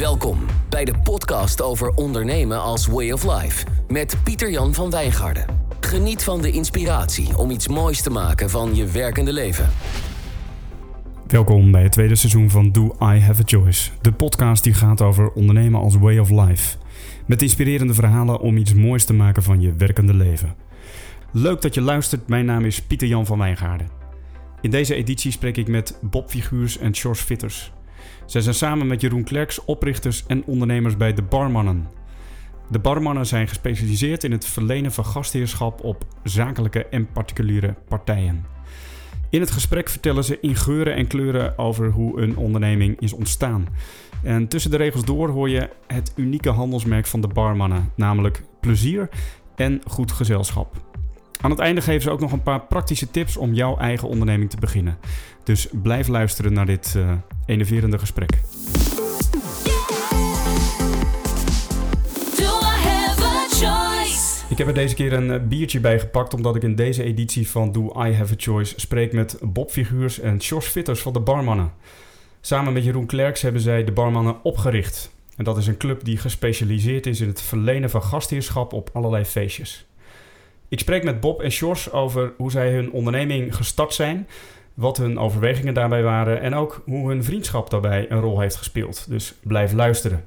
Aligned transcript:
Welkom 0.00 0.38
bij 0.68 0.84
de 0.84 0.94
podcast 1.02 1.62
over 1.62 1.90
ondernemen 1.90 2.62
als 2.62 2.86
way 2.86 3.10
of 3.10 3.40
life 3.40 3.66
met 3.88 4.16
Pieter-Jan 4.24 4.74
van 4.74 4.90
Wijngaarden. 4.90 5.46
Geniet 5.80 6.22
van 6.22 6.42
de 6.42 6.50
inspiratie 6.50 7.38
om 7.38 7.50
iets 7.50 7.68
moois 7.68 8.02
te 8.02 8.10
maken 8.10 8.50
van 8.50 8.74
je 8.74 8.86
werkende 8.86 9.32
leven. 9.32 9.68
Welkom 11.26 11.70
bij 11.70 11.82
het 11.82 11.92
tweede 11.92 12.14
seizoen 12.14 12.50
van 12.50 12.72
Do 12.72 12.96
I 13.00 13.18
Have 13.18 13.42
a 13.42 13.44
Choice, 13.44 13.90
de 14.00 14.12
podcast 14.12 14.64
die 14.64 14.74
gaat 14.74 15.02
over 15.02 15.32
ondernemen 15.32 15.80
als 15.80 15.96
way 15.96 16.18
of 16.18 16.30
life. 16.30 16.76
Met 17.26 17.42
inspirerende 17.42 17.94
verhalen 17.94 18.40
om 18.40 18.56
iets 18.56 18.74
moois 18.74 19.04
te 19.04 19.14
maken 19.14 19.42
van 19.42 19.60
je 19.60 19.74
werkende 19.74 20.14
leven. 20.14 20.54
Leuk 21.32 21.62
dat 21.62 21.74
je 21.74 21.80
luistert, 21.80 22.28
mijn 22.28 22.44
naam 22.44 22.64
is 22.64 22.82
Pieter-Jan 22.82 23.26
van 23.26 23.38
Wijngaarden. 23.38 23.88
In 24.60 24.70
deze 24.70 24.94
editie 24.94 25.32
spreek 25.32 25.56
ik 25.56 25.68
met 25.68 25.98
Bob 26.02 26.30
Figuurs 26.30 26.78
en 26.78 26.94
Sjors 26.94 27.20
Vitters. 27.20 27.72
Zij 28.30 28.40
zijn 28.40 28.54
samen 28.54 28.86
met 28.86 29.00
Jeroen 29.00 29.24
Klerks 29.24 29.64
oprichters 29.64 30.24
en 30.26 30.44
ondernemers 30.44 30.96
bij 30.96 31.14
de 31.14 31.22
Barmannen. 31.22 31.88
De 32.68 32.78
Barmannen 32.78 33.26
zijn 33.26 33.48
gespecialiseerd 33.48 34.24
in 34.24 34.32
het 34.32 34.46
verlenen 34.46 34.92
van 34.92 35.04
gastheerschap 35.04 35.84
op 35.84 36.04
zakelijke 36.22 36.86
en 36.86 37.12
particuliere 37.12 37.74
partijen. 37.88 38.44
In 39.30 39.40
het 39.40 39.50
gesprek 39.50 39.88
vertellen 39.88 40.24
ze 40.24 40.38
in 40.40 40.56
geuren 40.56 40.94
en 40.94 41.06
kleuren 41.06 41.58
over 41.58 41.90
hoe 41.90 42.20
een 42.20 42.36
onderneming 42.36 43.00
is 43.00 43.12
ontstaan. 43.12 43.66
En 44.22 44.48
tussen 44.48 44.70
de 44.70 44.76
regels 44.76 45.04
door 45.04 45.28
hoor 45.28 45.48
je 45.48 45.68
het 45.86 46.12
unieke 46.16 46.50
handelsmerk 46.50 47.06
van 47.06 47.20
de 47.20 47.28
Barmannen, 47.28 47.92
namelijk 47.96 48.42
plezier 48.60 49.08
en 49.56 49.80
goed 49.86 50.12
gezelschap. 50.12 50.88
Aan 51.40 51.50
het 51.50 51.58
einde 51.58 51.80
geven 51.80 52.02
ze 52.02 52.10
ook 52.10 52.20
nog 52.20 52.32
een 52.32 52.42
paar 52.42 52.60
praktische 52.60 53.10
tips 53.10 53.36
om 53.36 53.54
jouw 53.54 53.76
eigen 53.76 54.08
onderneming 54.08 54.50
te 54.50 54.56
beginnen. 54.56 54.98
Dus 55.44 55.68
blijf 55.82 56.08
luisteren 56.08 56.52
naar 56.52 56.66
dit 56.66 56.94
uh, 56.96 57.12
enerverende 57.46 57.98
gesprek. 57.98 58.30
Ik 64.50 64.58
heb 64.58 64.66
er 64.66 64.74
deze 64.74 64.94
keer 64.94 65.12
een 65.12 65.30
eh, 65.30 65.40
biertje 65.48 65.80
bij 65.80 65.98
gepakt, 66.00 66.34
omdat 66.34 66.56
ik 66.56 66.62
in 66.62 66.74
deze 66.74 67.02
editie 67.02 67.48
van 67.48 67.72
Do 67.72 67.92
I 68.06 68.12
Have 68.12 68.32
a 68.32 68.36
Choice 68.36 68.80
spreek 68.80 69.12
met 69.12 69.38
Bob 69.42 69.70
Figuurs 69.70 70.20
en 70.20 70.36
Jos 70.36 70.66
Fitters 70.66 71.00
van 71.00 71.12
de 71.12 71.20
Barmannen. 71.20 71.72
Samen 72.40 72.72
met 72.72 72.84
Jeroen 72.84 73.06
Klerks 73.06 73.42
hebben 73.42 73.60
zij 73.60 73.84
de 73.84 73.92
Barmannen 73.92 74.44
opgericht. 74.44 75.14
En 75.36 75.44
dat 75.44 75.56
is 75.56 75.66
een 75.66 75.76
club 75.76 76.04
die 76.04 76.16
gespecialiseerd 76.16 77.06
is 77.06 77.20
in 77.20 77.28
het 77.28 77.42
verlenen 77.42 77.90
van 77.90 78.02
gastheerschap 78.02 78.72
op 78.72 78.90
allerlei 78.92 79.24
feestjes. 79.24 79.86
Ik 80.68 80.80
spreek 80.80 81.04
met 81.04 81.20
Bob 81.20 81.42
en 81.42 81.50
Sjors 81.50 81.92
over 81.92 82.32
hoe 82.36 82.50
zij 82.50 82.72
hun 82.72 82.92
onderneming 82.92 83.56
gestart 83.56 83.94
zijn, 83.94 84.28
wat 84.80 84.96
hun 84.96 85.18
overwegingen 85.18 85.74
daarbij 85.74 86.02
waren 86.02 86.40
en 86.40 86.54
ook 86.54 86.82
hoe 86.84 87.08
hun 87.08 87.24
vriendschap 87.24 87.70
daarbij 87.70 88.10
een 88.10 88.20
rol 88.20 88.40
heeft 88.40 88.56
gespeeld. 88.56 89.06
Dus 89.08 89.34
blijf 89.42 89.72
luisteren. 89.72 90.24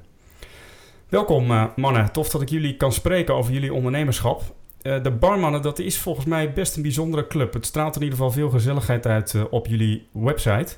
Welkom 1.08 1.50
uh, 1.50 1.64
mannen, 1.76 2.12
tof 2.12 2.28
dat 2.28 2.42
ik 2.42 2.48
jullie 2.48 2.76
kan 2.76 2.92
spreken 2.92 3.34
over 3.34 3.52
jullie 3.52 3.74
ondernemerschap. 3.74 4.42
Uh, 4.82 5.02
de 5.02 5.10
Barmannen, 5.10 5.62
dat 5.62 5.78
is 5.78 5.98
volgens 5.98 6.26
mij 6.26 6.52
best 6.52 6.76
een 6.76 6.82
bijzondere 6.82 7.26
club. 7.26 7.52
Het 7.52 7.66
straalt 7.66 7.96
in 7.96 8.02
ieder 8.02 8.18
geval 8.18 8.32
veel 8.32 8.50
gezelligheid 8.50 9.06
uit 9.06 9.32
uh, 9.32 9.44
op 9.50 9.66
jullie 9.66 10.06
website. 10.12 10.76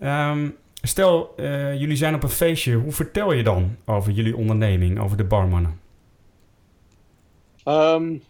Um, 0.00 0.56
stel, 0.82 1.34
jullie 1.76 1.96
zijn 1.96 2.14
op 2.14 2.22
een 2.22 2.28
feestje. 2.28 2.74
Hoe 2.74 2.92
vertel 2.92 3.32
je 3.32 3.42
dan 3.42 3.76
over 3.84 4.12
jullie 4.12 4.36
onderneming, 4.36 5.00
over 5.00 5.16
de 5.16 5.24
Barmannen? 5.24 5.80
Um, 7.64 8.22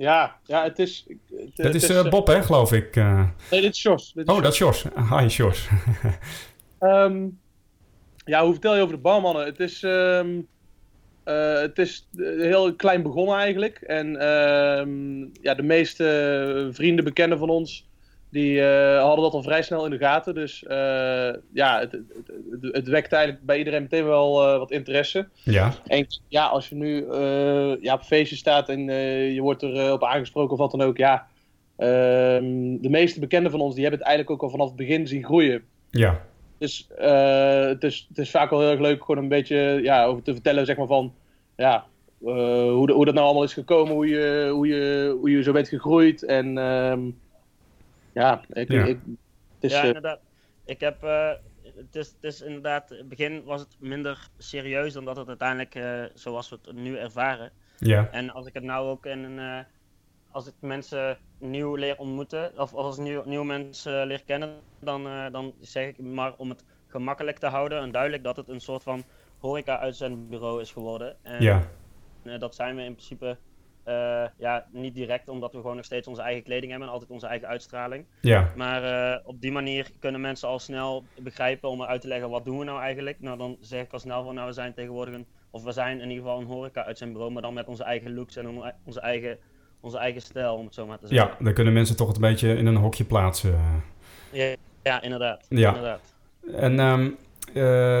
ja, 0.00 0.36
ja, 0.44 0.62
het 0.62 0.78
is... 0.78 1.06
Het, 1.36 1.56
dat 1.56 1.74
is, 1.74 1.88
is 1.88 2.08
Bob, 2.08 2.26
hè, 2.26 2.42
geloof 2.42 2.72
ik? 2.72 2.94
Nee, 2.94 3.60
dit 3.60 3.74
is 3.74 3.82
Jos. 3.82 4.12
Dit 4.12 4.28
is 4.28 4.34
oh, 4.34 4.42
dat 4.42 4.52
is 4.52 4.58
Jos. 4.58 4.84
Hi, 5.10 5.26
Jos. 5.26 5.68
um, 6.80 7.38
ja, 8.24 8.42
hoe 8.42 8.52
vertel 8.52 8.76
je 8.76 8.82
over 8.82 8.94
de 8.94 9.00
Barmannen? 9.02 9.44
Het 9.44 9.60
is... 9.60 9.82
Um, 9.82 10.48
uh, 11.24 11.60
het 11.60 11.78
is 11.78 12.08
heel 12.16 12.74
klein 12.74 13.02
begonnen 13.02 13.36
eigenlijk. 13.36 13.76
En 13.76 14.06
uh, 14.12 15.32
ja, 15.42 15.54
de 15.54 15.62
meeste 15.62 16.68
vrienden, 16.72 17.04
bekenden 17.04 17.38
van 17.38 17.48
ons, 17.48 17.89
die 18.30 18.54
uh, 18.54 19.02
hadden 19.02 19.24
dat 19.24 19.32
al 19.32 19.42
vrij 19.42 19.62
snel 19.62 19.84
in 19.84 19.90
de 19.90 19.98
gaten. 19.98 20.34
Dus 20.34 20.62
uh, 20.62 20.70
ja, 21.52 21.78
het, 21.78 21.92
het, 21.92 22.72
het, 22.72 22.88
wekt 22.88 23.12
eigenlijk 23.12 23.44
bij 23.44 23.58
iedereen 23.58 23.82
meteen 23.82 24.04
wel 24.04 24.58
wat 24.58 24.70
interesse. 24.70 25.28
Ja. 25.42 25.72
En 25.86 26.06
ja, 26.28 26.46
als 26.46 26.68
je 26.68 26.74
nu 26.74 27.06
ja, 27.80 27.94
op 27.94 28.02
feestje 28.02 28.36
staat 28.36 28.68
en 28.68 28.84
je 29.34 29.40
wordt 29.40 29.62
er 29.62 29.92
op 29.92 30.04
aangesproken 30.04 30.52
of 30.52 30.58
wat 30.58 30.70
dan 30.70 30.82
ook, 30.82 30.96
ja. 30.96 31.26
Ehm, 31.76 32.76
de 32.80 32.88
meeste 32.88 33.20
bekenden 33.20 33.50
van 33.50 33.60
ons, 33.60 33.74
die 33.74 33.82
hebben 33.82 34.00
het 34.00 34.08
eigenlijk 34.08 34.38
ook 34.38 34.46
al 34.46 34.56
vanaf 34.56 34.68
het 34.68 34.76
begin 34.76 35.06
zien 35.06 35.24
groeien. 35.24 35.62
Ja. 35.90 36.20
Dus 36.58 36.88
het, 36.96 37.84
is, 37.84 38.06
het 38.08 38.18
is 38.18 38.30
vaak 38.30 38.50
wel 38.50 38.60
heel 38.60 38.70
erg 38.70 38.80
leuk 38.80 39.04
gewoon 39.04 39.22
een 39.22 39.28
beetje 39.28 39.80
ja, 39.82 40.04
over 40.04 40.22
te 40.22 40.32
vertellen, 40.32 40.66
zeg 40.66 40.76
maar 40.76 40.86
van 40.86 41.14
ja, 41.56 41.86
hoe, 42.18 42.92
hoe 42.92 43.04
dat 43.04 43.14
nou 43.14 43.26
allemaal 43.26 43.44
is 43.44 43.52
gekomen, 43.52 43.94
hoe 43.94 44.08
je, 44.08 44.50
hoe 44.52 44.66
je, 44.66 45.16
hoe 45.20 45.30
je 45.30 45.42
zo 45.42 45.52
bent 45.52 45.68
gegroeid. 45.68 46.24
En 46.24 46.58
um, 46.58 47.18
ja, 48.12 48.42
ik, 48.48 48.72
ja. 48.72 48.84
Ik, 48.84 48.98
het 49.54 49.64
is, 49.64 49.72
ja, 49.72 49.82
inderdaad. 49.82 50.20
Ik 50.64 50.80
heb, 50.80 51.04
uh, 51.04 51.30
het, 51.62 51.96
is, 51.96 52.06
het 52.06 52.24
is 52.24 52.40
inderdaad, 52.40 52.90
in 52.90 52.98
het 52.98 53.08
begin 53.08 53.44
was 53.44 53.60
het 53.60 53.76
minder 53.78 54.28
serieus 54.38 54.92
dan 54.92 55.04
dat 55.04 55.16
het 55.16 55.28
uiteindelijk, 55.28 55.74
uh, 55.74 56.04
zoals 56.14 56.48
we 56.48 56.58
het 56.62 56.74
nu 56.74 56.96
ervaren. 56.96 57.50
Ja. 57.78 58.08
En 58.10 58.30
als 58.30 58.46
ik 58.46 58.54
het 58.54 58.62
nou 58.62 58.88
ook 58.88 59.06
in 59.06 59.18
een, 59.18 59.64
als 60.30 60.46
ik 60.46 60.54
mensen 60.60 61.18
nieuw 61.38 61.74
leer 61.74 61.98
ontmoeten, 61.98 62.58
of 62.58 62.74
als 62.74 62.98
ik 62.98 63.04
nieuw, 63.04 63.22
nieuwe 63.24 63.44
mensen 63.44 64.06
leer 64.06 64.24
kennen, 64.24 64.60
dan, 64.80 65.02
dan 65.32 65.54
zeg 65.60 65.86
ik 65.86 65.98
maar 65.98 66.34
om 66.36 66.48
het 66.48 66.64
gemakkelijk 66.86 67.38
te 67.38 67.46
houden 67.46 67.80
en 67.80 67.90
duidelijk 67.90 68.22
dat 68.24 68.36
het 68.36 68.48
een 68.48 68.60
soort 68.60 68.82
van 68.82 69.04
horeca-uitzendbureau 69.38 70.60
is 70.60 70.72
geworden. 70.72 71.16
En 71.22 71.42
ja. 71.42 71.62
uh, 72.22 72.38
dat 72.38 72.54
zijn 72.54 72.76
we 72.76 72.82
in 72.82 72.92
principe 72.92 73.36
uh, 73.86 74.24
ja, 74.38 74.66
niet 74.70 74.94
direct, 74.94 75.28
omdat 75.28 75.52
we 75.52 75.60
gewoon 75.60 75.76
nog 75.76 75.84
steeds 75.84 76.06
onze 76.06 76.22
eigen 76.22 76.42
kleding 76.42 76.70
hebben 76.70 76.88
en 76.88 76.94
altijd 76.94 77.10
onze 77.10 77.26
eigen 77.26 77.48
uitstraling. 77.48 78.04
Ja. 78.20 78.52
Maar 78.56 78.84
uh, 78.84 79.26
op 79.26 79.40
die 79.40 79.52
manier 79.52 79.90
kunnen 79.98 80.20
mensen 80.20 80.48
al 80.48 80.58
snel 80.58 81.04
begrijpen 81.18 81.68
om 81.68 81.82
uit 81.82 82.00
te 82.00 82.08
leggen 82.08 82.30
wat 82.30 82.44
doen 82.44 82.58
we 82.58 82.64
nou 82.64 82.80
eigenlijk. 82.80 83.20
Nou, 83.20 83.38
dan 83.38 83.56
zeg 83.60 83.82
ik 83.82 83.92
al 83.92 83.98
snel 83.98 84.24
van, 84.24 84.34
nou, 84.34 84.46
we 84.46 84.52
zijn 84.52 84.74
tegenwoordig 84.74 85.14
een, 85.14 85.26
of 85.50 85.64
we 85.64 85.72
zijn 85.72 86.00
in 86.00 86.08
ieder 86.08 86.24
geval 86.24 86.40
een 86.40 86.46
horeca-uitzendbureau, 86.46 87.32
maar 87.32 87.42
dan 87.42 87.54
met 87.54 87.68
onze 87.68 87.84
eigen 87.84 88.14
looks 88.14 88.36
en 88.36 88.74
onze 88.84 89.00
eigen, 89.00 89.38
onze 89.80 89.98
eigen 89.98 90.22
stijl, 90.22 90.54
om 90.54 90.64
het 90.64 90.74
zo 90.74 90.86
maar 90.86 90.98
te 90.98 91.06
zeggen. 91.06 91.28
Ja, 91.28 91.44
dan 91.44 91.54
kunnen 91.54 91.72
mensen 91.72 91.96
toch 91.96 92.14
een 92.14 92.20
beetje 92.20 92.56
in 92.56 92.66
een 92.66 92.76
hokje 92.76 93.04
plaatsen. 93.04 93.60
Ja, 94.32 94.54
ja 94.82 95.02
inderdaad. 95.02 95.46
Ja. 95.48 95.68
inderdaad. 95.68 96.00
En 96.54 96.78
um, 96.78 97.16
uh, 97.54 98.00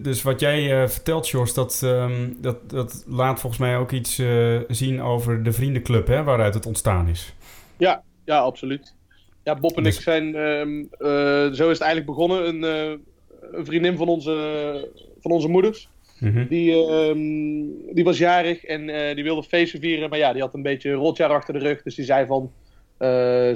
dus 0.00 0.22
wat 0.22 0.40
jij 0.40 0.82
uh, 0.82 0.88
vertelt, 0.88 1.28
Jos, 1.28 1.54
dat, 1.54 1.80
um, 1.84 2.36
dat, 2.40 2.70
dat 2.70 3.04
laat 3.06 3.40
volgens 3.40 3.60
mij 3.60 3.76
ook 3.76 3.92
iets 3.92 4.18
uh, 4.18 4.60
zien 4.68 5.02
over 5.02 5.42
de 5.42 5.52
vriendenclub, 5.52 6.06
hè, 6.06 6.22
waaruit 6.22 6.54
het 6.54 6.66
ontstaan 6.66 7.08
is. 7.08 7.34
Ja, 7.76 8.02
ja 8.24 8.38
absoluut. 8.38 8.94
Ja, 9.42 9.54
Bob 9.54 9.76
en 9.76 9.82
dus... 9.82 9.96
ik 9.96 10.02
zijn, 10.02 10.34
um, 10.34 10.88
zo 11.54 11.70
is 11.70 11.78
het 11.78 11.80
eigenlijk 11.80 12.06
begonnen. 12.06 12.48
Een, 12.48 12.62
een 13.52 13.66
vriendin 13.66 13.96
van 13.96 14.08
onze, 14.08 14.88
van 15.20 15.30
onze 15.30 15.48
moeders, 15.48 15.88
mm 16.18 16.32
-hmm. 16.32 16.46
die, 16.48 16.72
um, 16.72 17.94
die 17.94 18.04
was 18.04 18.18
jarig 18.18 18.64
en 18.64 19.14
die 19.14 19.24
wilde 19.24 19.42
feestje 19.42 19.78
vieren. 19.78 20.10
Maar 20.10 20.18
ja, 20.18 20.32
die 20.32 20.42
had 20.42 20.54
een 20.54 20.62
beetje 20.62 20.90
een 20.90 20.96
rotjaar 20.96 21.30
achter 21.30 21.54
de 21.54 21.60
rug. 21.60 21.82
Dus 21.82 21.94
die 21.94 22.04
zei 22.04 22.26
van, 22.26 22.52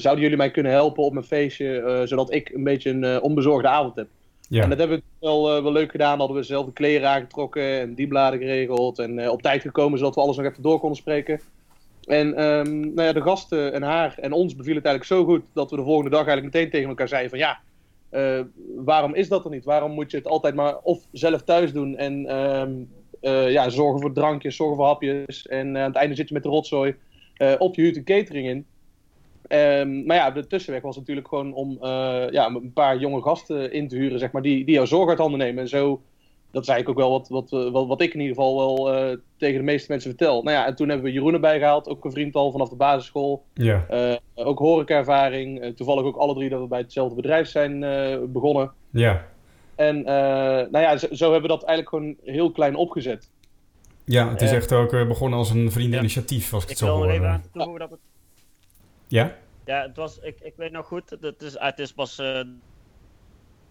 zouden 0.01 0.21
jullie 0.21 0.37
mij 0.37 0.51
kunnen 0.51 0.73
helpen 0.73 1.03
op 1.03 1.13
mijn 1.13 1.25
feestje, 1.25 2.03
zodat 2.05 2.33
ik 2.33 2.49
een 2.49 2.65
beetje 2.65 2.91
een 2.91 3.23
onbezorgde 3.23 3.69
avond 3.69 3.97
heb. 3.97 4.09
Ja. 4.49 4.63
En 4.63 4.69
dat 4.69 4.79
hebben 4.79 4.97
we 4.97 5.27
wel, 5.27 5.57
uh, 5.57 5.63
wel 5.63 5.73
leuk 5.73 5.91
gedaan. 5.91 6.19
Hadden 6.19 6.37
we 6.37 6.43
zelf 6.43 6.67
de 6.67 6.73
kleren 6.73 7.09
aangetrokken 7.09 7.81
en 7.81 7.95
die 7.95 8.09
bladen 8.09 8.39
geregeld. 8.39 8.99
En 8.99 9.19
uh, 9.19 9.31
op 9.31 9.43
tijd 9.43 9.63
gekomen 9.63 9.99
zodat 9.99 10.15
we 10.15 10.21
alles 10.21 10.37
nog 10.37 10.47
even 10.47 10.63
door 10.63 10.79
konden 10.79 10.99
spreken. 10.99 11.41
En 12.05 12.45
um, 12.45 12.81
nou 12.81 13.03
ja, 13.03 13.13
de 13.13 13.23
gasten 13.23 13.73
en 13.73 13.83
haar 13.83 14.19
en 14.19 14.33
ons 14.33 14.57
beviel 14.57 14.75
het 14.75 14.85
eigenlijk 14.85 15.21
zo 15.21 15.33
goed 15.33 15.43
dat 15.53 15.71
we 15.71 15.77
de 15.77 15.83
volgende 15.83 16.11
dag 16.11 16.27
eigenlijk 16.27 16.55
meteen 16.55 16.71
tegen 16.71 16.89
elkaar 16.89 17.09
zeiden 17.09 17.31
van 17.31 17.39
ja, 17.39 17.61
uh, 18.11 18.45
waarom 18.77 19.15
is 19.15 19.29
dat 19.29 19.45
er 19.45 19.51
niet? 19.51 19.65
Waarom 19.65 19.93
moet 19.93 20.11
je 20.11 20.17
het 20.17 20.27
altijd 20.27 20.55
maar 20.55 20.79
of 20.79 21.07
zelf 21.13 21.43
thuis 21.43 21.73
doen 21.73 21.97
en 21.97 22.37
um, 22.37 22.89
ja, 23.51 23.69
zorgen 23.69 24.01
voor 24.01 24.13
drankjes, 24.13 24.57
zorgen 24.57 24.77
voor 24.77 24.87
hapjes. 24.87 25.47
En 25.47 25.77
aan 25.77 25.89
het 25.89 25.97
einde 25.97 26.15
zit 26.15 26.29
je 26.29 26.35
met 26.35 26.43
de 26.43 26.49
rotzooi 26.49 26.95
op 27.59 27.75
je 27.75 27.83
huurt 27.83 27.97
een 27.97 28.05
catering 28.05 28.49
in. 28.49 28.67
Um, 29.49 30.07
maar 30.07 30.17
ja, 30.17 30.31
de 30.31 30.47
tussenweg 30.47 30.83
was 30.83 30.97
natuurlijk 30.97 31.29
gewoon 31.29 31.55
om 31.55 31.71
uh, 31.71 32.31
ja, 32.31 32.47
een 32.47 32.73
paar 32.73 32.99
jonge 32.99 33.23
gasten 33.23 33.73
in 33.73 33.89
te 33.89 33.97
huren, 33.97 34.19
zeg 34.19 34.33
maar, 34.33 34.43
die, 34.43 34.65
die 34.65 34.75
jouw 34.75 34.85
zorg 34.85 35.09
uit 35.09 35.19
handen 35.19 35.39
nemen. 35.39 35.63
En 35.63 35.69
zo, 35.69 36.03
dat 36.51 36.63
is 36.63 36.69
eigenlijk 36.69 36.99
ook 36.99 37.07
wel 37.07 37.19
wat, 37.19 37.29
wat, 37.29 37.73
wat, 37.73 37.87
wat 37.87 38.01
ik 38.01 38.15
in 38.15 38.21
ieder 38.21 38.35
geval 38.35 38.57
wel 38.57 38.95
uh, 38.95 39.17
tegen 39.37 39.59
de 39.59 39.65
meeste 39.65 39.91
mensen 39.91 40.11
vertel. 40.11 40.43
Nou 40.43 40.57
ja, 40.57 40.67
en 40.67 40.75
toen 40.75 40.89
hebben 40.89 41.07
we 41.07 41.13
Jeroen 41.13 41.35
erbij 41.35 41.59
gehaald, 41.59 41.89
ook 41.89 42.05
een 42.05 42.11
vriend 42.11 42.35
al 42.35 42.51
vanaf 42.51 42.69
de 42.69 42.77
basisschool. 42.77 43.45
Ja. 43.55 43.87
Uh, 43.91 44.17
ook 44.35 44.59
horeca-ervaring. 44.59 45.77
toevallig 45.77 46.05
ook 46.05 46.17
alle 46.17 46.35
drie 46.35 46.49
dat 46.49 46.61
we 46.61 46.67
bij 46.67 46.81
hetzelfde 46.81 47.17
bedrijf 47.17 47.49
zijn 47.49 47.81
begonnen. 48.33 48.71
Ja. 48.91 49.27
En 49.75 50.03
nou 50.03 50.79
ja, 50.79 50.97
zo, 50.97 51.07
zo, 51.11 51.33
hebben 51.33 51.51
we 51.51 51.57
dat 51.57 51.65
eigenlijk 51.65 51.89
gewoon 51.89 52.17
heel 52.35 52.51
klein 52.51 52.77
opgezet. 52.77 53.31
Ja, 54.05 54.31
het 54.31 54.43
is 54.43 54.53
echt 54.53 54.73
ook 54.73 54.91
begonnen 54.91 55.39
als 55.39 55.51
een 55.51 55.73
vriendeninitiatief, 55.73 56.53
als 56.53 56.63
ik, 56.63 56.71
ik 56.71 56.77
het 56.79 56.87
zo 56.89 56.97
hoor. 56.97 57.05
Ik 57.05 57.11
wil 57.11 57.11
er 57.11 57.21
even 57.21 57.29
aan 57.29 57.43
toevoegen 57.53 57.81
dat 57.81 57.91
het 57.91 58.01
ja? 59.09 59.37
Ja, 59.65 59.83
het 59.83 59.97
was, 59.97 60.19
ik, 60.19 60.41
ik 60.41 60.57
weet 60.57 60.73
nog 60.73 60.87
goed, 60.87 61.11
het 61.21 61.43
is, 61.43 61.59
het 61.59 61.79
is 61.79 61.93
pas 61.93 62.19
uh, 62.19 62.27
een 62.37 62.61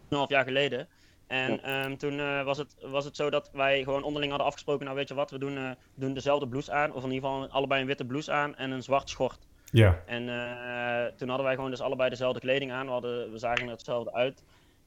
half 0.10 0.30
jaar 0.30 0.44
geleden. 0.44 0.88
En 1.28 1.64
ehm, 1.64 1.96
toen 1.96 2.20
eh, 2.20 2.44
was, 2.44 2.58
het, 2.58 2.76
was 2.82 3.06
het 3.06 3.16
zo 3.16 3.30
dat 3.30 3.50
wij 3.54 3.84
gewoon 3.84 4.04
onderling 4.04 4.30
hadden 4.30 4.48
afgesproken, 4.48 4.86
nou 4.86 4.98
weet 4.98 5.08
je 5.08 5.14
wat, 5.14 5.32
we 5.32 5.38
doen, 5.38 5.58
eh, 5.58 5.72
doen 5.96 6.14
dezelfde 6.14 6.48
blouse 6.48 6.72
aan, 6.72 6.94
of 6.94 7.04
in 7.04 7.12
ieder 7.12 7.30
geval 7.30 7.48
allebei 7.50 7.82
een 7.82 7.88
witte 7.88 8.06
blouse 8.06 8.32
aan 8.32 8.56
en 8.56 8.72
een 8.72 8.84
zwart 8.84 9.10
schort. 9.10 9.48
Ja. 9.72 10.04
En 10.06 10.30
eh, 10.30 11.14
toen 11.16 11.28
hadden 11.28 11.46
wij 11.46 11.56
gewoon 11.56 11.70
dus 11.70 11.82
allebei 11.82 12.10
dezelfde 12.10 12.40
kleding 12.40 12.72
aan, 12.72 12.86
we, 12.86 12.92
hadden, 12.92 13.32
we 13.32 13.38
zagen 13.38 13.66
er 13.66 13.72
hetzelfde 13.72 14.14
uit. 14.14 14.44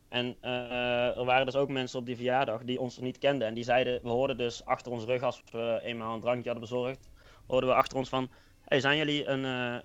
En 0.09 0.37
eh, 0.41 1.17
er 1.17 1.25
waren 1.25 1.47
dus 1.47 1.57
ook 1.57 1.69
mensen 1.69 1.99
op 1.99 2.07
die 2.07 2.17
verjaardag 2.17 2.65
die 2.65 2.81
ons 2.81 2.99
niet 2.99 3.19
kenden. 3.19 3.49
En 3.49 3.55
die 3.55 3.65
zeiden, 3.65 4.01
we 4.03 4.09
hoorden 4.09 4.37
dus 4.37 4.65
achter 4.65 4.93
ons 4.93 5.05
rug, 5.05 5.23
als 5.23 5.43
we 5.53 5.81
eenmaal 5.83 6.15
een 6.15 6.21
drankje 6.21 6.51
hadden 6.51 6.69
bezorgd, 6.69 7.11
hoorden 7.47 7.69
we 7.69 7.75
achter 7.75 7.99
ons 7.99 8.09
van, 8.09 8.31
hey, 8.65 8.81
zijn 8.81 8.97
jullie 8.97 9.27
een, 9.27 9.45
eh, 9.45 9.81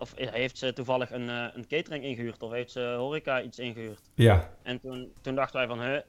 of 0.00 0.12
heeft 0.16 0.58
ze 0.58 0.72
toevallig 0.72 1.10
een, 1.10 1.28
eh, 1.28 1.46
een 1.54 1.66
catering 1.66 2.04
ingehuurd? 2.04 2.42
Of 2.42 2.52
heeft 2.52 2.70
ze 2.70 2.94
horeca 2.98 3.42
iets 3.42 3.58
ingehuurd? 3.58 4.00
Ja. 4.14 4.50
En 4.62 4.80
toen, 4.80 5.12
toen 5.20 5.34
dachten 5.34 5.58
wij 5.58 5.66
van, 5.66 5.82
huh, 5.82 6.00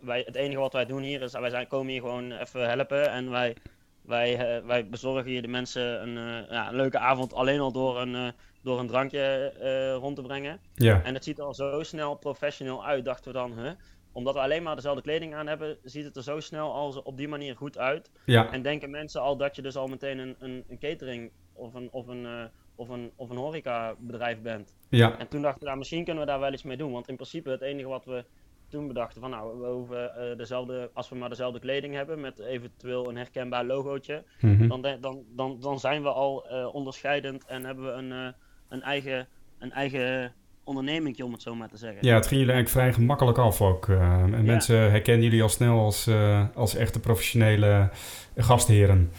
wij, 0.00 0.22
het 0.26 0.34
enige 0.34 0.60
wat 0.60 0.72
wij 0.72 0.86
doen 0.86 1.02
hier 1.02 1.22
is, 1.22 1.32
wij 1.32 1.50
zijn, 1.50 1.66
komen 1.66 1.92
hier 1.92 2.00
gewoon 2.00 2.32
even 2.32 2.68
helpen. 2.68 3.10
En 3.10 3.30
wij, 3.30 3.56
wij, 4.02 4.56
eh, 4.56 4.66
wij 4.66 4.88
bezorgen 4.88 5.30
hier 5.30 5.42
de 5.42 5.48
mensen 5.48 6.02
een, 6.02 6.44
eh, 6.44 6.50
ja, 6.50 6.68
een 6.68 6.76
leuke 6.76 6.98
avond 6.98 7.34
alleen 7.34 7.60
al 7.60 7.72
door 7.72 8.00
een, 8.00 8.14
eh, 8.14 8.28
door 8.66 8.78
een 8.78 8.86
drankje 8.86 9.52
eh, 9.60 9.94
rond 9.94 10.16
te 10.16 10.22
brengen. 10.22 10.60
Ja. 10.74 11.02
En 11.02 11.14
het 11.14 11.24
ziet 11.24 11.38
er 11.38 11.44
al 11.44 11.54
zo 11.54 11.82
snel 11.82 12.14
professioneel 12.14 12.84
uit, 12.84 13.04
dachten 13.04 13.32
we 13.32 13.38
dan, 13.38 13.58
huh? 13.58 13.70
Omdat 14.12 14.34
we 14.34 14.40
alleen 14.40 14.62
maar 14.62 14.74
dezelfde 14.74 15.02
kleding 15.02 15.34
aan 15.34 15.46
hebben, 15.46 15.78
ziet 15.82 16.04
het 16.04 16.16
er 16.16 16.22
zo 16.22 16.40
snel 16.40 16.72
al 16.72 16.92
zo 16.92 16.98
op 16.98 17.16
die 17.16 17.28
manier 17.28 17.56
goed 17.56 17.78
uit. 17.78 18.10
Ja. 18.24 18.52
En 18.52 18.62
denken 18.62 18.90
mensen 18.90 19.20
al 19.20 19.36
dat 19.36 19.56
je 19.56 19.62
dus 19.62 19.76
al 19.76 19.86
meteen 19.86 20.18
een, 20.18 20.36
een, 20.38 20.64
een 20.68 20.78
catering 20.78 21.30
of 21.52 21.74
een, 21.74 21.88
of 21.92 22.06
een, 22.06 22.26
eh, 22.26 22.44
of 22.76 22.88
een, 22.88 23.10
of 23.16 23.30
een 23.30 23.36
horecabedrijf 23.36 24.40
bent. 24.42 24.74
Ja. 24.88 25.18
En 25.18 25.28
toen 25.28 25.42
dachten 25.42 25.60
we, 25.60 25.66
nou, 25.66 25.78
misschien 25.78 26.04
kunnen 26.04 26.22
we 26.24 26.28
daar 26.30 26.40
wel 26.40 26.52
iets 26.52 26.62
mee 26.62 26.76
doen. 26.76 26.92
Want 26.92 27.08
in 27.08 27.14
principe 27.14 27.50
het 27.50 27.60
enige 27.62 27.88
wat 27.88 28.04
we 28.04 28.24
toen 28.68 28.86
bedachten 28.86 29.20
van 29.20 29.30
nou, 29.30 29.60
we 29.60 29.66
hoeven 29.68 30.14
eh, 30.16 30.36
dezelfde, 30.36 30.90
als 30.92 31.08
we 31.08 31.16
maar 31.16 31.28
dezelfde 31.28 31.58
kleding 31.60 31.94
hebben 31.94 32.20
met 32.20 32.38
eventueel 32.38 33.08
een 33.08 33.16
herkenbaar 33.16 33.64
logootje, 33.64 34.22
Mhm. 34.40 34.68
dan, 34.68 34.82
de- 34.82 34.98
dan, 35.00 35.22
dan, 35.36 35.56
dan 35.60 35.78
zijn 35.80 36.02
we 36.02 36.08
al 36.08 36.46
eh, 36.48 36.74
onderscheidend 36.74 37.44
en 37.46 37.64
hebben 37.64 37.84
we 37.84 37.90
een, 37.90 38.12
eh, 38.12 38.32
een, 38.68 38.82
eigen, 38.82 39.28
een 39.58 39.72
eigen 39.72 40.32
onderneming, 40.64 41.22
om 41.22 41.32
het 41.32 41.42
zo 41.42 41.54
maar 41.54 41.68
te 41.68 41.76
zeggen. 41.76 42.06
Ja, 42.06 42.14
het 42.14 42.26
ging 42.26 42.40
jullie 42.40 42.54
eigenlijk 42.54 42.84
vrij 42.84 42.92
gemakkelijk 43.02 43.38
af 43.38 43.60
ook. 43.62 43.88
en 43.88 44.44
mensen 44.44 44.76
herkennen 44.90 45.24
jullie 45.24 45.42
al 45.42 45.48
snel 45.48 45.78
als, 45.78 46.10
als 46.54 46.74
echte 46.74 47.00
professionele 47.00 47.88
gastheren. 48.36 49.10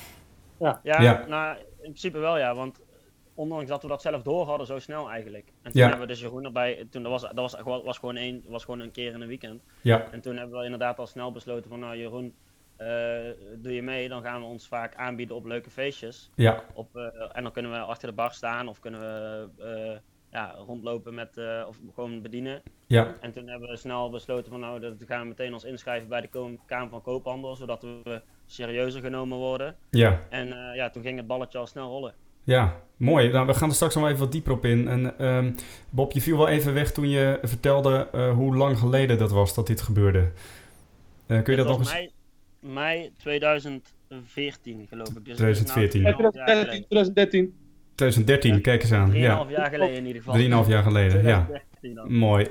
Ja, 0.60 0.80
Ja. 0.84 1.26
nou, 1.28 1.58
in 1.58 1.94
principe 1.94 2.18
wel 2.18 2.38
ja, 2.38 2.56
want 2.56 2.80
ondanks 3.38 3.68
dat 3.70 3.82
we 3.82 3.88
dat 3.88 4.02
zelf 4.02 4.22
door 4.22 4.46
hadden, 4.46 4.68
zo 4.68 4.80
snel 4.80 5.10
eigenlijk. 5.10 5.46
En 5.62 5.72
toen 5.72 5.82
Ja. 5.82 5.88
hebben 5.88 6.08
we 6.08 6.14
dus 6.14 6.22
Jeroen 6.22 6.46
erbij, 6.46 6.88
toen, 6.90 7.04
dat, 7.04 7.12
was, 7.12 7.22
dat 7.22 7.34
was, 7.36 7.54
gewoon- 7.54 7.84
was, 7.84 7.98
gewoon 7.98 8.16
één, 8.16 8.44
was 8.48 8.64
gewoon 8.64 8.80
een 8.80 8.92
keer 8.92 9.14
in 9.14 9.22
een 9.22 9.28
weekend. 9.28 9.64
Ja. 9.82 10.08
En 10.12 10.22
toen 10.22 10.38
hebben 10.38 10.58
we 10.58 10.64
inderdaad 10.64 11.00
al 11.00 11.08
snel 11.08 11.32
besloten 11.32 11.70
van, 11.70 11.80
nou 11.80 11.98
Jeroen, 11.98 12.36
eh, 12.76 12.88
doe 13.58 13.74
je 13.74 13.82
mee, 13.84 14.10
dan 14.10 14.22
gaan 14.22 14.40
we 14.42 14.48
ons 14.48 14.68
vaak 14.68 14.96
aanbieden 14.96 15.36
op 15.36 15.46
leuke 15.46 15.70
feestjes. 15.70 16.30
Ja. 16.36 16.64
Op, 16.74 16.96
eh, 16.96 17.04
en 17.32 17.44
dan 17.44 17.52
kunnen 17.52 17.72
we 17.72 17.78
achter 17.78 18.08
de 18.08 18.14
bar 18.16 18.34
staan 18.34 18.68
of 18.68 18.80
kunnen 18.80 19.00
we 19.00 19.48
eh, 19.64 20.00
ja, 20.32 20.52
rondlopen 20.52 21.14
met, 21.14 21.38
of 21.68 21.80
gewoon 21.94 22.22
bedienen. 22.22 22.62
Ja. 22.88 23.14
En 23.22 23.32
toen 23.32 23.48
hebben 23.48 23.70
we 23.70 23.78
snel 23.78 24.10
besloten 24.10 24.52
van, 24.52 24.60
nou, 24.60 24.80
dat 24.80 24.94
gaan 25.06 25.22
we 25.22 25.28
meteen 25.28 25.54
ons 25.54 25.64
inschrijven 25.64 26.08
bij 26.10 26.22
de 26.22 26.58
Kamer 26.66 26.90
van 26.90 27.02
Koophandel, 27.02 27.56
zodat 27.56 27.82
we 27.82 28.22
serieuzer 28.46 29.02
genomen 29.02 29.38
worden. 29.38 29.76
Ja. 29.90 30.20
En 30.30 30.48
ja, 30.76 30.90
toen 30.90 31.04
ging 31.04 31.18
het 31.18 31.28
balletje 31.28 31.58
al 31.58 31.68
snel 31.68 31.90
rollen. 31.90 32.14
Ja, 32.48 32.82
mooi. 32.98 33.32
Nou, 33.32 33.48
we 33.48 33.54
gaan 33.54 33.70
er 33.70 33.76
straks 33.76 33.96
nog 33.96 34.06
even 34.06 34.20
wat 34.20 34.32
dieper 34.32 34.52
op 34.52 34.66
in. 34.66 34.88
En 34.88 35.20
ehm, 35.20 35.52
Bob, 35.90 36.12
je 36.12 36.22
viel 36.22 36.38
wel 36.38 36.48
even 36.48 36.74
weg 36.74 36.92
toen 36.92 37.10
je 37.10 37.40
vertelde 37.42 38.08
eh, 38.12 38.34
hoe 38.34 38.56
lang 38.56 38.78
geleden 38.78 39.18
dat 39.18 39.32
was 39.32 39.54
dat 39.54 39.68
dit 39.68 39.82
gebeurde. 39.82 40.32
Eh, 41.26 41.42
kun 41.42 41.56
je 41.56 41.64
dat 41.64 41.68
nog 41.68 41.80
eens... 41.80 41.92
Mei, 41.92 42.12
mei 42.60 43.12
2014 43.18 44.88
geloof 44.88 45.08
ik. 45.08 45.26
Dus 45.26 45.36
2014. 45.36 46.02
Ja, 46.02 46.10
Nou, 46.10 46.32
2013, 46.32 47.56
2013. 47.98 48.62
2013, 48.62 48.62
kijk 48.62 48.82
eens 48.82 48.92
aan. 48.92 49.10
3,5 49.12 49.18
Ja, 49.18 49.46
jaar 49.58 49.70
geleden 49.70 49.96
in 49.96 50.06
ieder 50.06 50.22
geval. 50.22 50.64
3,5 50.64 50.70
jaar 50.70 50.84
geleden. 50.84 51.24
Ja. 51.24 51.46
2013 51.46 51.94
dan. 51.96 52.14
Mooi. 52.14 52.48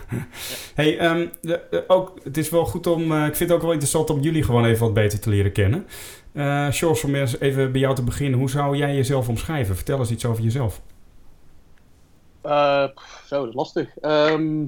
hey, 0.80 0.98
ehm, 0.98 1.26
de- 1.40 1.60
de- 1.70 1.84
ook, 1.88 2.18
het 2.24 2.36
is 2.36 2.50
wel 2.50 2.64
goed 2.64 2.86
om. 2.86 3.12
eh, 3.12 3.18
ik 3.26 3.36
vind 3.36 3.38
het 3.38 3.52
ook 3.52 3.60
wel 3.62 3.70
interessant 3.72 4.10
om 4.10 4.20
jullie 4.20 4.42
gewoon 4.42 4.64
even 4.64 4.84
wat 4.84 4.94
beter 4.94 5.20
te 5.20 5.30
leren 5.30 5.52
kennen. 5.52 5.86
Eh 6.32 6.70
Sjors, 6.70 7.04
om 7.04 7.14
eens 7.14 7.40
even 7.40 7.72
bij 7.72 7.80
jou 7.80 7.94
te 7.94 8.02
beginnen. 8.04 8.38
Hoe 8.38 8.50
zou 8.50 8.76
jij 8.76 8.94
jezelf 8.94 9.28
omschrijven? 9.28 9.76
Vertel 9.76 9.98
eens 9.98 10.10
iets 10.10 10.24
over 10.24 10.42
jezelf. 10.44 10.80
Eh, 12.42 12.84
pff, 12.94 13.24
zo, 13.26 13.38
dat 13.40 13.48
is 13.48 13.54
lastig. 13.54 13.96
Ehm, 14.00 14.60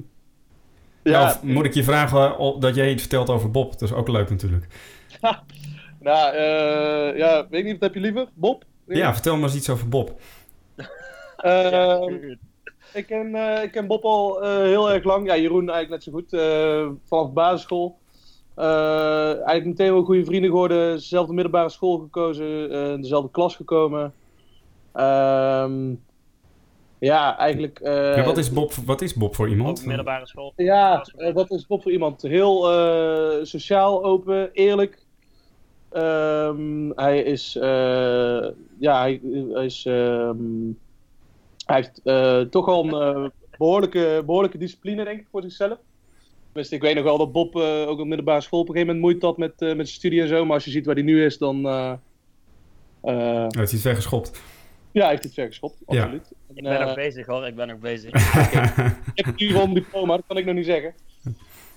Ja, 1.03 1.11
ja, 1.11 1.25
of 1.25 1.43
moet 1.43 1.65
ik 1.65 1.73
je 1.73 1.83
vragen 1.83 2.37
of, 2.37 2.59
dat 2.59 2.75
jij 2.75 2.91
iets 2.91 3.01
vertelt 3.01 3.29
over 3.29 3.51
Bob? 3.51 3.71
Dat 3.71 3.81
is 3.81 3.93
ook 3.93 4.07
leuk 4.07 4.29
natuurlijk. 4.29 4.65
nou, 5.99 6.35
eh, 6.35 7.17
ja, 7.17 7.47
weet 7.49 7.59
ik 7.59 7.65
niet, 7.65 7.73
wat 7.79 7.81
heb 7.81 7.93
je 7.93 7.99
liever? 7.99 8.27
Bob? 8.33 8.63
Ja, 8.97 9.13
vertel 9.13 9.35
me 9.37 9.43
eens 9.43 9.55
iets 9.55 9.69
over 9.69 9.89
Bob. 9.89 10.11
Ehm, 11.37 11.71
Ja, 11.73 12.35
ik, 12.93 13.05
ken, 13.05 13.35
eh, 13.35 13.63
ik 13.63 13.71
ken 13.71 13.87
Bob 13.87 14.03
al 14.03 14.43
eh, 14.43 14.55
heel 14.57 14.91
erg 14.91 15.03
lang. 15.03 15.27
Ja, 15.27 15.37
Jeroen 15.37 15.69
eigenlijk 15.69 15.89
net 15.89 16.03
zo 16.03 16.11
goed. 16.11 16.33
eh, 16.33 16.87
vanaf 17.07 17.33
basisschool. 17.33 17.97
Eh, 18.55 19.25
eigenlijk 19.35 19.65
meteen 19.65 19.93
wel 19.93 20.03
goede 20.03 20.25
vrienden 20.25 20.49
geworden. 20.49 20.95
Dezelfde 20.95 21.33
middelbare 21.33 21.69
school 21.69 21.97
gekozen. 21.97 22.71
in 22.71 23.01
dezelfde 23.01 23.31
klas 23.31 23.55
gekomen. 23.55 24.13
Ehm, 24.93 25.93
ja, 26.99 27.37
eigenlijk... 27.37 27.79
eh, 27.79 28.15
Ja, 28.15 28.23
wat, 28.23 28.37
is 28.37 28.51
Bob, 28.51 28.73
wat 28.73 29.01
is 29.01 29.13
Bob 29.13 29.35
voor 29.35 29.45
Op 29.45 29.51
iemand? 29.51 29.81
de 29.81 29.87
middelbare 29.87 30.27
school. 30.27 30.53
Ja, 30.55 31.05
eh, 31.17 31.33
wat 31.33 31.51
is 31.51 31.67
Bob 31.67 31.81
voor 31.81 31.91
iemand? 31.91 32.21
Heel 32.21 32.71
eh, 32.71 33.43
sociaal, 33.45 34.03
open, 34.03 34.49
eerlijk. 34.53 35.05
Ehm, 35.91 36.89
hij 36.95 37.19
is, 37.23 37.55
eh, 37.55 38.47
ja, 38.79 38.99
hij, 39.01 39.21
hij 39.53 39.65
is, 39.65 39.85
ehm, 39.85 40.37
hij 41.65 41.75
heeft 41.75 42.01
eh, 42.03 42.39
toch 42.41 42.67
al 42.67 42.85
een 42.85 43.15
eh, 43.23 43.29
behoorlijke, 43.57 44.23
behoorlijke 44.25 44.57
discipline, 44.57 45.03
denk 45.03 45.19
ik, 45.19 45.27
voor 45.31 45.41
zichzelf. 45.41 45.77
Tenminste, 46.45 46.75
ik 46.75 46.81
weet 46.81 46.95
nog 46.95 47.03
wel 47.03 47.17
dat 47.17 47.31
Bob 47.31 47.55
eh, 47.55 47.87
ook 47.87 47.99
op 47.99 48.05
middelbare 48.07 48.41
school 48.41 48.59
op 48.59 48.67
een 48.69 48.73
gegeven 48.73 48.95
moment 48.95 49.11
moeite 49.11 49.25
had 49.25 49.37
met, 49.37 49.53
eh, 49.61 49.67
met 49.67 49.75
zijn 49.87 49.87
studie 49.99 50.21
en 50.21 50.27
zo. 50.27 50.45
Maar 50.45 50.53
als 50.53 50.65
je 50.65 50.71
ziet 50.71 50.85
waar 50.85 50.95
hij 50.95 51.03
nu 51.03 51.25
is, 51.25 51.37
dan 51.37 51.65
eh, 51.65 51.91
eh, 53.01 53.47
Oh, 53.47 53.47
het 53.51 53.81
weggeschopt. 53.81 54.41
ja, 54.91 55.07
heeft 55.09 55.19
hij 55.23 55.25
het 55.25 55.33
ver 55.33 55.45
geschopt, 55.47 55.77
Ja. 55.87 56.01
absoluut. 56.01 56.31
Ik 56.53 56.63
ben 56.63 56.79
nog 56.85 56.95
bezig 56.95 57.25
hoor, 57.25 57.47
ik 57.47 57.55
ben 57.55 57.67
nog 57.67 57.79
bezig. 57.79 58.11
ik 59.13 59.25
heb 59.25 59.39
nu 59.39 59.53
wel 59.53 59.63
een 59.63 59.73
diploma, 59.73 60.15
dat 60.15 60.25
kan 60.27 60.37
ik 60.37 60.45
nog 60.45 60.55
niet 60.55 60.65
zeggen. 60.65 60.93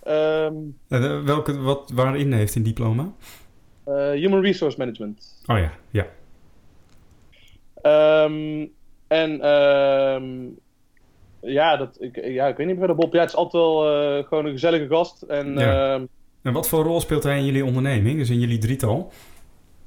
Ehm, 0.03 0.55
Eh, 0.89 1.23
welke, 1.25 1.61
wat, 1.61 1.91
waarin 1.95 2.33
heeft 2.33 2.55
hij 2.55 2.63
een 2.63 2.69
diploma? 2.69 3.13
Eh, 3.85 4.11
human 4.11 4.41
Resource 4.41 4.79
Management. 4.79 5.43
Oh 5.47 5.59
ja, 5.59 5.73
ja. 5.91 6.07
Ehm, 7.83 8.67
en 9.07 9.41
ehm, 9.41 10.25
ja, 11.41 11.77
dat, 11.77 11.97
ik, 12.01 12.25
ja, 12.25 12.47
ik 12.47 12.57
weet 12.57 12.67
niet 12.67 12.79
verder 12.79 12.97
Bob. 12.97 13.13
Ja, 13.13 13.21
het 13.21 13.29
is 13.29 13.37
altijd 13.37 13.63
wel 13.63 13.87
eh, 14.19 14.25
gewoon 14.27 14.45
een 14.47 14.53
gezellige 14.53 14.87
gast. 14.89 15.23
En 15.23 15.53
Ja. 15.59 15.95
ehm, 15.95 16.05
En 16.43 16.53
wat 16.53 16.69
voor 16.69 16.85
rol 16.85 17.01
speelt 17.01 17.23
hij 17.23 17.39
in 17.39 17.45
jullie 17.45 17.65
onderneming? 17.65 18.19
Dus 18.19 18.31
in 18.31 18.41
jullie 18.41 18.59
drietal? 18.59 19.13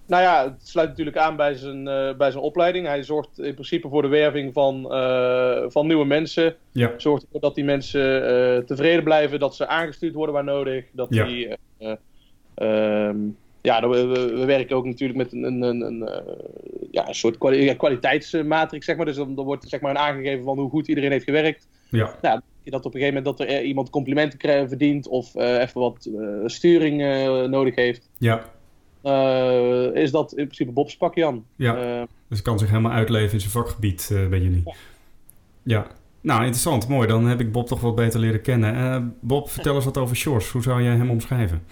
nou 0.08 0.24
ja, 0.24 0.44
het 0.44 0.68
sluit 0.68 0.90
natuurlijk 0.90 1.18
aan 1.18 1.36
bij 1.36 1.54
zijn, 1.54 1.88
eh, 1.88 2.16
bij 2.18 2.32
zijn 2.32 2.44
opleiding. 2.44 2.86
Hij 2.88 3.04
zorgt 3.04 3.40
in 3.40 3.54
principe 3.54 3.90
voor 3.90 4.02
de 4.02 4.08
werving 4.08 4.54
van, 4.54 4.82
van 5.72 5.88
nieuwe 5.88 6.06
mensen. 6.06 6.56
Ja. 6.72 6.94
Zorgt 6.98 7.24
ervoor 7.24 7.40
dat 7.42 7.56
die 7.56 7.64
mensen 7.64 8.02
tevreden 8.66 9.04
blijven, 9.04 9.40
dat 9.40 9.56
ze 9.56 9.68
aangestuurd 9.68 10.14
worden 10.14 10.36
waar 10.36 10.44
nodig. 10.44 10.86
Dat 10.92 11.08
Ja. 11.14 11.26
die, 11.26 11.56
ja, 13.68 13.90
we, 13.90 14.06
we, 14.06 14.34
we 14.34 14.46
werken 14.46 14.76
ook 14.76 14.86
natuurlijk 14.86 15.18
met 15.20 15.34
een, 15.34 15.44
een, 15.44 15.62
een, 15.62 15.82
een, 15.82 16.08
eh, 16.08 16.34
ja, 16.92 17.08
een 17.08 17.16
soort 17.16 17.38
kwali- 17.38 17.64
ja, 17.64 17.74
kwaliteitsmatrix, 17.74 18.86
zeg 18.86 18.96
maar. 18.96 19.06
Dus 19.06 19.16
dan, 19.16 19.36
dan 19.36 19.46
wordt 19.46 19.70
zeg 19.70 19.82
maar 19.82 19.92
een 19.92 19.98
aangegeven 19.98 20.44
van 20.44 20.60
hoe 20.60 20.70
goed 20.70 20.88
iedereen 20.88 21.12
heeft 21.12 21.24
gewerkt. 21.24 21.68
Ja. 21.90 22.16
Ja, 22.22 22.42
dat 22.64 22.86
op 22.86 22.94
een 22.94 23.00
gegeven 23.00 23.24
moment 23.24 23.38
dat 23.38 23.48
er 23.48 23.56
eh, 23.56 23.68
iemand 23.68 23.90
complimenten 23.90 24.68
verdient 24.70 25.08
of 25.08 25.36
eh, 25.36 25.62
even 25.62 25.82
wat 25.82 26.10
sturing 26.46 26.98
nodig 27.50 27.76
heeft, 27.76 28.10
Ja. 28.18 28.42
is 29.94 30.12
dat 30.12 30.32
in 30.32 30.44
principe 30.46 30.72
Bob's 30.72 30.98
pakje 30.98 31.26
aan. 31.26 31.46
Ja. 31.56 31.74
Dus 32.28 32.38
hij 32.38 32.42
kan 32.42 32.60
zich 32.60 32.70
helemaal 32.70 32.92
uitleven 32.92 33.34
in 33.34 33.40
zijn 33.40 33.52
vakgebied 33.52 34.08
bij 34.30 34.40
jullie. 34.40 34.64
Ja. 35.64 35.88
Nou, 36.22 36.40
interessant. 36.40 36.88
Mooi. 36.88 37.08
Dan 37.08 37.26
heb 37.26 37.40
ik 37.40 37.52
Bob 37.52 37.68
toch 37.68 37.82
wat 37.82 37.96
beter 37.96 38.20
leren 38.20 38.42
kennen. 38.42 39.16
Bob, 39.22 39.50
vertel 39.50 39.76
eens 39.76 39.86
wat 39.86 39.98
over 39.98 40.16
Sjors. 40.16 40.50
Hoe 40.50 40.62
zou 40.62 40.84
jij 40.84 40.96
hem 40.96 41.10
omschrijven? 41.10 41.64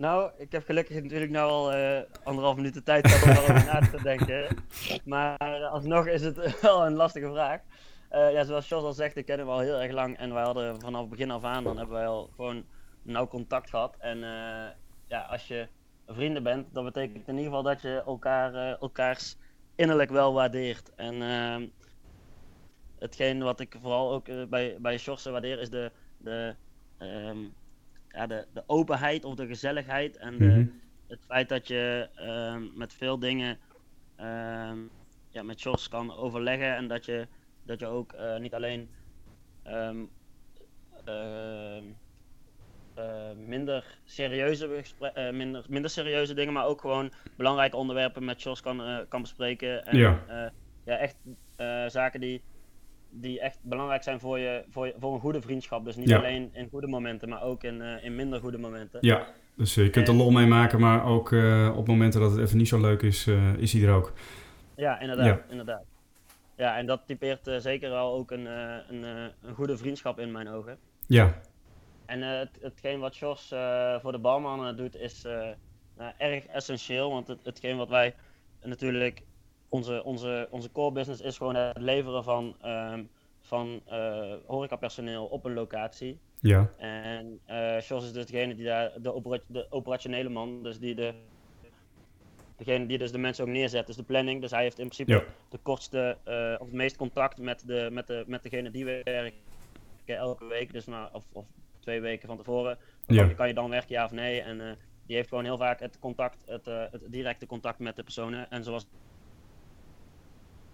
Nou, 0.00 0.30
ik 0.36 0.52
heb 0.52 0.64
gelukkig 0.64 1.02
natuurlijk 1.02 1.30
nu 1.30 1.38
al 1.38 1.72
eh, 1.72 2.02
anderhalf 2.22 2.56
minuut 2.56 2.74
de 2.74 2.82
tijd 2.82 3.08
gehad 3.08 3.22
om 3.22 3.34
daarover 3.34 3.72
na 3.72 3.98
te 3.98 4.02
denken. 4.10 4.56
Maar 5.04 5.66
alsnog 5.66 6.06
is 6.06 6.22
het 6.22 6.60
wel 6.60 6.86
een 6.86 6.94
lastige 6.94 7.26
vraag. 7.26 7.60
Eh, 8.08 8.32
ja, 8.32 8.44
zoals 8.44 8.68
Jos 8.68 8.82
al 8.82 8.92
zegt, 8.92 9.16
ik 9.16 9.26
ken 9.26 9.38
hem 9.38 9.48
al 9.48 9.58
heel 9.58 9.80
erg 9.80 9.92
lang. 9.92 10.16
En 10.16 10.34
wij 10.34 10.42
hadden 10.42 10.80
vanaf 10.80 11.08
begin 11.08 11.30
af 11.30 11.44
aan, 11.44 11.64
dan 11.64 11.76
hebben 11.76 11.96
wij 11.96 12.06
al 12.06 12.30
gewoon 12.36 12.64
nauw 13.02 13.26
contact 13.26 13.70
gehad. 13.70 13.96
En 13.98 14.16
eh, 14.24 14.70
ja, 15.06 15.20
als 15.20 15.48
je 15.48 15.68
vrienden 16.06 16.42
bent, 16.42 16.74
dat 16.74 16.84
betekent 16.84 17.28
in 17.28 17.36
ieder 17.36 17.44
geval 17.44 17.62
dat 17.62 17.82
je 17.82 18.02
elkaar, 18.06 18.78
elkaars 18.78 19.36
innerlijk 19.74 20.10
wel 20.10 20.32
waardeert. 20.32 20.94
En 20.94 21.22
ehm, 21.22 21.66
hetgeen 22.98 23.42
wat 23.42 23.60
ik 23.60 23.76
vooral 23.80 24.12
ook 24.12 24.48
bij, 24.48 24.76
bij 24.78 24.98
Sjors 24.98 25.24
waardeer, 25.24 25.60
is 25.60 25.70
de, 25.70 25.90
de, 26.18 26.54
ehm, 26.98 27.38
ja, 28.10 28.26
de, 28.26 28.48
de 28.52 28.62
openheid 28.66 29.24
of 29.24 29.34
de 29.34 29.46
gezelligheid 29.46 30.16
en 30.16 30.38
de, 30.38 30.46
Mhm. 30.46 30.68
het 31.06 31.24
feit 31.24 31.48
dat 31.48 31.68
je 31.68 32.10
ehm, 32.14 32.76
met 32.78 32.94
veel 32.94 33.18
dingen 33.18 33.60
ehm, 34.16 34.88
ja, 35.28 35.42
met 35.42 35.62
Jos 35.62 35.88
kan 35.88 36.12
overleggen 36.14 36.74
en 36.76 36.88
dat 36.88 37.04
je, 37.04 37.28
dat 37.62 37.80
je 37.80 37.86
ook 37.86 38.12
eh, 38.12 38.36
niet 38.38 38.54
alleen 38.54 38.94
ehm, 39.62 40.06
eh, 42.94 43.32
minder, 43.32 44.00
serieuze 44.04 44.84
eh, 44.98 45.30
minder, 45.30 45.64
minder 45.68 45.90
serieuze 45.90 46.34
dingen, 46.34 46.52
maar 46.52 46.66
ook 46.66 46.80
gewoon 46.80 47.12
belangrijke 47.36 47.76
onderwerpen 47.76 48.24
met 48.24 48.42
Jos 48.42 48.60
kan, 48.60 49.06
kan 49.08 49.20
bespreken. 49.22 49.84
En, 49.86 49.98
Ja. 49.98 50.54
ja, 50.82 50.96
echt 50.96 51.18
zaken 51.92 52.20
die, 52.20 52.44
die 53.10 53.40
echt 53.40 53.58
belangrijk 53.62 54.02
zijn 54.02 54.20
voor, 54.20 54.38
je, 54.38 54.64
voor, 54.70 54.86
je, 54.86 54.94
voor 54.98 55.14
een 55.14 55.20
goede 55.20 55.40
vriendschap. 55.40 55.84
Dus 55.84 55.96
niet 55.96 56.08
Ja. 56.08 56.18
alleen 56.18 56.50
in 56.52 56.68
goede 56.68 56.86
momenten, 56.86 57.28
maar 57.28 57.42
ook 57.42 57.64
in, 57.64 57.82
eh, 57.82 58.04
in 58.04 58.14
minder 58.14 58.40
goede 58.40 58.58
momenten. 58.58 58.98
Ja, 59.02 59.26
dus 59.54 59.76
eh, 59.76 59.84
je 59.84 59.90
kunt 59.90 60.08
er 60.08 60.14
lol 60.14 60.30
mee 60.30 60.46
maken, 60.46 60.80
maar 60.80 61.04
ook 61.04 61.32
eh, 61.32 61.74
op 61.76 61.86
momenten 61.86 62.20
dat 62.20 62.30
het 62.30 62.40
even 62.40 62.56
niet 62.56 62.68
zo 62.68 62.80
leuk 62.80 63.02
is, 63.02 63.26
is 63.58 63.72
hij 63.72 63.82
er 63.82 63.94
ook. 63.94 64.12
Ja, 64.76 65.00
inderdaad. 65.00 65.26
Ja. 65.26 65.40
inderdaad. 65.48 65.84
Ja, 66.56 66.76
en 66.76 66.86
dat 66.86 67.00
typeert 67.06 67.50
zeker 67.58 67.90
wel 67.90 68.14
ook 68.14 68.30
een, 68.30 68.46
een, 68.46 69.02
een 69.42 69.54
goede 69.54 69.76
vriendschap 69.76 70.18
in 70.18 70.32
mijn 70.32 70.48
ogen. 70.48 70.78
Ja, 71.06 71.40
En 72.06 72.22
het, 72.22 72.58
hetgeen 72.60 73.00
wat 73.00 73.16
Jos 73.16 73.48
voor 74.02 74.12
de 74.12 74.18
barmannen 74.18 74.76
doet 74.76 74.96
is 74.96 75.22
nou, 75.96 76.12
erg 76.18 76.46
essentieel. 76.46 77.10
Want 77.10 77.28
het, 77.28 77.38
hetgeen 77.42 77.76
wat 77.76 77.88
wij 77.88 78.14
natuurlijk, 78.62 79.22
onze, 79.70 80.04
onze, 80.04 80.48
onze 80.50 80.72
core 80.72 80.92
business 80.92 81.20
is 81.20 81.36
gewoon 81.36 81.54
het 81.54 81.78
leveren 81.78 82.24
van, 82.24 82.56
ehm 82.60 83.02
van 83.42 83.80
eh, 83.86 84.34
horecapersoneel 84.46 85.26
op 85.26 85.44
een 85.44 85.54
locatie. 85.54 86.18
ja, 86.40 86.70
En 86.76 87.40
eh 87.46 87.80
Jos 87.80 88.04
is 88.04 88.12
dus 88.12 88.26
degene 88.26 88.54
die 88.54 88.64
daar, 88.64 88.92
de, 89.02 89.14
opera- 89.14 89.42
de 89.46 89.66
operationele 89.70 90.28
man, 90.28 90.62
dus 90.62 90.78
die 90.78 90.94
de, 90.94 91.14
degene 92.56 92.86
die 92.86 92.98
dus 92.98 93.12
de 93.12 93.18
mensen 93.18 93.44
ook 93.44 93.50
neerzet, 93.50 93.86
dus 93.86 93.96
de 93.96 94.02
planning. 94.02 94.40
Dus 94.40 94.50
hij 94.50 94.62
heeft 94.62 94.78
in 94.78 94.84
principe 94.88 95.12
Ja. 95.12 95.22
de 95.48 95.58
kortste, 95.58 96.16
eh, 96.24 96.54
of 96.58 96.66
het 96.66 96.76
meest 96.76 96.96
contact 96.96 97.38
met, 97.38 97.66
de, 97.66 97.88
met, 97.92 98.06
de, 98.06 98.24
met 98.26 98.42
degene 98.42 98.70
die 98.70 98.84
werken 98.84 99.32
elke 100.04 100.46
week, 100.46 100.72
dus 100.72 100.86
na, 100.86 101.10
of, 101.12 101.24
of 101.32 101.46
twee 101.78 102.00
weken 102.00 102.28
van 102.28 102.36
tevoren. 102.36 102.78
Ja. 103.06 103.26
kan, 103.26 103.48
je, 103.48 103.54
dan 103.54 103.70
werken, 103.70 103.94
ja 103.94 104.04
of 104.04 104.10
nee? 104.10 104.40
En 104.42 104.78
die 105.06 105.16
heeft 105.16 105.28
gewoon 105.28 105.44
heel 105.44 105.58
vaak 105.58 105.80
het 105.80 105.98
contact, 105.98 106.42
het, 106.46 106.64
het 106.64 107.02
directe 107.06 107.46
contact 107.46 107.78
met 107.78 107.96
de 107.96 108.02
personen. 108.02 108.50
En 108.50 108.64
zoals 108.64 108.86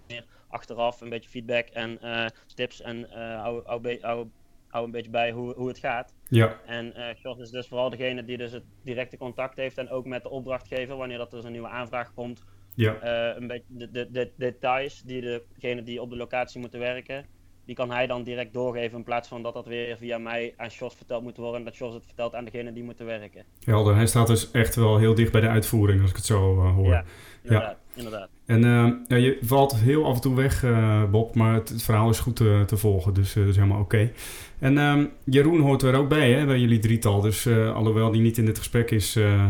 meer 0.09 0.25
achteraf 0.49 1.01
een 1.01 1.09
beetje 1.09 1.31
feedback 1.31 1.69
en 1.69 2.01
eh, 2.01 2.27
tips 2.55 2.81
en 2.81 3.11
eh 3.11 3.41
hou, 3.43 3.63
hou, 3.65 3.99
hou, 4.01 4.29
hou 4.69 4.85
een 4.85 4.91
beetje 4.91 5.11
bij 5.11 5.31
hoe, 5.33 5.55
hoe 5.55 5.69
het 5.69 5.79
gaat. 5.79 6.15
ja, 6.29 6.61
En 6.67 6.95
eh 6.95 7.15
Jos 7.23 7.39
is 7.39 7.51
dus 7.51 7.69
vooral 7.69 7.91
degene 7.91 8.25
die 8.25 8.37
dus 8.37 8.53
het 8.53 8.65
directe 8.83 9.17
contact 9.17 9.57
heeft 9.57 9.79
en 9.79 9.91
ook 9.91 10.07
met 10.07 10.23
de 10.23 10.31
opdrachtgever 10.31 10.97
wanneer 10.97 11.19
dat 11.19 11.31
dus 11.31 11.45
een 11.45 11.53
nieuwe 11.53 11.69
aanvraag 11.69 12.15
komt. 12.15 12.45
ja, 12.75 12.97
een 13.37 13.47
beetje 13.47 13.67
de, 13.69 13.91
de, 13.91 14.11
de 14.11 14.33
details 14.37 15.03
die 15.03 15.21
degene 15.55 15.83
die 15.83 16.03
op 16.03 16.11
de 16.11 16.17
locatie 16.17 16.61
moeten 16.61 16.81
werken, 16.81 17.27
die 17.67 17.75
kan 17.75 17.91
hij 17.91 18.07
dan 18.07 18.23
direct 18.23 18.53
doorgeven 18.53 18.99
in 18.99 19.05
plaats 19.05 19.29
van 19.29 19.43
dat 19.43 19.55
dat 19.55 19.67
weer 19.67 19.97
via 19.97 20.19
mij 20.19 20.55
aan 20.57 20.69
Jos 20.69 20.95
verteld 20.95 21.23
moet 21.23 21.37
worden 21.37 21.59
en 21.59 21.65
dat 21.65 21.77
Jos 21.77 21.95
het 21.95 22.05
vertelt 22.07 22.35
aan 22.35 22.45
degene 22.45 22.73
die 22.73 22.83
moeten 22.83 23.07
werken. 23.07 23.45
helder. 23.65 23.95
Hij 23.95 24.07
staat 24.07 24.27
dus 24.27 24.51
echt 24.51 24.75
wel 24.75 24.99
heel 24.99 25.15
dicht 25.15 25.33
bij 25.33 25.41
de 25.41 25.49
uitvoering, 25.49 26.01
als 26.01 26.11
ik 26.11 26.17
het 26.17 26.27
zo 26.27 26.63
eh, 26.63 26.75
hoor. 26.75 26.89
Ja, 26.89 27.05
inderdaad. 27.43 27.77
inderdaad. 27.95 28.29
En 28.47 28.65
eh, 28.65 28.93
ja, 29.09 29.17
je 29.17 29.39
valt 29.41 29.77
heel 29.77 30.05
af 30.05 30.15
en 30.15 30.21
toe 30.21 30.35
weg, 30.35 30.65
eh, 30.65 31.05
Bob, 31.11 31.35
maar 31.35 31.55
het, 31.55 31.69
het 31.69 31.83
verhaal 31.83 32.11
is 32.11 32.19
goed 32.19 32.37
te, 32.37 32.63
te 32.67 32.77
volgen, 32.77 33.15
dus 33.15 33.33
dat 33.33 33.47
is 33.47 33.57
helemaal 33.57 33.81
oké. 33.81 34.11
En 34.59 34.79
ehm, 34.79 35.07
Jeroen 35.25 35.61
hoort 35.61 35.83
er 35.83 35.95
ook 35.95 36.09
bij, 36.09 36.33
hè, 36.33 36.47
bij 36.47 36.59
jullie 36.59 36.79
drietal. 36.79 37.21
Dus 37.21 37.47
eh, 37.47 37.75
alhoewel 37.75 38.11
die 38.11 38.21
niet 38.21 38.39
in 38.39 38.45
dit 38.45 38.59
gesprek 38.59 38.91
is, 38.91 39.17
eh, 39.17 39.45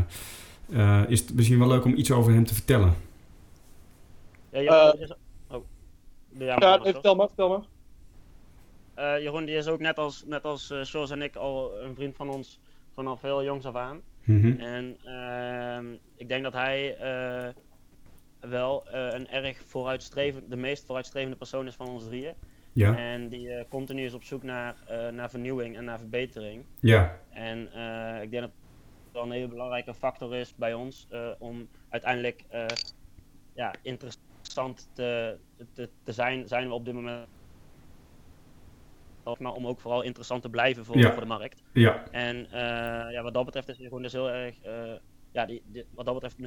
eh, 0.73 1.03
is 1.09 1.21
het 1.21 1.35
misschien 1.35 1.59
wel 1.59 1.69
leuk 1.69 1.85
om 1.85 1.95
iets 1.95 2.11
over 2.11 2.33
hem 2.33 2.47
te 2.47 2.55
vertellen. 2.55 2.95
Ja, 4.51 4.95
is... 4.99 5.13
Oh. 5.51 5.65
Ja, 6.39 6.45
Ja, 6.45 6.57
maar, 6.59 6.81
nee, 6.81 6.93
vertel 6.93 7.15
maar, 7.15 7.27
vertel 7.27 7.49
maar. 7.49 7.65
Eh, 8.97 9.19
Jeroen 9.19 9.45
die 9.45 9.57
is 9.57 9.67
ook 9.67 9.81
net 9.81 9.99
als, 9.99 10.25
net 10.25 10.45
als 10.45 10.73
Jos 10.83 11.11
en 11.11 11.23
ik 11.23 11.37
al 11.37 11.81
een 11.83 11.95
vriend 11.95 12.17
van 12.17 12.29
ons 12.31 12.61
vanaf 12.93 13.23
heel 13.23 13.45
jongs 13.45 13.67
af 13.67 13.75
aan. 13.75 14.01
Mhm. 14.25 14.61
En 14.61 14.97
ehm, 15.05 15.87
ik 16.17 16.29
denk 16.29 16.43
dat 16.43 16.53
hij 16.53 16.97
eh, 16.97 17.49
wel 18.41 18.87
een 18.91 19.29
erg 19.29 19.63
vooruitstrevend, 19.63 20.51
de 20.51 20.57
meest 20.57 20.85
vooruitstrevende 20.85 21.37
persoon 21.37 21.67
is 21.67 21.75
van 21.75 21.89
ons 21.89 22.05
drieën. 22.05 22.35
Ja, 22.73 22.97
En 22.97 23.29
die 23.29 23.69
continu 23.69 24.05
is 24.05 24.15
op 24.15 24.23
zoek 24.23 24.43
naar, 24.43 24.77
naar 25.13 25.31
vernieuwing 25.31 25.77
en 25.77 25.85
naar 25.85 25.99
verbetering. 25.99 26.65
ja, 26.81 27.21
En 27.31 27.61
ik 28.23 28.31
denk 28.31 28.43
dat 28.43 28.51
het 28.53 29.13
wel 29.13 29.23
een 29.23 29.31
hele 29.31 29.49
belangrijke 29.49 29.95
factor 29.95 30.35
is 30.35 30.55
bij 30.55 30.75
ons 30.75 31.09
om 31.39 31.69
uiteindelijk 31.89 32.45
ja, 33.55 33.75
interessant 33.83 34.89
te, 34.93 35.37
te, 35.73 35.89
te 36.03 36.13
zijn, 36.13 36.49
zijn 36.49 36.69
we 36.69 36.75
op 36.75 36.85
dit 36.85 36.95
moment. 36.95 37.27
Maar 39.35 39.53
om 39.53 39.67
ook 39.67 39.81
vooral 39.81 40.03
interessant 40.03 40.43
te 40.43 40.49
blijven 40.51 40.85
voor, 40.85 40.99
Ja. 40.99 41.13
voor 41.13 41.21
de 41.21 41.27
markt. 41.29 41.63
ja, 41.73 42.05
En 42.11 42.47
eh, 42.51 43.13
ja, 43.13 43.23
wat 43.23 43.35
dat 43.35 43.45
betreft 43.45 43.69
is 43.69 43.77
Jeroen 43.79 44.03
dus 44.03 44.13
heel 44.13 44.31
erg, 44.31 44.63
eh, 44.63 44.93
ja, 45.33 45.47
die, 45.47 45.63
die- 45.67 45.85
wat 45.95 46.05
dat 46.05 46.15
betreft 46.15 46.39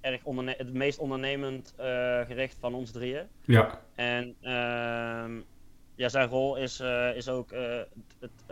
erg 0.00 0.22
het 0.58 0.72
meest 0.72 0.98
ondernemend 0.98 1.74
eh, 1.76 2.20
gericht 2.20 2.56
van 2.60 2.74
ons 2.74 2.90
drieën. 2.90 3.26
ja, 3.44 3.80
En 3.94 4.36
ehm, 4.40 5.40
ja, 5.94 6.08
zijn 6.08 6.28
rol 6.28 6.56
is, 6.56 6.80
is 7.14 7.28
ook 7.28 7.50
het, 8.18 8.44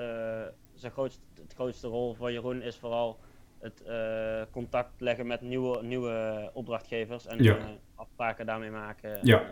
zijn 0.75 0.93
grootste, 0.93 1.21
het 1.43 1.53
grootste 1.55 1.89
rol 1.89 2.15
van 2.15 2.33
Jeroen 2.33 2.63
is 2.63 2.77
vooral 2.77 3.19
het 3.59 3.83
contact 4.51 5.01
leggen 5.01 5.27
met 5.27 5.41
nieuwe, 5.41 5.83
nieuwe 5.83 6.51
opdrachtgevers 6.53 7.27
en 7.27 7.43
Ja. 7.43 7.59
afspraken 7.95 8.47
daarmee 8.47 8.71
maken. 8.71 9.19
Ja. 9.23 9.41
En, 9.41 9.47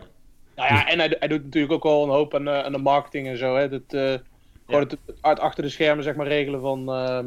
Nou 0.55 0.73
ja, 0.73 0.87
en 0.87 0.99
hij, 0.99 1.15
hij 1.19 1.27
doet 1.27 1.43
natuurlijk 1.43 1.73
ook 1.73 1.83
wel 1.83 2.03
een 2.03 2.09
hoop 2.09 2.33
aan, 2.35 2.47
eh, 2.47 2.59
aan 2.63 2.71
de 2.71 2.77
marketing 2.77 3.27
en 3.27 3.37
zo. 3.37 3.55
Hè. 3.55 3.69
Dat, 3.69 3.81
eh, 3.87 4.13
gewoon 4.65 4.81
het, 4.81 5.39
achter 5.39 5.63
de 5.63 5.69
schermen 5.69 6.03
zeg 6.03 6.15
maar, 6.15 6.27
regelen 6.27 6.61
van. 6.61 6.89
ehm, 6.89 7.25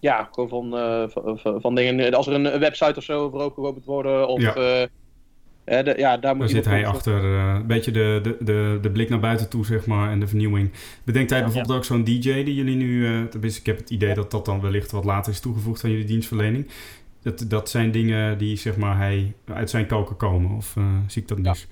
ja, 0.00 0.28
gewoon 0.32 0.48
van, 0.48 0.76
eh, 0.78 1.04
van, 1.08 1.38
van- 1.38 1.60
van 1.60 1.74
dingen. 1.74 2.14
Als 2.14 2.26
er 2.26 2.32
een, 2.34 2.58
website 2.60 2.94
of 2.96 3.02
zo 3.04 3.20
open 3.22 3.40
geopend 3.54 3.84
worden. 3.84 4.28
Of, 4.28 4.40
Ja. 4.40 4.52
ja. 4.60 4.86
hè, 5.64 5.82
de- 5.82 5.94
ja, 5.98 6.16
daar 6.16 6.36
moet 6.36 6.46
daar 6.46 6.56
je 6.56 6.62
zit 6.62 6.64
hij 6.72 6.86
achter. 6.86 7.24
een 7.24 7.66
beetje 7.66 7.90
de, 7.90 8.18
de, 8.22 8.36
de, 8.44 8.78
de 8.82 8.90
blik 8.90 9.08
naar 9.08 9.20
buiten 9.20 9.48
toe, 9.48 9.64
zeg 9.64 9.86
maar, 9.86 10.10
en 10.10 10.20
de 10.20 10.26
vernieuwing. 10.26 10.70
Bedenkt 11.04 11.30
hij 11.30 11.38
Ja. 11.38 11.44
bijvoorbeeld 11.44 11.76
ook 11.78 11.84
zo'n 11.84 12.04
DJ 12.04 12.20
die 12.44 12.54
jullie 12.54 12.76
nu... 12.76 13.06
eh 13.06 13.22
tenminste, 13.24 13.60
ik 13.60 13.66
heb 13.66 13.76
het 13.78 13.90
idee 13.90 14.14
dat 14.14 14.30
dat 14.30 14.44
dan 14.44 14.60
wellicht 14.60 14.90
wat 14.90 15.04
later 15.04 15.32
is 15.32 15.40
toegevoegd 15.40 15.84
aan 15.84 15.90
jullie 15.90 16.04
dienstverlening. 16.06 16.68
Dat, 17.22 17.44
dat 17.48 17.70
zijn 17.70 17.90
dingen 17.90 18.38
die, 18.38 18.56
zeg 18.56 18.76
maar, 18.76 18.96
hij 18.96 19.32
uit 19.44 19.70
zijn 19.70 19.86
koken 19.86 20.16
komen. 20.16 20.56
Of 20.56 20.76
eh, 20.76 20.84
zie 21.06 21.22
ik 21.22 21.28
dat 21.28 21.38
mis? 21.38 21.66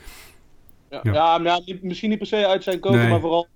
Ja, 0.90 1.00
Ja. 1.02 1.12
ja. 1.12 1.38
maar 1.38 1.52
ja, 1.52 1.60
niet- 1.64 1.82
misschien 1.82 2.08
niet 2.08 2.18
per 2.18 2.26
se 2.26 2.46
uit 2.46 2.62
zijn 2.62 2.80
koken, 2.80 2.98
Nee. 2.98 3.08
maar 3.08 3.20
vooral 3.20 3.46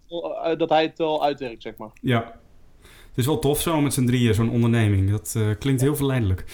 eh, 0.44 0.58
dat 0.58 0.68
hij 0.70 0.82
het 0.82 0.98
wel 0.98 1.24
uitwerkt, 1.24 1.62
zeg 1.62 1.76
maar. 1.76 1.90
Ja. 2.00 2.40
Het 2.82 3.22
is 3.22 3.26
wel 3.26 3.38
tof 3.38 3.60
zo 3.60 3.80
met 3.80 3.92
z'n 3.94 4.04
drieën, 4.06 4.34
zo'n 4.34 4.50
onderneming. 4.50 5.10
Dat 5.10 5.34
eh, 5.36 5.42
klinkt 5.58 5.80
heel 5.80 5.96
verleidelijk. 5.96 6.44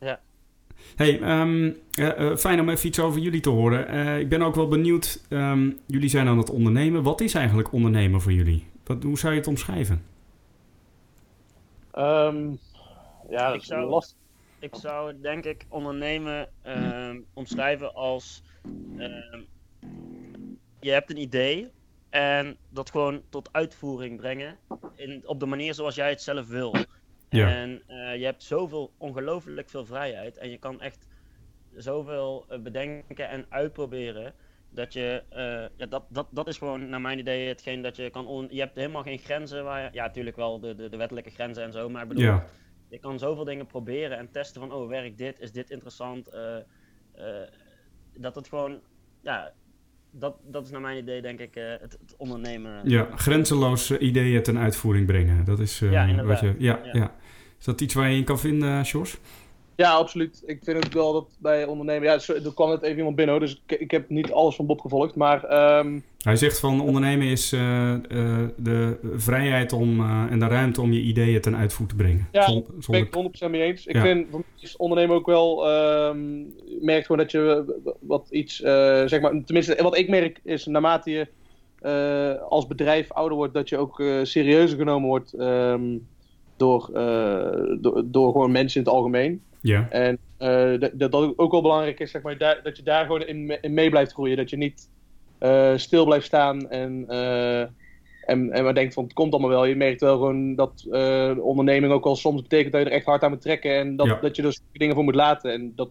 Ja. 0.00 0.20
Hey, 0.96 1.20
ehm, 1.20 1.70
eh, 1.92 2.30
eh, 2.30 2.36
fijn 2.36 2.60
om 2.60 2.68
even 2.68 2.86
iets 2.88 2.98
over 3.00 3.20
jullie 3.20 3.40
te 3.40 3.50
horen. 3.50 3.88
Eh, 3.88 4.18
ik 4.18 4.28
ben 4.28 4.42
ook 4.42 4.54
wel 4.54 4.68
benieuwd, 4.68 5.24
ehm, 5.28 5.70
jullie 5.86 6.08
zijn 6.08 6.26
aan 6.28 6.38
het 6.38 6.50
ondernemen. 6.50 7.02
Wat 7.02 7.20
is 7.20 7.34
eigenlijk 7.34 7.72
ondernemen 7.72 8.20
voor 8.20 8.32
jullie? 8.32 8.66
Wat, 8.84 9.02
hoe 9.02 9.18
zou 9.18 9.32
je 9.32 9.38
het 9.38 9.48
omschrijven? 9.48 10.02
Ehm, 11.92 12.46
ja, 13.30 13.46
dat 13.46 13.54
Ik 13.54 13.60
is 13.60 13.66
zou- 13.66 13.88
lastig. 13.88 14.16
Ik 14.62 14.74
zou 14.74 15.20
denk 15.20 15.44
ik 15.44 15.66
ondernemen 15.68 16.48
ehm, 16.62 17.20
omschrijven 17.34 17.94
als 17.94 18.42
ehm, 18.98 19.40
je 20.80 20.90
hebt 20.90 21.10
een 21.10 21.20
idee 21.20 21.70
en 22.10 22.56
dat 22.68 22.90
gewoon 22.90 23.22
tot 23.28 23.48
uitvoering 23.52 24.16
brengen 24.16 24.56
in, 24.94 25.22
op 25.26 25.40
de 25.40 25.46
manier 25.46 25.74
zoals 25.74 25.94
jij 25.94 26.08
het 26.08 26.22
zelf 26.22 26.48
wil. 26.48 26.74
Ja. 27.28 27.48
En 27.48 27.82
eh, 27.86 28.16
je 28.16 28.24
hebt 28.24 28.42
zoveel, 28.42 28.92
ongelooflijk 28.98 29.70
veel 29.70 29.84
vrijheid 29.84 30.38
en 30.38 30.50
je 30.50 30.58
kan 30.58 30.80
echt 30.80 31.06
zoveel 31.76 32.44
eh, 32.48 32.58
bedenken 32.58 33.28
en 33.28 33.46
uitproberen. 33.48 34.34
Dat 34.70 34.92
je, 34.92 35.22
eh, 35.28 35.76
ja, 35.76 35.86
dat, 35.86 36.04
dat, 36.08 36.26
dat 36.30 36.48
is 36.48 36.58
gewoon 36.58 36.88
naar 36.88 37.00
mijn 37.00 37.18
idee 37.18 37.48
hetgeen 37.48 37.82
dat 37.82 37.96
je 37.96 38.10
kan. 38.10 38.26
On 38.26 38.46
je 38.50 38.60
hebt 38.60 38.76
helemaal 38.76 39.02
geen 39.02 39.18
grenzen 39.18 39.64
waar 39.64 39.82
je, 39.82 39.88
ja, 39.92 40.06
natuurlijk 40.06 40.36
wel 40.36 40.60
de, 40.60 40.74
de, 40.74 40.88
de 40.88 40.96
wettelijke 40.96 41.30
grenzen 41.30 41.62
en 41.62 41.72
zo, 41.72 41.88
maar 41.88 42.02
ik 42.02 42.08
bedoel, 42.08 42.24
Ja, 42.24 42.46
je 42.92 42.98
kan 42.98 43.18
zoveel 43.18 43.44
dingen 43.44 43.66
proberen 43.66 44.18
en 44.18 44.30
testen 44.30 44.60
van, 44.60 44.72
oh, 44.72 44.88
werkt 44.88 45.18
dit? 45.18 45.40
Is 45.40 45.52
dit 45.52 45.70
interessant? 45.70 46.28
Eh, 46.28 46.56
eh, 46.56 47.48
dat 48.16 48.34
het 48.34 48.48
gewoon, 48.48 48.80
ja, 49.22 49.52
dat, 50.10 50.36
dat 50.44 50.64
is 50.64 50.70
naar 50.70 50.80
mijn 50.80 50.98
idee 50.98 51.22
denk 51.22 51.40
ik 51.40 51.56
eh, 51.56 51.70
het, 51.70 51.98
het 52.00 52.14
ondernemen. 52.16 52.88
ja. 52.88 53.08
grenzeloos 53.14 53.90
ideeën 53.90 54.42
ten 54.42 54.58
uitvoering 54.58 55.06
brengen. 55.06 55.44
Dat 55.44 55.58
is 55.58 55.78
Ja, 55.78 56.24
wat 56.24 56.40
je... 56.40 56.54
Ja, 56.58 56.80
ja. 56.84 56.90
Ja. 56.92 57.14
Is 57.58 57.64
dat 57.64 57.80
iets 57.80 57.94
waar 57.94 58.10
je 58.10 58.16
in 58.16 58.24
kan 58.24 58.38
vinden, 58.38 58.84
Sjors? 58.84 59.18
Ja, 59.82 59.92
absoluut. 59.92 60.42
Ik 60.46 60.58
vind 60.62 60.76
ook 60.86 60.92
wel 60.92 61.12
dat 61.12 61.26
bij 61.38 61.64
ondernemen. 61.64 62.08
Ja, 62.08 62.18
zo- 62.18 62.32
er 62.34 62.54
kwam 62.54 62.68
net 62.68 62.82
even 62.82 62.96
iemand 62.96 63.16
binnen, 63.16 63.34
hoor, 63.34 63.44
dus 63.44 63.62
ik, 63.66 63.80
ik 63.80 63.90
heb 63.90 64.08
niet 64.08 64.32
alles 64.32 64.54
van 64.54 64.66
Bob 64.66 64.80
gevolgd. 64.80 65.14
Maar 65.16 65.44
ehm, 65.44 65.98
Hij 66.18 66.36
zegt 66.36 66.60
van 66.60 66.80
ondernemen 66.80 67.26
is 67.26 67.52
eh, 67.52 67.92
eh, 67.92 68.00
de 68.56 68.98
vrijheid 69.14 69.72
om, 69.72 70.00
eh, 70.00 70.24
en 70.30 70.38
de 70.38 70.46
ruimte 70.46 70.80
om 70.80 70.92
je 70.92 71.00
ideeën 71.00 71.40
ten 71.40 71.56
uitvoer 71.56 71.86
te 71.86 71.94
brengen. 71.96 72.28
Ja, 72.32 72.42
Zon- 72.42 72.64
ben 72.90 72.98
ik 73.00 73.04
het 73.04 73.14
100% 73.14 73.50
mee 73.50 73.62
eens. 73.62 73.86
Ik 73.86 73.94
Ja. 73.94 74.02
vind 74.02 74.26
voor 74.30 74.38
mij 74.38 74.48
is 74.60 74.76
ondernemen 74.76 75.16
ook 75.16 75.26
wel. 75.26 75.68
je 75.68 76.78
merkt 76.80 77.06
gewoon 77.06 77.20
dat 77.22 77.30
je 77.30 77.64
wat 78.00 78.26
iets. 78.30 78.56
zeg 79.06 79.20
maar, 79.20 79.42
tenminste, 79.44 79.82
wat 79.82 79.96
ik 79.96 80.08
merk 80.08 80.40
is 80.44 80.66
naarmate 80.66 81.10
je 81.10 81.26
als 82.48 82.66
bedrijf 82.66 83.12
ouder 83.12 83.36
wordt, 83.36 83.54
dat 83.54 83.68
je 83.68 83.76
ook 83.78 84.02
serieuzer 84.22 84.78
genomen 84.78 85.08
wordt 85.08 85.32
ehm, 85.32 85.98
door, 86.56 86.90
door, 87.80 88.02
door 88.06 88.32
gewoon 88.32 88.52
mensen 88.52 88.80
in 88.80 88.86
het 88.86 88.94
algemeen. 88.96 89.42
Ja, 89.62 89.88
En 89.90 90.18
eh, 90.36 90.80
dat, 90.80 90.90
dat 91.10 91.38
ook 91.38 91.52
wel 91.52 91.62
belangrijk 91.62 92.00
is, 92.00 92.10
zeg 92.10 92.22
maar, 92.22 92.38
daar, 92.38 92.60
dat 92.62 92.76
je 92.76 92.82
daar 92.82 93.04
gewoon 93.04 93.26
in, 93.26 93.58
in 93.60 93.74
mee 93.74 93.90
blijft 93.90 94.12
groeien. 94.12 94.36
Dat 94.36 94.50
je 94.50 94.56
niet 94.56 94.88
eh, 95.38 95.72
stil 95.76 96.04
blijft 96.04 96.26
staan 96.26 96.70
en, 96.70 97.04
eh, 97.08 97.60
en, 97.60 98.50
en 98.50 98.64
maar 98.64 98.74
denkt 98.74 98.94
van 98.94 99.04
het 99.04 99.12
komt 99.12 99.32
allemaal 99.32 99.50
wel. 99.50 99.64
Je 99.64 99.76
merkt 99.76 100.00
wel 100.00 100.16
gewoon 100.16 100.54
dat 100.54 100.86
onderneming 101.38 101.92
ook 101.92 102.04
wel 102.04 102.16
soms 102.16 102.42
betekent 102.42 102.72
dat 102.72 102.82
je 102.82 102.86
er 102.86 102.94
echt 102.94 103.06
hard 103.06 103.22
aan 103.22 103.30
moet 103.30 103.40
trekken. 103.40 103.76
En 103.76 103.96
dat, 103.96 104.06
Ja. 104.06 104.18
dat 104.20 104.36
je 104.36 104.42
dus 104.42 104.60
dingen 104.72 104.94
voor 104.94 105.04
moet 105.04 105.14
laten. 105.14 105.52
En 105.52 105.72
dat 105.76 105.90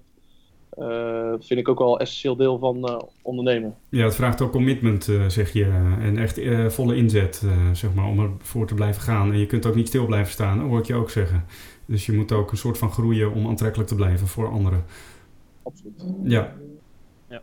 vind 1.39 1.59
ik 1.59 1.67
ook 1.67 1.79
wel 1.79 1.99
essentieel 1.99 2.35
deel 2.35 2.59
van 2.59 3.05
ondernemen. 3.21 3.75
ja, 3.89 4.03
het 4.03 4.15
vraagt 4.15 4.41
ook 4.41 4.51
commitment, 4.51 5.09
zeg 5.27 5.53
je. 5.53 5.65
En 6.01 6.17
echt 6.17 6.41
volle 6.67 6.95
inzet, 6.95 7.43
zeg 7.73 7.93
maar, 7.93 8.05
om 8.05 8.19
ervoor 8.19 8.67
te 8.67 8.73
blijven 8.73 9.01
gaan. 9.01 9.31
En 9.31 9.39
je 9.39 9.45
kunt 9.45 9.65
ook 9.65 9.75
niet 9.75 9.87
stil 9.87 10.05
blijven 10.05 10.31
staan, 10.31 10.59
hoor 10.59 10.79
ik 10.79 10.85
je 10.85 10.95
ook 10.95 11.09
zeggen. 11.09 11.45
Dus 11.85 12.05
je 12.05 12.13
moet 12.13 12.31
ook 12.31 12.51
een 12.51 12.57
soort 12.57 12.77
van 12.77 12.91
groeien 12.91 13.33
om 13.33 13.47
aantrekkelijk 13.47 13.89
te 13.89 13.95
blijven 13.95 14.27
voor 14.27 14.49
anderen. 14.49 14.83
Absoluut. 15.63 16.03
Ja. 16.23 16.53
Ja. 17.29 17.41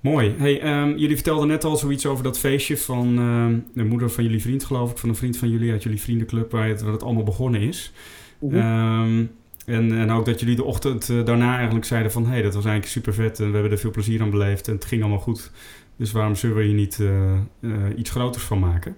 Mooi. 0.00 0.34
Hey, 0.38 0.60
ehm, 0.60 0.96
jullie 0.96 1.14
vertelden 1.14 1.48
net 1.48 1.64
al 1.64 1.76
zoiets 1.76 2.06
over 2.06 2.24
dat 2.24 2.38
feestje 2.38 2.76
van 2.76 3.18
ehm, 3.18 3.58
de 3.74 3.84
moeder 3.84 4.10
van 4.10 4.24
jullie 4.24 4.42
vriend, 4.42 4.64
geloof 4.64 4.90
ik. 4.90 4.98
Van 4.98 5.08
een 5.08 5.14
vriend 5.14 5.36
van 5.36 5.50
jullie 5.50 5.70
uit 5.70 5.82
jullie 5.82 6.00
vriendenclub, 6.00 6.50
waar 6.50 6.68
het, 6.68 6.82
waar 6.82 6.92
het 6.92 7.02
allemaal 7.02 7.22
begonnen 7.22 7.60
is. 7.60 7.92
Ehm, 8.50 9.24
en, 9.66 9.98
en 9.98 10.10
ook 10.10 10.24
dat 10.24 10.40
jullie 10.40 10.56
de 10.56 10.64
ochtend 10.64 11.08
eh, 11.08 11.24
daarna 11.24 11.56
eigenlijk 11.56 11.84
zeiden 11.84 12.12
van... 12.12 12.24
hé, 12.24 12.30
hey, 12.30 12.42
dat 12.42 12.54
was 12.54 12.64
eigenlijk 12.64 12.92
super 12.92 13.14
vet 13.14 13.40
en 13.40 13.46
we 13.46 13.52
hebben 13.52 13.72
er 13.72 13.78
veel 13.78 13.90
plezier 13.90 14.22
aan 14.22 14.30
beleefd 14.30 14.68
en 14.68 14.74
het 14.74 14.84
ging 14.84 15.02
allemaal 15.02 15.20
goed. 15.20 15.50
Dus 15.96 16.12
waarom 16.12 16.34
zullen 16.34 16.56
we 16.56 16.62
hier 16.62 16.74
niet 16.74 17.00
eh, 17.00 17.32
eh, 17.32 17.40
iets 17.96 18.10
groters 18.10 18.44
van 18.44 18.58
maken? 18.58 18.96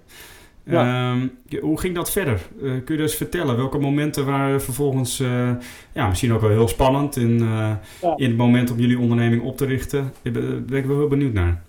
Ja. 0.65 1.13
Ehm, 1.13 1.29
hoe 1.61 1.81
ging 1.81 1.95
dat 1.95 2.11
verder? 2.11 2.35
Eh, 2.35 2.61
kun 2.85 2.95
je 2.95 2.97
dus 2.97 3.15
vertellen? 3.15 3.57
Welke 3.57 3.79
momenten 3.79 4.27
waren 4.27 4.63
vervolgens... 4.63 5.21
eh, 5.21 5.51
ja, 5.93 6.09
misschien 6.09 6.33
ook 6.33 6.41
wel 6.41 6.51
heel 6.51 6.69
spannend 6.69 7.17
in, 7.17 7.41
eh, 7.41 7.73
Ja. 8.03 8.17
in 8.17 8.29
het 8.29 8.37
moment 8.37 8.71
om 8.71 8.79
jullie 8.79 8.99
onderneming 8.99 9.43
op 9.43 9.57
te 9.57 9.65
richten? 9.65 10.13
Ik 10.23 10.33
ben, 10.33 10.67
ben 10.67 10.79
ik 10.79 10.85
wel 10.85 10.97
heel 10.97 11.09
benieuwd 11.09 11.33
naar. 11.33 11.63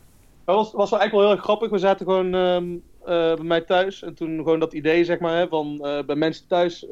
Dat 0.45 0.55
was, 0.55 0.71
was 0.74 0.89
wel 0.89 1.00
eigenlijk 1.00 1.12
wel 1.12 1.21
heel 1.21 1.31
erg 1.31 1.41
grappig. 1.43 1.69
We 1.69 1.77
zaten 1.77 2.05
gewoon 2.05 2.33
ehm, 2.36 2.65
eh, 3.05 3.36
bij 3.36 3.45
mij 3.45 3.62
thuis. 3.62 4.03
En 4.03 4.13
toen 4.13 4.38
gewoon 4.38 4.60
dat 4.60 4.74
idee, 4.74 5.05
zeg 5.05 5.19
maar, 5.19 5.38
hè, 5.38 5.48
van 5.48 5.77
bij 6.05 6.15
mensen 6.15 6.48
thuis 6.48 6.86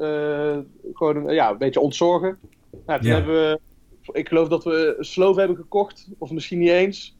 gewoon 0.94 1.34
ja, 1.34 1.50
een 1.50 1.58
beetje 1.58 1.80
ontzorgen. 1.80 2.38
Nou, 2.86 3.00
toen 3.00 3.10
hebben 3.10 3.34
we, 3.34 3.60
ik 4.12 4.28
geloof 4.28 4.48
dat 4.48 4.64
we 4.64 4.94
een 4.98 5.04
sloof 5.04 5.36
hebben 5.36 5.56
gekocht, 5.56 6.08
of 6.18 6.30
misschien 6.30 6.58
niet 6.58 6.68
eens. 6.68 7.16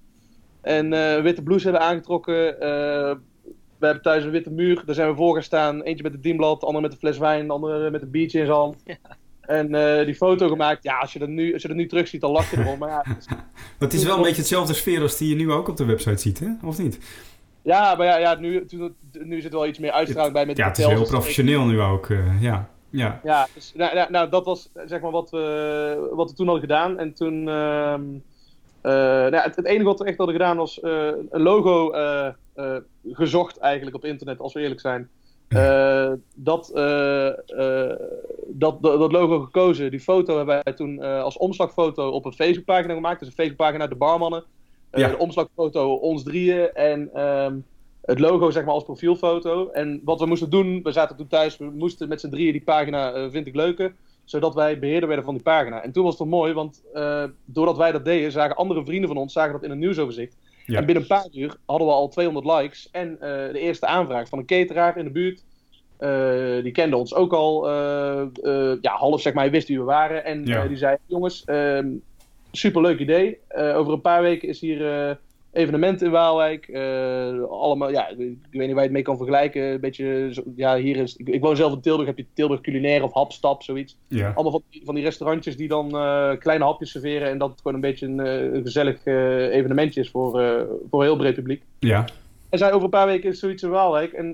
En 0.61 0.91
witte 1.23 1.43
blouse 1.43 1.69
hebben 1.69 1.87
aangetrokken. 1.87 2.57
We 3.81 3.87
hebben 3.87 4.03
thuis 4.03 4.25
een 4.25 4.31
witte 4.31 4.51
muur, 4.51 4.83
daar 4.87 4.95
zijn 4.95 5.09
we 5.09 5.15
voor 5.15 5.35
gaan 5.35 5.43
staan. 5.43 5.83
Eentje 5.83 6.03
met 6.03 6.13
het 6.13 6.23
dienblad, 6.23 6.61
de 6.61 6.67
andere 6.67 6.83
met 6.85 6.93
een 6.93 6.99
fles 6.99 7.19
wijn, 7.19 7.47
de 7.47 7.53
andere 7.53 7.91
met 7.91 8.03
een 8.03 8.11
biertje 8.11 8.39
in 8.39 8.47
zijn 8.47 8.59
hand. 8.59 8.77
En 9.41 9.75
eh, 9.75 10.05
die 10.05 10.15
foto 10.15 10.49
gemaakt. 10.49 10.83
Ja, 10.83 10.99
als 10.99 11.13
je 11.13 11.19
dat 11.19 11.29
nu, 11.29 11.53
als 11.53 11.63
je 11.63 11.69
dat 11.69 11.77
nu 11.77 11.87
terug 11.87 12.09
ziet, 12.09 12.21
dan 12.21 12.31
lach 12.31 12.51
je 12.51 12.59
erom. 12.59 12.79
Maar 12.79 12.89
ja, 12.89 13.05
Het 13.79 13.93
is 13.93 14.05
wel 14.05 14.17
een 14.17 14.23
beetje 14.23 14.37
hetzelfde 14.41 14.75
sfeer 14.75 15.03
als 15.03 15.17
die 15.17 15.29
je 15.29 15.35
nu 15.35 15.53
ook 15.53 15.69
op 15.69 15.77
de 15.77 15.85
website 15.85 16.19
ziet, 16.19 16.39
hè? 16.39 16.47
Of 16.65 16.79
niet? 16.79 16.99
Ja, 17.63 17.95
maar 17.95 18.07
ja, 18.07 18.17
ja 18.19 18.35
nu, 18.35 18.67
nu 19.13 19.41
zit 19.41 19.53
er 19.53 19.59
wel 19.59 19.67
iets 19.67 19.79
meer 19.79 19.93
uitstraling 19.93 20.33
bij 20.33 20.47
met 20.47 20.57
Ja, 20.57 20.63
de 20.65 20.69
het 20.71 20.79
is 20.79 20.87
heel 20.87 21.05
professioneel 21.07 21.65
nu 21.65 21.81
ook. 21.81 22.11
eh, 22.11 22.43
ja, 22.43 22.69
ja. 22.91 23.21
Ja, 23.25 23.49
dus, 23.55 23.73
nou, 23.75 23.95
nou, 23.95 24.11
nou, 24.11 24.31
dat 24.31 24.45
was 24.45 24.71
zeg 24.87 25.01
maar 25.01 25.11
wat 25.11 25.31
we, 25.31 26.11
wat 26.13 26.31
we 26.31 26.37
toen 26.37 26.47
hadden 26.47 26.69
gedaan. 26.69 26.99
En 26.99 27.13
toen, 27.15 27.49
ehm, 27.49 28.03
eh, 28.81 28.93
nou, 29.31 29.37
het, 29.37 29.57
het 29.57 29.67
enige 29.67 29.85
wat 29.85 29.99
we 29.99 30.05
echt 30.05 30.17
hadden 30.17 30.37
gedaan 30.37 30.57
was 30.57 30.81
eh, 30.81 31.07
een 31.31 31.43
logo 31.43 31.91
gezocht 33.13 33.59
eigenlijk 33.59 33.97
op 33.97 34.05
internet, 34.05 34.41
als 34.41 34.53
we 34.53 34.61
eerlijk 34.61 34.81
zijn. 34.81 35.09
Eh, 35.49 36.13
dat, 36.35 36.71
eh, 36.75 37.27
eh, 37.29 37.99
dat, 38.47 38.83
dat, 38.83 38.99
dat 38.99 39.13
logo 39.13 39.41
gekozen, 39.41 39.91
die 39.91 40.01
foto 40.01 40.37
hebben 40.37 40.61
wij 40.65 40.73
toen 40.75 41.03
eh, 41.03 41.23
als 41.23 41.37
omslagfoto 41.37 42.09
op 42.09 42.25
een 42.25 42.33
Facebookpagina 42.33 42.95
gemaakt. 42.95 43.19
Dus 43.19 43.29
een 43.29 43.35
Facebookpagina 43.35 43.87
de 43.87 43.95
barmannen. 43.95 44.45
Eh, 44.91 45.01
Ja. 45.01 45.09
De 45.09 45.19
omslagfoto 45.19 45.95
ons 45.95 46.23
drieën 46.23 46.73
en 46.75 47.11
ehm, 47.15 47.55
het 48.01 48.19
logo 48.19 48.51
zeg 48.51 48.65
maar 48.65 48.75
als 48.75 48.85
profielfoto. 48.85 49.69
En 49.71 50.01
wat 50.05 50.21
we 50.21 50.27
moesten 50.27 50.51
doen, 50.51 50.81
we 50.83 50.93
zaten 50.93 51.17
toen 51.17 51.27
thuis, 51.27 51.57
we 51.57 51.65
moesten 51.65 52.09
met 52.09 52.21
z'n 52.21 52.29
drieën 52.31 52.53
die 52.53 52.63
pagina 52.65 53.13
eh, 53.13 53.31
vind 53.31 53.47
ik 53.47 53.55
leuker, 53.55 53.95
zodat 54.25 54.55
wij 54.55 54.79
beheerder 54.79 55.07
werden 55.07 55.25
van 55.25 55.35
die 55.35 55.43
pagina. 55.43 55.83
En 55.83 55.93
toen 55.93 56.05
was 56.05 56.19
het 56.19 56.29
mooi, 56.29 56.53
want 56.53 56.83
eh, 56.93 57.25
doordat 57.45 57.77
wij 57.77 57.93
dat 57.93 58.05
deden, 58.05 58.33
zagen 58.33 58.57
andere 58.57 58.85
vrienden 58.85 59.09
van 59.09 59.19
ons 59.19 59.33
zagen 59.33 59.53
dat 59.53 59.63
in 59.63 59.71
een 59.71 59.79
nieuwsoverzicht. 59.79 60.37
Ja. 60.71 60.79
En 60.79 60.85
binnen 60.85 61.03
een 61.03 61.09
paar 61.09 61.29
uur 61.33 61.57
hadden 61.67 61.87
we 61.87 61.93
al 61.93 62.09
200 62.09 62.47
likes 62.47 62.89
en 62.91 63.21
eh, 63.21 63.53
de 63.53 63.59
eerste 63.59 63.87
aanvraag 63.87 64.29
van 64.29 64.39
een 64.39 64.47
cateraar 64.47 64.97
in 64.97 65.05
de 65.05 65.11
buurt. 65.11 65.45
Eh, 65.97 66.63
die 66.63 66.73
kende 66.73 66.97
ons 66.97 67.15
ook 67.15 67.33
al 67.33 67.69
eh, 67.69 68.27
ja, 68.81 68.93
half, 68.93 69.21
zeg 69.21 69.33
maar, 69.33 69.43
hij 69.43 69.53
wist 69.53 69.69
wie 69.69 69.79
we 69.79 69.85
waren. 69.85 70.25
En 70.25 70.47
Ja. 70.47 70.67
die 70.67 70.77
zei, 70.77 70.97
jongens, 71.07 71.45
ehm 71.45 71.89
superleuk 72.53 72.99
idee. 72.99 73.39
Over 73.55 73.93
een 73.93 74.01
paar 74.01 74.23
weken 74.23 74.49
is 74.49 74.61
hier 74.61 75.19
evenement 75.53 76.03
in 76.03 76.11
Waalwijk. 76.11 76.69
Eh, 76.69 77.43
allemaal, 77.51 77.91
ja, 77.91 78.09
ik 78.09 78.17
weet 78.17 78.39
niet 78.51 78.57
waar 78.59 78.67
je 78.75 78.81
het 78.81 78.91
mee 78.91 79.03
kan 79.03 79.17
vergelijken. 79.17 79.63
Een 79.63 79.81
beetje, 79.81 80.33
ja, 80.57 80.77
hier 80.77 80.97
is, 80.97 81.17
ik, 81.17 81.29
ik 81.29 81.41
woon 81.41 81.57
zelf 81.57 81.73
in 81.73 81.81
Tilburg, 81.81 82.07
heb 82.07 82.19
je 82.19 82.27
Tilburg 82.35 82.61
culinair 82.61 83.03
of 83.03 83.13
hapstap, 83.13 83.63
zoiets. 83.63 83.97
ja. 84.09 84.33
Allemaal 84.35 84.53
van 84.53 84.63
die, 84.71 84.83
van 84.85 84.95
die 84.95 85.05
restaurantjes 85.05 85.57
die 85.57 85.69
dan 85.69 85.97
eh, 85.97 86.31
kleine 86.39 86.65
hapjes 86.65 86.91
serveren 86.91 87.29
en 87.29 87.39
dat 87.39 87.51
het 87.51 87.61
gewoon 87.61 87.75
een 87.75 87.81
beetje 87.81 88.07
een, 88.07 88.21
eh, 88.21 88.53
een 88.53 88.63
gezellig 88.63 89.05
evenementje 89.05 90.01
is 90.01 90.11
voor, 90.11 90.31
voor 90.91 91.01
een 91.01 91.07
heel 91.07 91.17
breed 91.17 91.35
publiek. 91.35 91.63
ja. 91.79 92.05
En 92.49 92.59
zei 92.59 92.73
over 92.73 92.85
een 92.85 92.91
paar 92.91 93.07
weken 93.07 93.31
is 93.31 93.39
zoiets 93.39 93.63
in 93.63 93.71
Waalwijk. 93.71 94.13
En 94.13 94.29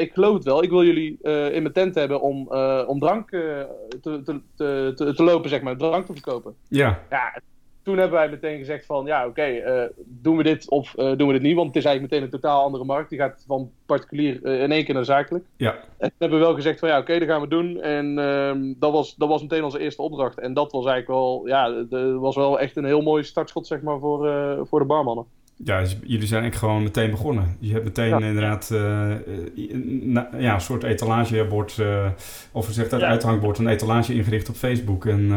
ik 0.00 0.12
geloof 0.12 0.34
het 0.34 0.44
wel. 0.44 0.62
Ik 0.62 0.70
wil 0.70 0.84
jullie 0.84 1.18
in 1.52 1.62
mijn 1.62 1.72
tent 1.72 1.94
hebben 1.94 2.20
om, 2.20 2.48
om 2.86 2.98
drank 2.98 3.30
te, 3.30 3.66
te, 4.00 4.40
te, 4.56 4.92
te, 4.96 5.12
te 5.14 5.22
lopen, 5.22 5.50
zeg 5.50 5.62
maar. 5.62 5.76
Drank 5.76 6.06
te 6.06 6.12
verkopen. 6.12 6.54
ja. 6.68 7.02
Ja, 7.10 7.40
toen 7.84 7.98
hebben 7.98 8.18
wij 8.18 8.28
meteen 8.28 8.58
gezegd 8.58 8.86
van... 8.86 9.06
Ja, 9.06 9.26
oké, 9.26 9.42
eh, 9.42 9.88
doen 10.04 10.36
we 10.36 10.42
dit 10.42 10.70
of 10.70 10.94
eh, 10.94 11.16
doen 11.16 11.26
we 11.26 11.32
dit 11.32 11.42
niet? 11.42 11.54
Want 11.54 11.66
het 11.66 11.76
is 11.76 11.84
eigenlijk 11.84 12.14
meteen 12.14 12.26
een 12.32 12.40
totaal 12.40 12.62
andere 12.62 12.84
markt. 12.84 13.10
Die 13.10 13.18
gaat 13.18 13.44
van 13.46 13.70
particulier 13.86 14.44
eh, 14.44 14.62
in 14.62 14.72
één 14.72 14.84
keer 14.84 14.94
naar 14.94 15.04
zakelijk. 15.04 15.44
Ja. 15.56 15.72
En 15.72 16.08
toen 16.08 16.18
hebben 16.18 16.38
we 16.38 16.44
wel 16.44 16.54
gezegd 16.54 16.78
van 16.78 16.88
ja, 16.88 16.98
oké, 16.98 17.18
dat 17.18 17.28
gaan 17.28 17.40
we 17.40 17.48
doen. 17.48 17.80
En 17.80 18.18
ehm, 18.18 18.72
dat, 18.78 18.92
was, 18.92 19.14
dat 19.16 19.28
was 19.28 19.42
meteen 19.42 19.64
onze 19.64 19.78
eerste 19.78 20.02
opdracht. 20.02 20.38
En 20.38 20.54
dat 20.54 20.72
was 20.72 20.86
eigenlijk 20.86 21.20
wel... 21.20 21.42
Ja, 21.46 21.84
dat 21.88 22.20
was 22.20 22.36
wel 22.36 22.60
echt 22.60 22.76
een 22.76 22.84
heel 22.84 23.02
mooi 23.02 23.24
startschot, 23.24 23.66
zeg 23.66 23.80
maar, 23.82 23.98
voor, 23.98 24.28
voor 24.68 24.78
de 24.78 24.86
barmannen. 24.86 25.24
Ja, 25.56 25.80
dus 25.80 25.96
jullie 26.04 26.26
zijn 26.26 26.44
echt 26.44 26.56
gewoon 26.56 26.82
meteen 26.82 27.10
begonnen. 27.10 27.56
Je 27.60 27.72
hebt 27.72 27.84
meteen 27.84 28.08
Ja. 28.08 28.18
inderdaad 28.18 28.70
na- 30.02 30.28
ja, 30.38 30.54
een 30.54 30.60
soort 30.60 30.82
etalagebord, 30.82 31.78
of 32.52 32.64
hoe 32.64 32.74
zegt 32.74 32.90
dat, 32.90 33.00
Ja. 33.00 33.06
uithangbord, 33.06 33.58
een 33.58 33.68
etalage 33.68 34.14
ingericht 34.14 34.48
op 34.48 34.54
Facebook. 34.54 35.06
En, 35.06 35.30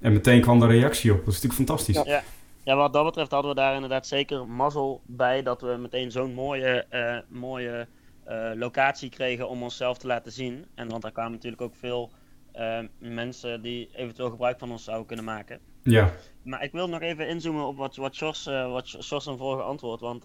en 0.00 0.12
meteen 0.12 0.40
kwam 0.40 0.60
de 0.60 0.66
reactie 0.66 1.12
op. 1.12 1.18
Dat 1.18 1.34
is 1.34 1.42
natuurlijk 1.42 1.68
fantastisch. 1.68 2.02
Ja. 2.04 2.22
Ja, 2.64 2.76
wat 2.76 2.92
dat 2.92 3.04
betreft 3.04 3.30
hadden 3.30 3.50
we 3.50 3.56
daar 3.56 3.74
inderdaad 3.74 4.06
zeker 4.06 4.46
mazzel 4.48 5.00
bij 5.06 5.42
dat 5.42 5.60
we 5.60 5.76
meteen 5.80 6.10
zo'n 6.10 6.34
mooie, 6.34 6.84
eh, 6.88 7.18
mooie 7.28 7.86
eh, 8.24 8.50
locatie 8.54 9.08
kregen 9.10 9.48
om 9.48 9.62
onszelf 9.62 9.98
te 9.98 10.06
laten 10.06 10.32
zien. 10.32 10.64
En 10.74 10.88
want 10.88 11.02
daar 11.02 11.12
kwamen 11.12 11.32
natuurlijk 11.32 11.62
ook 11.62 11.74
veel 11.74 12.10
eh, 12.52 12.78
mensen 12.98 13.62
die 13.62 13.88
eventueel 13.94 14.30
gebruik 14.30 14.58
van 14.58 14.70
ons 14.70 14.84
zouden 14.84 15.06
kunnen 15.06 15.24
maken. 15.24 15.60
Ja, 15.82 16.12
Maar 16.42 16.62
ik 16.62 16.72
wil 16.72 16.88
nog 16.88 17.00
even 17.00 17.28
inzoomen 17.28 17.66
op 17.66 17.76
wat, 17.76 17.96
wat 17.96 18.14
Sjors, 18.14 18.44
wat 18.44 18.86
Sjors 18.86 19.26
een 19.26 19.36
vorige 19.38 19.62
antwoord. 19.62 20.00
Want 20.00 20.22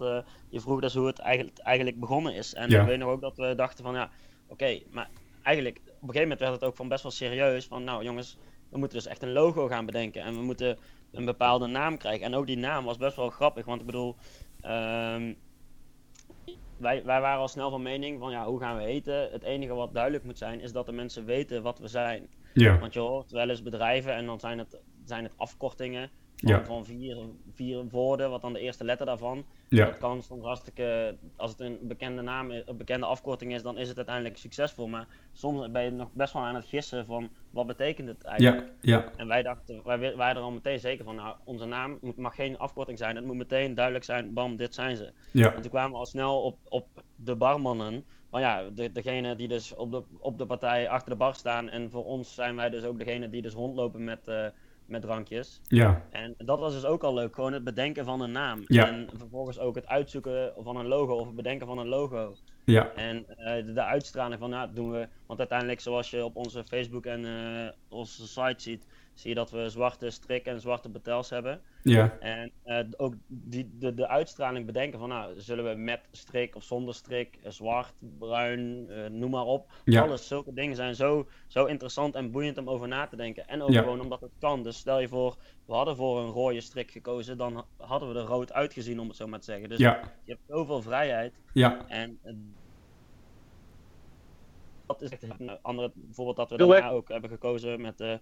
je 0.48 0.60
vroeg 0.60 0.80
dus 0.80 0.94
hoe 0.94 1.06
het 1.06 1.18
eigenlijk, 1.18 1.58
eigenlijk 1.58 2.00
begonnen 2.00 2.34
is. 2.34 2.54
En 2.54 2.70
Ja. 2.70 2.80
ik 2.80 2.86
weet 2.86 2.98
nog 2.98 3.08
ook 3.08 3.20
dat 3.20 3.36
we 3.36 3.54
dachten 3.54 3.84
van 3.84 3.94
ja, 3.94 4.10
oké, 4.46 4.80
maar 4.90 5.08
eigenlijk 5.42 5.76
op 5.76 5.84
een 5.86 5.92
gegeven 6.00 6.22
moment 6.22 6.40
werd 6.40 6.52
het 6.52 6.64
ook 6.64 6.76
van 6.76 6.88
best 6.88 7.02
wel 7.02 7.12
serieus. 7.12 7.66
Van 7.66 7.84
nou 7.84 8.04
jongens, 8.04 8.36
we 8.74 8.80
moeten 8.80 8.98
dus 8.98 9.06
echt 9.06 9.22
een 9.22 9.32
logo 9.32 9.66
gaan 9.66 9.86
bedenken. 9.86 10.22
En 10.22 10.34
we 10.34 10.42
moeten 10.42 10.78
een 11.12 11.24
bepaalde 11.24 11.66
naam 11.66 11.96
krijgen. 11.96 12.26
En 12.26 12.34
ook 12.34 12.46
die 12.46 12.56
naam 12.56 12.84
was 12.84 12.96
best 12.96 13.16
wel 13.16 13.30
grappig. 13.30 13.64
Want 13.64 13.80
ik 13.80 13.86
bedoel, 13.86 14.16
ehm, 14.60 15.34
wij, 16.76 17.04
wij 17.04 17.20
waren 17.20 17.40
al 17.40 17.48
snel 17.48 17.70
van 17.70 17.82
mening 17.82 18.18
van 18.18 18.30
ja, 18.30 18.46
hoe 18.46 18.60
gaan 18.60 18.76
we 18.76 18.82
heten? 18.82 19.30
Het 19.30 19.42
enige 19.42 19.74
wat 19.74 19.94
duidelijk 19.94 20.24
moet 20.24 20.38
zijn 20.38 20.60
is 20.60 20.72
dat 20.72 20.86
de 20.86 20.92
mensen 20.92 21.24
weten 21.24 21.62
wat 21.62 21.78
we 21.78 21.88
zijn. 21.88 22.28
ja, 22.54 22.78
Want 22.78 22.92
je 22.92 23.00
hoort 23.00 23.30
wel 23.30 23.48
eens 23.48 23.62
bedrijven 23.62 24.14
en 24.14 24.26
dan 24.26 24.40
zijn 24.40 24.58
het, 24.58 24.80
zijn 25.04 25.24
het 25.24 25.34
afkortingen 25.36 26.10
van, 26.44 26.52
Ja. 26.52 26.64
van 26.64 26.84
vier, 26.84 27.18
vier 27.52 27.84
woorden, 27.88 28.30
wat 28.30 28.40
dan 28.40 28.52
de 28.52 28.60
eerste 28.60 28.84
letter 28.84 29.06
daarvan. 29.06 29.44
Ja. 29.68 29.84
Dat 29.84 29.98
kan 29.98 30.22
soms 30.22 30.44
hartstikke, 30.44 31.16
als 31.36 31.50
het 31.50 31.60
een 31.60 31.78
bekende 31.82 32.22
naam, 32.22 32.50
een 32.50 32.76
bekende 32.76 33.06
afkorting 33.06 33.54
is, 33.54 33.62
dan 33.62 33.78
is 33.78 33.88
het 33.88 33.96
uiteindelijk 33.96 34.36
succesvol. 34.36 34.88
Maar 34.88 35.06
soms 35.32 35.70
ben 35.70 35.82
je 35.84 35.90
nog 35.90 36.12
best 36.12 36.32
wel 36.32 36.42
aan 36.42 36.54
het 36.54 36.64
gissen 36.64 37.06
van 37.06 37.30
wat 37.50 37.66
betekent 37.66 38.08
het 38.08 38.24
eigenlijk. 38.24 38.72
Ja, 38.80 38.96
ja. 38.96 39.12
En 39.16 39.26
wij 39.26 39.42
dachten, 39.42 39.80
wij 39.84 40.16
waren 40.16 40.36
er 40.36 40.42
al 40.42 40.50
meteen 40.50 40.78
zeker 40.78 41.04
van, 41.04 41.14
nou, 41.14 41.36
onze 41.44 41.64
naam 41.64 41.98
mag 42.16 42.34
geen 42.34 42.58
afkorting 42.58 42.98
zijn. 42.98 43.16
Het 43.16 43.24
moet 43.24 43.36
meteen 43.36 43.74
duidelijk 43.74 44.04
zijn, 44.04 44.32
bam, 44.32 44.56
dit 44.56 44.74
zijn 44.74 44.96
ze. 44.96 45.12
Ja. 45.30 45.54
En 45.54 45.60
toen 45.62 45.70
kwamen 45.70 45.92
we 45.92 45.96
al 45.98 46.06
snel 46.06 46.42
op, 46.42 46.58
op 46.68 46.86
de 47.16 47.36
barmannen. 47.36 48.04
Maar 48.30 48.40
ja, 48.42 48.70
de, 48.74 48.92
degene 48.92 49.36
die 49.36 49.48
dus 49.48 49.74
op 49.74 49.90
de, 49.90 50.02
op 50.18 50.38
de 50.38 50.46
partij 50.46 50.88
achter 50.88 51.10
de 51.10 51.16
bar 51.16 51.34
staan. 51.34 51.68
En 51.68 51.90
voor 51.90 52.04
ons 52.04 52.34
zijn 52.34 52.56
wij 52.56 52.70
dus 52.70 52.84
ook 52.84 52.98
degene 52.98 53.30
die 53.30 53.42
dus 53.42 53.52
rondlopen 53.52 54.04
met, 54.04 54.28
uh, 54.28 54.46
met 54.86 55.02
drankjes. 55.02 55.60
Ja. 55.64 56.02
En 56.10 56.34
dat 56.38 56.58
was 56.58 56.72
dus 56.72 56.84
ook 56.84 57.02
al 57.02 57.14
leuk. 57.14 57.34
Gewoon 57.34 57.52
het 57.52 57.64
bedenken 57.64 58.04
van 58.04 58.20
een 58.20 58.32
naam. 58.32 58.62
Ja. 58.66 58.86
En 58.86 59.08
vervolgens 59.16 59.58
ook 59.58 59.74
het 59.74 59.86
uitzoeken 59.86 60.52
van 60.58 60.76
een 60.76 60.86
logo 60.86 61.14
of 61.14 61.26
het 61.26 61.36
bedenken 61.36 61.66
van 61.66 61.78
een 61.78 61.88
logo. 61.88 62.34
Ja. 62.64 62.92
En 62.94 63.26
uh, 63.28 63.66
de, 63.66 63.72
de, 63.72 63.84
uitstraling 63.84 64.40
van, 64.40 64.50
nou, 64.50 64.68
doen 64.72 64.90
we. 64.90 65.08
Want 65.26 65.38
uiteindelijk, 65.38 65.80
zoals 65.80 66.10
je 66.10 66.24
op 66.24 66.36
onze 66.36 66.64
Facebook 66.64 67.06
en 67.06 67.24
uh, 67.24 67.68
onze 67.88 68.26
site 68.26 68.62
ziet, 68.62 68.86
zie 69.14 69.28
je 69.28 69.34
dat 69.34 69.50
we 69.50 69.68
zwarte 69.68 70.10
strik 70.10 70.46
en 70.46 70.60
zwarte 70.60 70.88
betels 70.88 71.30
hebben. 71.30 71.60
Ja. 71.82 72.16
En 72.20 72.50
uh, 72.66 72.78
ook 72.96 73.14
die, 73.26 73.70
de, 73.78 73.94
de 73.94 74.08
uitstraling 74.08 74.66
bedenken 74.66 74.98
van, 74.98 75.08
nou, 75.08 75.40
zullen 75.40 75.64
we 75.64 75.74
met 75.74 76.00
strik 76.10 76.56
of 76.56 76.62
zonder 76.64 76.94
strik, 76.94 77.38
zwart, 77.48 77.92
bruin, 78.18 78.86
noem 79.18 79.30
maar 79.30 79.44
op. 79.44 79.70
Ja. 79.84 80.02
Alles, 80.02 80.28
zulke 80.28 80.52
dingen 80.52 80.76
zijn 80.76 80.94
zo, 80.94 81.28
zo 81.46 81.64
interessant 81.64 82.14
en 82.14 82.30
boeiend 82.30 82.58
om 82.58 82.70
over 82.70 82.88
na 82.88 83.06
te 83.06 83.16
denken. 83.16 83.48
En 83.48 83.62
ook 83.62 83.70
Ja. 83.70 83.82
gewoon 83.82 84.00
omdat 84.00 84.20
het 84.20 84.32
kan. 84.38 84.62
Dus 84.62 84.76
stel 84.76 85.00
je 85.00 85.08
voor, 85.08 85.36
we 85.66 85.72
hadden 85.74 85.96
voor 85.96 86.18
een 86.20 86.30
rode 86.30 86.60
strik 86.60 86.90
gekozen, 86.90 87.38
dan 87.38 87.64
hadden 87.76 88.12
we 88.12 88.18
er 88.18 88.26
rood 88.26 88.52
uitgezien, 88.52 89.00
om 89.00 89.08
het 89.08 89.16
zo 89.16 89.26
maar 89.26 89.38
te 89.38 89.44
zeggen. 89.44 89.68
Dus 89.68 89.78
Ja. 89.78 90.00
je 90.24 90.32
hebt 90.32 90.44
zoveel 90.48 90.82
vrijheid. 90.82 91.34
Ja. 91.52 91.84
En 91.88 92.18
eh, 92.22 92.34
dat 94.86 95.02
is 95.02 95.10
echt 95.10 95.22
een 95.22 95.58
andere 95.62 95.90
bijvoorbeeld 95.94 96.36
dat 96.36 96.50
we 96.50 96.56
daarna 96.56 96.90
ook 96.90 97.08
hebben 97.08 97.30
gekozen 97.30 97.80
met. 97.80 98.20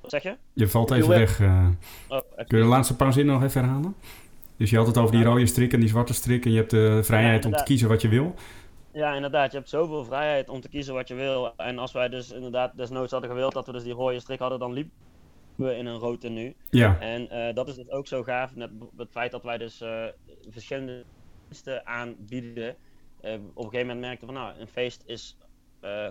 Wat 0.00 0.10
zeg 0.10 0.22
je? 0.22 0.36
Je 0.52 0.68
valt 0.68 0.90
even 0.90 1.08
weg. 1.08 1.40
eh. 1.40 1.68
Oh, 2.08 2.18
kun 2.36 2.58
je 2.58 2.62
de 2.64 2.68
laatste 2.70 2.96
paar 2.96 3.12
zinnen 3.12 3.34
nog 3.34 3.44
even 3.44 3.60
herhalen? 3.64 3.94
Dus 4.56 4.70
je 4.70 4.76
had 4.76 4.86
het 4.86 4.98
over 4.98 5.14
die 5.16 5.24
rode 5.24 5.46
strik 5.46 5.72
en 5.72 5.80
die 5.80 5.88
zwarte 5.88 6.14
strik 6.14 6.44
en 6.44 6.50
je 6.50 6.56
hebt 6.56 6.70
de 6.70 7.00
vrijheid 7.02 7.44
om 7.44 7.52
te 7.52 7.62
kiezen 7.62 7.88
wat 7.88 8.02
je 8.02 8.08
wil. 8.08 8.34
Ja, 8.92 9.14
inderdaad. 9.14 9.50
Je 9.50 9.56
hebt 9.56 9.68
zoveel 9.70 10.04
vrijheid 10.04 10.48
om 10.48 10.60
te 10.60 10.68
kiezen 10.68 10.94
wat 10.94 11.08
je 11.08 11.14
wil. 11.14 11.52
En 11.56 11.78
als 11.78 11.92
wij 11.92 12.08
dus 12.08 12.30
inderdaad 12.30 12.76
desnoods 12.76 13.12
hadden 13.12 13.30
gewild 13.30 13.52
dat 13.52 13.66
we 13.66 13.72
dus 13.72 13.82
die 13.82 13.92
rode 13.92 14.20
strik 14.20 14.38
hadden, 14.38 14.58
dan 14.58 14.72
liepen 14.72 14.92
we 15.54 15.76
in 15.76 15.86
een 15.86 15.98
rood 15.98 16.20
tenue. 16.20 16.54
Ja. 16.70 17.00
En 17.00 17.30
eh, 17.30 17.54
dat 17.54 17.68
is 17.68 17.74
dus 17.74 17.90
ook 17.90 18.06
zo 18.06 18.22
gaaf 18.22 18.54
met 18.54 18.78
b- 18.78 18.98
het 18.98 19.10
feit 19.10 19.30
dat 19.30 19.42
wij 19.42 19.58
dus 19.58 19.80
eh, 19.80 20.04
verschillende 20.48 21.04
diensten 21.48 21.86
aanbieden. 21.86 22.76
Op 23.20 23.64
een 23.64 23.70
gegeven 23.70 23.86
moment 23.86 24.00
merkten 24.00 24.28
we 24.28 24.34
van 24.34 24.42
nou, 24.42 24.60
een 24.60 24.68
feest 24.68 25.02
is 25.06 25.36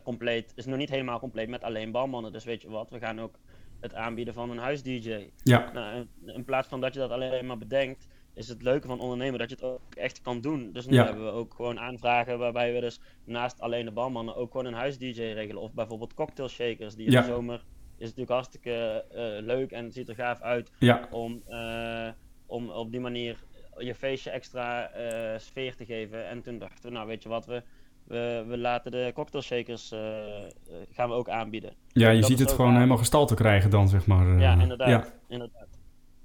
compleet, 0.04 0.52
is 0.56 0.65
nog 0.65 0.78
niet 0.78 0.89
helemaal 0.89 1.19
compleet 1.19 1.50
met 1.50 1.63
alleen 1.63 1.91
barmannen. 1.91 2.32
Dus 2.32 2.43
weet 2.45 2.62
je 2.62 2.69
wat, 2.69 2.89
we 2.89 3.00
gaan 3.00 3.21
ook 3.21 3.36
het 3.79 3.93
aanbieden 3.93 4.33
van 4.33 4.49
een 4.49 4.57
huis-DJ. 4.57 5.29
Ja. 5.43 5.71
Nou, 5.73 5.95
in, 5.95 6.09
in 6.33 6.43
plaats 6.45 6.67
van 6.67 6.81
dat 6.81 6.93
je 6.93 6.99
dat 6.99 7.11
alleen 7.11 7.45
maar 7.45 7.57
bedenkt, 7.57 8.07
is 8.33 8.47
het 8.47 8.61
leuke 8.61 8.87
van 8.87 8.99
ondernemen 8.99 9.39
dat 9.39 9.49
je 9.49 9.55
het 9.55 9.63
ook 9.63 9.95
echt 9.95 10.21
kan 10.21 10.41
doen. 10.41 10.71
Dus 10.71 10.85
nu 10.85 10.95
Ja. 10.95 11.05
hebben 11.05 11.25
we 11.25 11.31
ook 11.31 11.53
gewoon 11.53 11.79
aanvragen 11.79 12.39
waarbij 12.39 12.73
we 12.73 12.79
dus 12.79 12.99
naast 13.23 13.59
alleen 13.59 13.85
de 13.85 13.91
barmannen 13.91 14.35
ook 14.35 14.51
gewoon 14.51 14.65
een 14.65 14.73
huis-DJ 14.73 15.21
regelen. 15.21 15.61
Of 15.61 15.73
bijvoorbeeld 15.73 16.13
cocktail 16.13 16.49
shakers, 16.49 16.95
die 16.95 17.05
in 17.05 17.11
Ja. 17.11 17.21
de 17.21 17.27
zomer 17.27 17.63
is 17.97 18.03
natuurlijk 18.05 18.29
hartstikke 18.31 19.05
eh, 19.11 19.45
leuk 19.45 19.71
en 19.71 19.91
ziet 19.91 20.09
er 20.09 20.15
gaaf 20.15 20.41
uit 20.41 20.71
Ja. 20.79 21.07
om, 21.11 21.41
eh, 21.47 22.09
om 22.45 22.69
op 22.69 22.91
die 22.91 22.99
manier 22.99 23.43
je 23.77 23.95
feestje 23.95 24.29
extra 24.29 24.89
eh, 24.89 25.39
sfeer 25.39 25.75
te 25.75 25.85
geven. 25.85 26.27
En 26.27 26.41
toen 26.41 26.57
dachten 26.57 26.89
we, 26.89 26.95
nou 26.95 27.07
weet 27.07 27.23
je 27.23 27.29
wat, 27.29 27.45
we, 27.45 27.63
we, 28.08 28.46
we 28.48 28.58
laten 28.58 28.91
de 28.91 29.12
cocktail 29.13 29.43
shakers 29.43 29.91
eh, 29.91 30.00
eh, 30.17 30.43
gaan 30.91 31.10
we 31.10 31.15
ook 31.15 31.30
aanbieden. 31.30 31.74
Ja, 31.88 32.10
je 32.10 32.20
Dat 32.20 32.30
ziet 32.30 32.39
het 32.39 32.52
gewoon 32.52 32.74
helemaal 32.74 32.98
gestalte 32.98 33.36
krijgen 33.36 33.70
dan, 33.70 33.88
zeg 33.88 34.06
maar. 34.06 34.36
eh. 34.36 34.41
Ja, 34.41 34.62
inderdaad, 34.62 34.88
Ja. 34.89 35.08
inderdaad. 35.28 35.67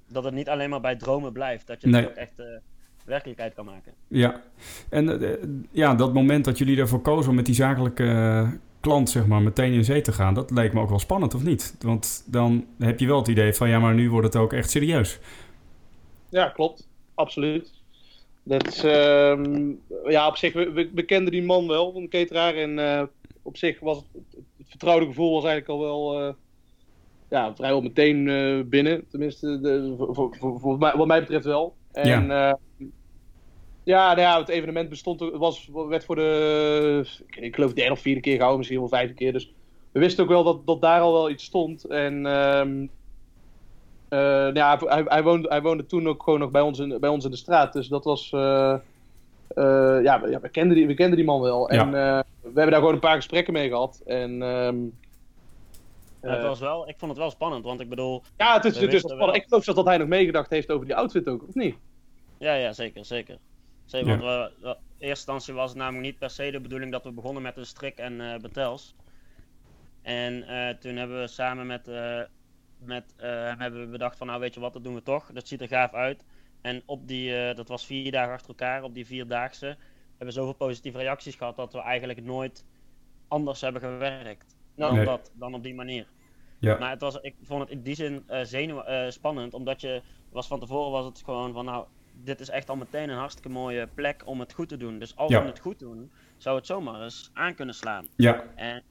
Dat 0.08 0.24
het 0.24 0.34
niet 0.34 0.48
alleen 0.48 0.70
maar 0.70 0.80
bij 0.80 0.96
dromen 0.96 1.32
blijft, 1.32 1.66
dat 1.66 1.80
je 1.80 1.88
Nee. 1.88 2.00
het 2.00 2.10
ook 2.10 2.16
echt 2.16 2.38
eh, 2.38 2.46
werkelijkheid 3.04 3.54
kan 3.54 3.64
maken. 3.64 3.92
Ja, 4.08 4.42
en 4.90 5.36
ja, 5.70 5.94
dat 5.94 6.12
moment 6.14 6.44
dat 6.44 6.58
jullie 6.58 6.78
ervoor 6.78 7.00
kozen 7.00 7.30
om 7.30 7.36
met 7.36 7.46
die 7.46 7.54
zakelijke 7.54 8.46
klant 8.80 9.10
zeg 9.10 9.26
maar, 9.26 9.42
meteen 9.42 9.72
in 9.72 9.84
zee 9.84 10.00
te 10.00 10.12
gaan, 10.12 10.34
dat 10.34 10.50
leek 10.50 10.72
me 10.72 10.80
ook 10.80 10.88
wel 10.88 10.98
spannend, 10.98 11.34
of 11.34 11.42
niet? 11.42 11.76
Want 11.80 12.24
dan 12.26 12.66
heb 12.78 12.98
je 13.00 13.06
wel 13.06 13.18
het 13.18 13.28
idee 13.28 13.54
van, 13.54 13.68
ja, 13.68 13.78
maar 13.78 13.94
nu 13.94 14.10
wordt 14.10 14.26
het 14.26 14.36
ook 14.36 14.52
echt 14.52 14.70
serieus. 14.70 15.18
Ja, 16.28 16.48
klopt. 16.48 16.88
Absoluut. 17.14 17.81
Dat 18.42 18.66
is, 18.66 18.84
ehm, 18.84 19.72
ja, 20.04 20.26
op 20.26 20.36
zich, 20.36 20.52
we, 20.52 20.90
we, 20.94 21.02
kenden 21.02 21.32
die 21.32 21.42
man 21.42 21.68
wel, 21.68 21.96
een 21.96 22.08
cateraar. 22.08 22.54
En 22.54 22.78
eh, 22.78 23.02
op 23.42 23.56
zich 23.56 23.80
was 23.80 23.96
het, 23.96 24.06
het 24.58 24.68
vertrouwde 24.68 25.06
gevoel 25.06 25.32
was 25.32 25.44
eigenlijk 25.44 25.80
al 25.80 25.86
wel 25.86 26.20
eh, 26.20 26.34
ja, 27.30 27.54
vrijwel 27.54 27.80
meteen 27.80 28.28
eh, 28.28 28.60
binnen. 28.64 29.04
Tenminste, 29.08 29.60
de, 29.60 29.94
voor, 29.96 30.36
voor, 30.38 30.60
voor, 30.60 30.78
mij, 30.78 30.92
wat 30.96 31.06
mij 31.06 31.20
betreft 31.20 31.44
wel. 31.44 31.74
En 31.92 32.26
ja, 32.26 32.58
ja, 33.84 34.06
nou 34.06 34.20
ja, 34.20 34.38
het 34.38 34.48
evenement 34.48 34.88
bestond, 34.88 35.20
was, 35.20 35.70
werd 35.88 36.04
voor 36.04 36.16
de, 36.16 37.06
ik, 37.26 37.36
ik 37.36 37.54
geloof, 37.54 37.72
derde 37.72 37.92
of 37.92 38.00
vierde 38.00 38.20
keer 38.20 38.32
gehouden, 38.32 38.58
misschien 38.58 38.80
wel 38.80 38.88
vijfde 38.88 39.14
keer. 39.14 39.32
Dus 39.32 39.52
we 39.92 40.00
wisten 40.00 40.24
ook 40.24 40.30
wel 40.30 40.44
dat, 40.44 40.66
dat 40.66 40.80
daar 40.80 41.00
al 41.00 41.12
wel 41.12 41.30
iets 41.30 41.44
stond. 41.44 41.84
En 41.84 42.26
ehm 42.26 42.86
nou 44.18 44.54
ja, 44.54 44.78
hij, 44.78 45.02
hij, 45.06 45.22
woonde, 45.22 45.48
hij 45.48 45.62
woonde 45.62 45.86
toen 45.86 46.08
ook 46.08 46.22
gewoon 46.22 46.38
nog 46.38 46.50
bij 46.50 46.60
ons 46.62 46.78
in, 46.78 47.00
bij 47.00 47.10
ons 47.10 47.24
in 47.24 47.30
de 47.30 47.36
straat. 47.36 47.72
Dus 47.72 47.88
dat 47.88 48.04
was. 48.04 48.30
Uh, 48.34 48.74
uh, 49.54 50.02
ja, 50.02 50.20
we, 50.40 50.48
kenden 50.50 50.76
die, 50.76 50.86
we 50.86 50.94
kenden 50.94 51.16
die 51.16 51.24
man 51.26 51.40
wel. 51.40 51.68
En 51.68 51.90
we 51.90 52.24
hebben 52.44 52.70
daar 52.70 52.78
gewoon 52.78 52.94
een 52.94 53.00
paar 53.00 53.16
gesprekken 53.16 53.52
mee 53.52 53.68
gehad. 53.68 54.02
En, 54.06 54.42
um, 54.42 54.98
Ja, 56.22 56.30
het 56.30 56.42
was 56.42 56.60
wel, 56.60 56.88
ik 56.88 56.94
vond 56.98 57.10
het 57.10 57.20
wel 57.20 57.30
spannend, 57.30 57.64
want 57.64 57.80
ik 57.80 57.88
bedoel... 57.88 58.22
ja, 58.36 58.54
het 58.54 58.64
is, 58.64 58.78
het 58.80 58.92
is 58.92 59.00
spannend. 59.00 59.24
wel- 59.26 59.34
Ik 59.34 59.44
geloof 59.44 59.64
zelfs 59.64 59.78
dat 59.78 59.88
hij 59.88 59.98
nog 59.98 60.08
meegedacht 60.08 60.50
heeft 60.50 60.70
over 60.70 60.86
die 60.86 60.96
outfit 60.96 61.28
ook, 61.28 61.42
of 61.48 61.54
niet? 61.54 61.76
Ja, 62.38 62.54
ja, 62.54 62.72
zeker, 62.72 63.04
zeker. 63.04 63.38
zeker 63.84 64.08
Ja. 64.08 64.18
Want 64.18 64.22
we, 64.60 64.66
we- 64.68 64.68
in 64.68 65.08
eerste 65.08 65.32
instantie 65.32 65.54
was 65.54 65.68
het 65.70 65.78
namelijk 65.78 66.04
niet 66.04 66.18
per 66.18 66.30
se 66.30 66.50
de 66.50 66.60
bedoeling 66.60 66.92
dat 66.92 67.04
we 67.04 67.10
begonnen 67.10 67.42
met 67.42 67.56
een 67.56 67.66
strik 67.66 67.96
en 67.98 68.20
eh 68.32 68.40
betels. 68.40 68.94
En 70.02 70.42
eh, 70.42 70.74
toen 70.80 70.96
hebben 70.96 71.20
we 71.20 71.26
samen 71.26 71.66
met, 71.66 71.88
eh, 71.88 72.20
met 72.86 73.14
hem 73.16 73.60
hebben 73.60 73.80
we 73.80 73.86
bedacht 73.86 74.16
van 74.16 74.26
nou 74.26 74.40
weet 74.40 74.54
je 74.54 74.60
wat, 74.60 74.72
dat 74.72 74.84
doen 74.84 74.94
we 74.94 75.02
toch. 75.02 75.30
Dat 75.32 75.48
ziet 75.48 75.60
er 75.60 75.68
gaaf 75.68 75.92
uit. 75.94 76.24
En 76.60 76.82
op 76.86 77.08
die, 77.08 77.36
eh, 77.36 77.56
dat 77.56 77.68
was 77.68 77.86
vier 77.86 78.12
dagen 78.12 78.32
achter 78.32 78.48
elkaar, 78.48 78.82
op 78.82 78.94
die 78.94 79.06
vierdaagse, 79.06 79.66
hebben 80.08 80.26
we 80.26 80.30
zoveel 80.32 80.54
positieve 80.54 80.98
reacties 80.98 81.34
gehad 81.34 81.56
dat 81.56 81.72
we 81.72 81.80
eigenlijk 81.80 82.22
nooit 82.22 82.64
anders 83.28 83.60
hebben 83.60 83.82
gewerkt. 83.82 84.56
Dan, 84.76 84.94
Nee. 84.94 85.04
dat, 85.04 85.30
dan 85.34 85.54
op 85.54 85.62
die 85.62 85.74
manier. 85.74 86.06
Ja. 86.58 86.78
Maar 86.78 86.90
het 86.90 87.00
was, 87.00 87.16
ik 87.20 87.34
vond 87.42 87.60
het 87.60 87.70
in 87.70 87.82
die 87.82 87.94
zin 87.94 88.22
eh 88.26 88.40
zenuw, 88.44 88.82
spannend, 89.08 89.54
omdat 89.54 89.80
je 89.80 90.02
was 90.30 90.46
van 90.46 90.60
tevoren 90.60 90.90
was 90.90 91.04
het 91.04 91.22
gewoon 91.24 91.52
van 91.52 91.64
nou, 91.64 91.86
dit 92.14 92.40
is 92.40 92.48
echt 92.48 92.68
al 92.68 92.76
meteen 92.76 93.08
een 93.08 93.16
hartstikke 93.18 93.48
mooie 93.48 93.88
plek 93.94 94.22
om 94.26 94.40
het 94.40 94.52
goed 94.52 94.68
te 94.68 94.76
doen. 94.76 94.98
Dus 94.98 95.16
als 95.16 95.30
Ja. 95.30 95.40
we 95.42 95.48
het 95.48 95.58
goed 95.58 95.78
doen, 95.78 96.12
zou 96.36 96.56
het 96.56 96.66
zomaar 96.66 97.02
eens 97.02 97.30
aan 97.32 97.54
kunnen 97.54 97.74
slaan. 97.74 98.06
Ja, 98.16 98.44
En 98.54 98.82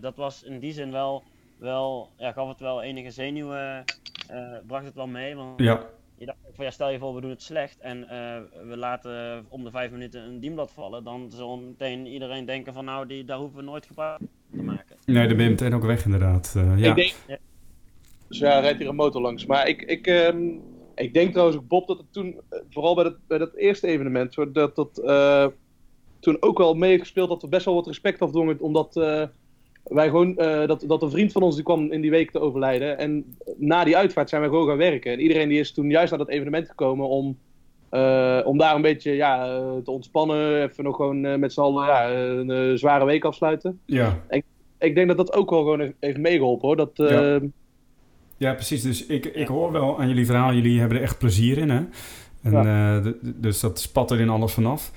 dat 0.00 0.16
was 0.16 0.42
in 0.42 0.58
die 0.58 0.72
zin 0.72 0.90
wel, 0.92 1.24
wel 1.58 2.10
ja, 2.18 2.32
gaf 2.32 2.48
het 2.48 2.60
wel 2.60 2.82
enige 2.82 3.10
zenuwen, 3.10 3.84
eh, 4.28 4.56
bracht 4.66 4.84
het 4.84 4.94
wel 4.94 5.06
mee. 5.06 5.34
Want 5.34 5.60
ja, 5.60 5.86
je 6.18 6.26
dacht 6.26 6.38
van 6.52 6.64
ja, 6.64 6.70
stel 6.70 6.90
je 6.90 6.98
voor 6.98 7.14
we 7.14 7.20
doen 7.20 7.30
het 7.30 7.42
slecht 7.42 7.80
en 7.80 8.08
eh, 8.08 8.40
we 8.68 8.76
laten 8.76 9.44
om 9.48 9.64
de 9.64 9.70
vijf 9.70 9.90
minuten 9.90 10.22
een 10.22 10.40
dienblad 10.40 10.72
vallen. 10.72 11.04
Dan 11.04 11.30
zal 11.30 11.58
meteen 11.58 12.06
iedereen 12.06 12.44
denken 12.44 12.72
van 12.72 12.84
nou, 12.84 13.06
die, 13.06 13.24
daar 13.24 13.38
hoeven 13.38 13.58
we 13.58 13.64
nooit 13.64 13.86
gebruik 13.86 14.18
van 14.18 14.58
te 14.58 14.62
maken. 14.62 14.96
nee, 15.04 15.26
dan 15.26 15.36
ben 15.36 15.44
je 15.44 15.50
meteen 15.50 15.74
ook 15.74 15.84
weg 15.84 16.04
inderdaad. 16.04 16.52
Eh, 16.56 16.78
ja. 16.78 16.88
Ik 16.88 16.96
denk... 16.96 17.14
Ja. 17.26 17.38
Dus 18.28 18.38
ja, 18.38 18.58
rijdt 18.58 18.78
hier 18.78 18.88
een 18.88 18.94
motor 18.94 19.20
langs. 19.20 19.46
Maar 19.46 19.68
ik, 19.68 19.82
ik, 19.82 20.06
ehm, 20.06 20.48
ik 20.94 21.14
denk 21.14 21.30
trouwens 21.30 21.58
ook, 21.58 21.68
Bob, 21.68 21.86
dat 21.86 21.98
het 21.98 22.12
toen, 22.12 22.40
vooral 22.70 22.94
bij 22.94 23.04
dat, 23.04 23.16
bij 23.26 23.38
dat 23.38 23.54
eerste 23.54 23.86
evenement, 23.86 24.34
dat 24.52 24.76
dat 24.76 24.98
eh, 24.98 25.46
toen 26.20 26.36
ook 26.40 26.58
wel 26.58 26.74
mee 26.74 26.90
heeft 26.90 27.02
gespeeld 27.02 27.28
dat 27.28 27.42
we 27.42 27.48
best 27.48 27.64
wel 27.64 27.74
wat 27.74 27.86
respect 27.86 28.20
afdwongen, 28.20 28.60
omdat 28.60 28.96
eh, 28.96 29.22
wij 29.88 30.06
gewoon, 30.06 30.36
eh, 30.36 30.66
dat, 30.66 30.84
dat 30.86 31.02
een 31.02 31.10
vriend 31.10 31.32
van 31.32 31.42
ons 31.42 31.54
die 31.54 31.64
kwam 31.64 31.92
in 31.92 32.00
die 32.00 32.10
week 32.10 32.30
te 32.30 32.40
overlijden. 32.40 32.98
En 32.98 33.36
na 33.56 33.84
die 33.84 33.96
uitvaart 33.96 34.28
zijn 34.28 34.40
wij 34.40 34.50
gewoon 34.50 34.66
gaan 34.68 34.76
werken. 34.76 35.12
En 35.12 35.20
iedereen 35.20 35.48
die 35.48 35.58
is 35.58 35.72
toen 35.72 35.90
juist 35.90 36.10
naar 36.10 36.18
dat 36.18 36.28
evenement 36.28 36.68
gekomen 36.68 37.08
om, 37.08 37.38
eh, 37.88 38.40
om 38.44 38.58
daar 38.58 38.74
een 38.74 38.82
beetje 38.82 39.12
ja, 39.12 39.46
eh, 39.46 39.76
te 39.84 39.90
ontspannen, 39.90 40.62
even 40.62 40.84
nog 40.84 40.96
gewoon 40.96 41.38
met 41.40 41.52
z'n 41.52 41.60
allen 41.60 41.86
ja, 41.86 42.10
een 42.12 42.78
zware 42.78 43.04
week 43.04 43.24
afsluiten. 43.24 43.80
Ja. 43.84 44.22
Ik 44.78 44.94
denk 44.94 45.08
dat 45.08 45.16
dat 45.16 45.32
ook 45.32 45.50
wel 45.50 45.58
gewoon 45.58 45.92
heeft, 46.00 46.18
meegeholpen 46.18 46.66
hoor. 46.66 46.76
Dat, 46.76 46.90
Ja. 46.94 47.40
ja, 48.36 48.54
precies. 48.54 48.82
Dus 48.82 49.06
ik, 49.06 49.24
ik 49.24 49.46
hoor 49.46 49.72
wel 49.72 49.98
aan 49.98 50.08
jullie 50.08 50.26
verhaal, 50.26 50.52
jullie 50.52 50.78
hebben 50.78 50.96
er 50.96 51.02
echt 51.02 51.18
plezier 51.18 51.58
in, 51.58 51.70
hè? 51.70 51.82
En, 52.42 53.16
dus 53.22 53.60
dat 53.60 53.80
spat 53.80 54.10
er 54.10 54.20
in 54.20 54.28
alles 54.28 54.52
vanaf. 54.52 54.92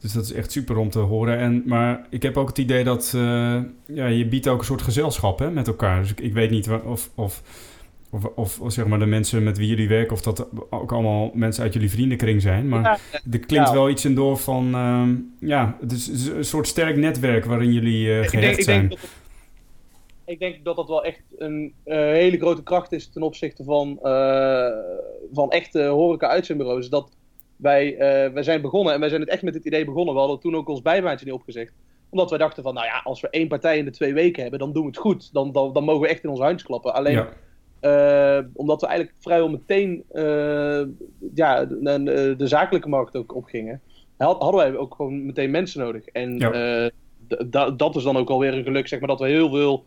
Dus 0.00 0.12
dat 0.12 0.24
is 0.24 0.32
echt 0.32 0.52
super 0.52 0.76
om 0.76 0.90
te 0.90 0.98
horen. 0.98 1.38
En, 1.38 1.62
maar 1.66 2.06
ik 2.10 2.22
heb 2.22 2.36
ook 2.36 2.48
het 2.48 2.58
idee 2.58 2.84
dat 2.84 3.12
eh, 3.14 3.60
ja, 3.86 4.06
je 4.06 4.26
biedt 4.26 4.48
ook 4.48 4.58
een 4.58 4.64
soort 4.64 4.82
gezelschap 4.82 5.38
hè, 5.38 5.50
met 5.50 5.66
elkaar. 5.66 6.00
Dus 6.00 6.10
ik, 6.10 6.20
ik 6.20 6.32
weet 6.32 6.50
niet 6.50 6.70
of, 6.84 7.10
of 7.14 7.42
Of, 8.12 8.58
of, 8.58 8.72
zeg 8.72 8.86
maar 8.86 8.98
de 8.98 9.06
mensen 9.06 9.42
met 9.42 9.58
wie 9.58 9.68
jullie 9.68 9.88
werken, 9.88 10.12
of 10.12 10.22
dat 10.22 10.46
ook 10.70 10.92
allemaal 10.92 11.30
mensen 11.34 11.62
uit 11.62 11.72
jullie 11.72 11.90
vriendenkring 11.90 12.42
zijn. 12.42 12.68
Maar 12.68 12.82
Ja, 12.82 12.98
er 13.30 13.38
klinkt 13.38 13.68
ja. 13.68 13.72
wel 13.72 13.90
iets 13.90 14.04
in 14.04 14.14
door 14.14 14.36
van, 14.36 14.74
ehm, 14.74 15.14
ja, 15.40 15.76
het 15.80 15.92
is 15.92 16.26
een 16.26 16.44
soort 16.44 16.66
sterk 16.66 16.96
netwerk 16.96 17.44
waarin 17.44 17.72
jullie 17.72 18.20
ik, 18.20 18.28
gehecht 18.28 18.46
denk, 18.46 18.56
ik, 18.56 18.64
zijn. 18.64 18.88
denk 18.88 19.00
dat 19.00 19.10
ik 20.24 20.38
denk 20.38 20.64
dat 20.64 20.76
dat 20.76 20.88
wel 20.88 21.04
echt 21.04 21.22
een 21.38 21.72
eh, 21.84 21.96
hele 21.96 22.38
grote 22.38 22.62
kracht 22.62 22.92
is 22.92 23.10
ten 23.10 23.22
opzichte 23.22 23.64
van, 23.64 23.98
van 25.32 25.50
echte 25.50 25.82
horeca-uitzendbureaus. 25.82 26.88
Dat 26.88 27.10
wij, 27.62 27.96
eh, 27.96 28.32
wij 28.32 28.42
zijn 28.42 28.60
begonnen 28.60 28.94
en 28.94 29.00
wij 29.00 29.08
zijn 29.08 29.20
het 29.20 29.30
echt 29.30 29.42
met 29.42 29.54
het 29.54 29.64
idee 29.64 29.84
begonnen. 29.84 30.14
We 30.14 30.20
hadden 30.20 30.40
toen 30.40 30.56
ook 30.56 30.68
ons 30.68 30.82
bijbaantje 30.82 31.24
niet 31.24 31.34
opgezegd. 31.34 31.72
Omdat 32.10 32.30
wij 32.30 32.38
dachten 32.38 32.62
van, 32.62 32.74
nou 32.74 32.86
ja, 32.86 33.00
als 33.04 33.20
we 33.20 33.30
één 33.30 33.48
partij 33.48 33.78
in 33.78 33.84
de 33.84 33.90
twee 33.90 34.14
weken 34.14 34.42
hebben, 34.42 34.60
dan 34.60 34.72
doen 34.72 34.82
we 34.82 34.88
het 34.88 34.96
goed. 34.98 35.32
Dan, 35.32 35.52
dan, 35.52 35.72
dan 35.72 35.84
mogen 35.84 36.02
we 36.02 36.08
echt 36.08 36.24
in 36.24 36.30
ons 36.30 36.40
handje 36.40 36.66
klappen. 36.66 36.94
Alleen, 36.94 37.12
Ja, 37.14 37.28
eh, 37.80 38.44
omdat 38.54 38.80
we 38.80 38.86
eigenlijk 38.86 39.16
vrijwel 39.20 39.48
meteen 39.50 40.04
eh, 40.12 40.82
ja, 41.34 41.64
de, 41.64 42.00
de, 42.04 42.34
de 42.36 42.46
zakelijke 42.46 42.88
markt 42.88 43.16
ook 43.16 43.34
opgingen, 43.34 43.80
had- 44.16 44.42
hadden 44.42 44.60
wij 44.60 44.76
ook 44.76 44.94
gewoon 44.94 45.26
meteen 45.26 45.50
mensen 45.50 45.80
nodig. 45.80 46.06
En 46.06 46.36
Ja. 46.38 46.90
dat 47.76 47.96
is 47.96 48.02
dan 48.02 48.16
ook 48.16 48.30
alweer 48.30 48.54
een 48.54 48.64
geluk, 48.64 48.88
zeg 48.88 48.98
maar, 48.98 49.08
dat 49.08 49.20
we 49.20 49.26
heel 49.28 49.50
veel 49.50 49.84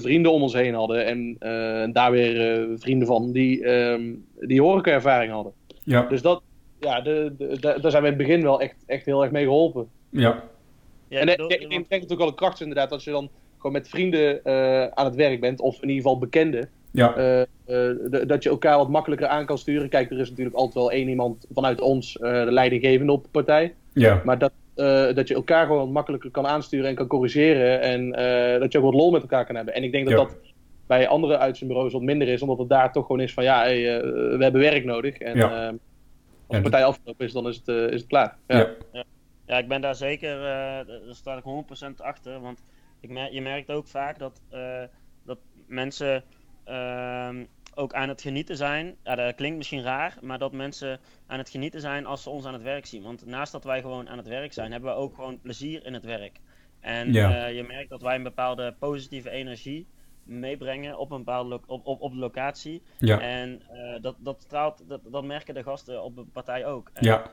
vrienden 0.00 0.32
om 0.32 0.42
ons 0.42 0.52
heen 0.54 0.74
hadden. 0.74 1.06
En 1.06 1.36
daar 1.92 2.10
weer 2.10 2.66
vrienden 2.78 3.06
van 3.06 3.32
die, 3.32 3.64
ehm 3.64 4.02
die 4.40 4.62
horeca-ervaring 4.62 5.32
hadden. 5.32 5.52
ja, 5.84 6.02
Dus 6.02 6.22
dat, 6.22 6.42
ja, 6.84 7.00
de, 7.00 7.34
de, 7.38 7.46
de- 7.46 7.78
daar 7.80 7.90
zijn 7.90 8.02
we 8.02 8.08
in 8.08 8.14
het 8.18 8.26
begin 8.26 8.42
wel 8.42 8.60
echt, 8.60 8.74
echt 8.86 9.06
heel 9.06 9.22
erg 9.22 9.32
mee 9.32 9.44
geholpen. 9.44 9.88
ja, 10.10 10.42
Ja, 11.08 11.20
en 11.20 11.28
ik 11.48 11.68
denk 11.68 11.88
dat 11.88 12.00
het 12.00 12.12
ook 12.12 12.18
wel 12.18 12.26
een 12.28 12.34
kracht 12.34 12.54
is 12.54 12.60
inderdaad, 12.60 12.92
als 12.92 13.04
je 13.04 13.10
dan 13.10 13.28
gewoon 13.56 13.72
met 13.72 13.88
vrienden 13.88 14.44
eh, 14.44 14.86
aan 14.86 15.04
het 15.04 15.14
werk 15.14 15.40
bent, 15.40 15.60
of 15.60 15.74
in 15.82 15.88
ieder 15.88 16.02
geval 16.02 16.18
bekenden. 16.18 16.68
ja, 16.90 17.16
Eh, 17.16 17.40
eh, 17.40 17.46
dat 18.26 18.42
je 18.42 18.48
elkaar 18.48 18.76
wat 18.78 18.88
makkelijker 18.88 19.26
aan 19.26 19.46
kan 19.46 19.58
sturen. 19.58 19.88
Kijk, 19.88 20.10
er 20.10 20.18
is 20.20 20.28
natuurlijk 20.30 20.56
altijd 20.56 20.74
wel 20.74 20.90
één 20.92 21.08
iemand 21.08 21.46
vanuit 21.52 21.80
ons, 21.80 22.18
eh, 22.18 22.44
de 22.44 22.52
leidinggevende 22.52 23.12
op 23.12 23.22
de 23.22 23.28
partij. 23.30 23.74
ja, 23.92 24.20
Maar 24.24 24.38
dat, 24.38 24.52
eh, 24.74 25.14
dat 25.14 25.28
je 25.28 25.34
elkaar 25.34 25.66
gewoon 25.66 25.80
wat 25.80 25.90
makkelijker 25.90 26.30
kan 26.30 26.46
aansturen 26.46 26.88
en 26.88 26.94
kan 26.94 27.06
corrigeren. 27.06 27.80
En 27.80 28.12
eh, 28.12 28.60
dat 28.60 28.72
je 28.72 28.78
ook 28.78 28.84
wat 28.84 28.94
lol 28.94 29.10
met 29.10 29.22
elkaar 29.22 29.46
kan 29.46 29.56
hebben. 29.56 29.74
En 29.74 29.82
ik 29.84 29.92
denk 29.92 30.08
dat 30.08 30.18
Ja. 30.18 30.24
dat 30.24 30.36
bij 30.86 31.08
andere 31.08 31.38
uitzendbureaus 31.38 31.92
wat 31.92 32.02
minder 32.02 32.28
is. 32.28 32.42
Omdat 32.42 32.58
het 32.58 32.68
daar 32.68 32.92
toch 32.92 33.06
gewoon 33.06 33.20
is 33.20 33.32
van 33.34 33.44
ja, 33.44 33.60
hey, 33.62 33.82
we 34.02 34.36
hebben 34.38 34.60
werk 34.60 34.84
nodig. 34.84 35.18
En 35.18 35.36
Ja. 35.36 35.74
De 36.56 36.62
partij 36.62 36.84
afgelopen 36.84 37.26
is, 37.26 37.32
dan 37.32 37.48
is 37.48 37.56
het, 37.56 37.68
eh, 37.68 37.84
is 37.88 38.00
het 38.00 38.06
klaar. 38.08 38.36
Ja. 38.46 38.68
ja, 38.92 39.04
Ja, 39.46 39.58
ik 39.58 39.68
ben 39.68 39.80
daar 39.80 39.94
zeker, 39.94 40.36
eh, 40.36 40.86
daar 40.86 41.00
sta 41.14 41.36
ik 41.36 41.42
100% 41.44 42.00
achter. 42.00 42.40
Want 42.40 42.62
ik 43.00 43.10
mer 43.10 43.32
je 43.32 43.40
merkt 43.42 43.70
ook 43.70 43.86
vaak 43.88 44.18
dat, 44.18 44.40
eh, 44.50 44.82
dat 45.24 45.38
mensen 45.66 46.24
ehm, 46.64 47.44
ook 47.74 47.94
aan 47.94 48.08
het 48.08 48.22
genieten 48.22 48.56
zijn. 48.56 48.96
Ja, 49.02 49.14
dat 49.14 49.34
klinkt 49.34 49.56
misschien 49.56 49.82
raar, 49.82 50.16
maar 50.20 50.38
dat 50.38 50.52
mensen 50.52 51.00
aan 51.26 51.38
het 51.38 51.48
genieten 51.50 51.80
zijn 51.80 52.06
als 52.06 52.22
ze 52.22 52.30
ons 52.30 52.44
aan 52.44 52.52
het 52.52 52.62
werk 52.62 52.86
zien. 52.86 53.02
Want 53.02 53.26
naast 53.26 53.52
dat 53.52 53.64
wij 53.64 53.80
gewoon 53.80 54.08
aan 54.08 54.16
het 54.18 54.28
werk 54.28 54.52
zijn, 54.52 54.72
hebben 54.72 54.90
we 54.90 54.96
ook 54.96 55.14
gewoon 55.14 55.40
plezier 55.40 55.86
in 55.86 55.94
het 55.94 56.04
werk. 56.04 56.40
En 56.80 57.12
Ja. 57.12 57.46
eh, 57.46 57.54
je 57.56 57.62
merkt 57.62 57.90
dat 57.90 58.02
wij 58.02 58.14
een 58.14 58.22
bepaalde 58.22 58.74
positieve 58.78 59.30
energie 59.30 59.86
meebrengen 60.24 60.98
op 60.98 61.10
een 61.10 61.18
bepaalde 61.18 61.48
lo- 61.48 61.60
op, 61.66 61.86
op, 61.86 62.00
op 62.00 62.12
de 62.12 62.18
locatie. 62.18 62.82
ja, 62.98 63.20
En 63.20 63.62
eh, 63.70 64.02
dat, 64.02 64.14
dat 64.18 64.42
straalt, 64.42 64.82
dat, 64.88 65.00
dat 65.10 65.24
merken 65.24 65.54
de 65.54 65.62
gasten 65.62 66.02
op 66.04 66.16
de 66.16 66.24
partij 66.32 66.66
ook. 66.66 66.90
En, 66.92 67.04
ja. 67.06 67.30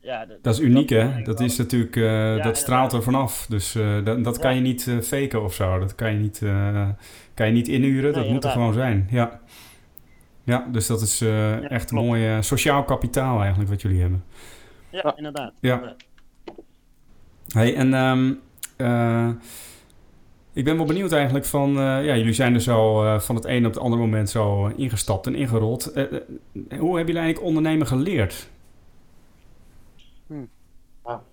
ja, 0.00 0.26
Dat 0.42 0.54
is 0.54 0.60
uniek, 0.60 0.88
hè? 0.88 1.22
Dat 1.22 1.40
is 1.40 1.56
natuurlijk, 1.56 1.96
eh, 1.96 2.44
dat 2.44 2.56
straalt 2.56 2.92
er 2.92 3.02
vanaf. 3.02 3.46
Dus 3.46 3.74
eh, 3.74 4.04
dat, 4.04 4.24
dat 4.24 4.38
kan 4.38 4.54
je 4.54 4.60
niet 4.60 4.86
eh, 4.86 4.98
faken 5.00 5.42
of 5.42 5.54
zo. 5.54 5.78
Dat 5.78 5.94
kan 5.94 6.12
je 6.12 6.18
niet, 6.18 6.42
eh, 6.42 6.88
kan 7.34 7.46
je 7.46 7.52
niet 7.52 7.68
inhuren. 7.68 8.12
dat 8.12 8.28
moet 8.28 8.44
er 8.44 8.50
gewoon 8.50 8.72
zijn. 8.72 9.08
Ja, 9.10 9.40
ja 10.44 10.66
dus 10.72 10.86
dat 10.86 11.00
is 11.00 11.20
eh, 11.20 11.70
echt 11.70 11.90
een 11.90 11.96
klopt. 11.96 12.06
mooi 12.06 12.42
sociaal 12.42 12.84
kapitaal 12.84 13.40
eigenlijk 13.40 13.70
wat 13.70 13.82
jullie 13.82 14.00
hebben. 14.00 14.24
Ja, 14.90 15.16
inderdaad. 15.16 15.52
Ja. 15.60 15.74
inderdaad. 15.74 16.02
Hey, 17.52 17.74
en 17.74 17.94
ehm, 17.94 18.32
eh, 18.76 19.28
ik 20.60 20.66
ben 20.66 20.76
wel 20.76 20.86
benieuwd 20.86 21.12
eigenlijk 21.12 21.44
van... 21.44 21.68
eh, 21.70 22.04
ja, 22.04 22.16
jullie 22.16 22.32
zijn 22.32 22.54
er 22.54 22.60
zo 22.60 23.04
eh, 23.04 23.20
van 23.20 23.34
het 23.34 23.44
ene 23.44 23.66
op 23.66 23.72
het 23.74 23.82
andere 23.82 24.02
moment 24.02 24.30
zo 24.30 24.66
ingestapt 24.66 25.26
en 25.26 25.34
ingerold. 25.34 25.92
Eh, 25.92 26.04
hoe 26.78 26.96
hebben 26.96 27.06
jullie 27.06 27.16
eigenlijk 27.20 27.42
ondernemen 27.42 27.86
geleerd? 27.86 28.48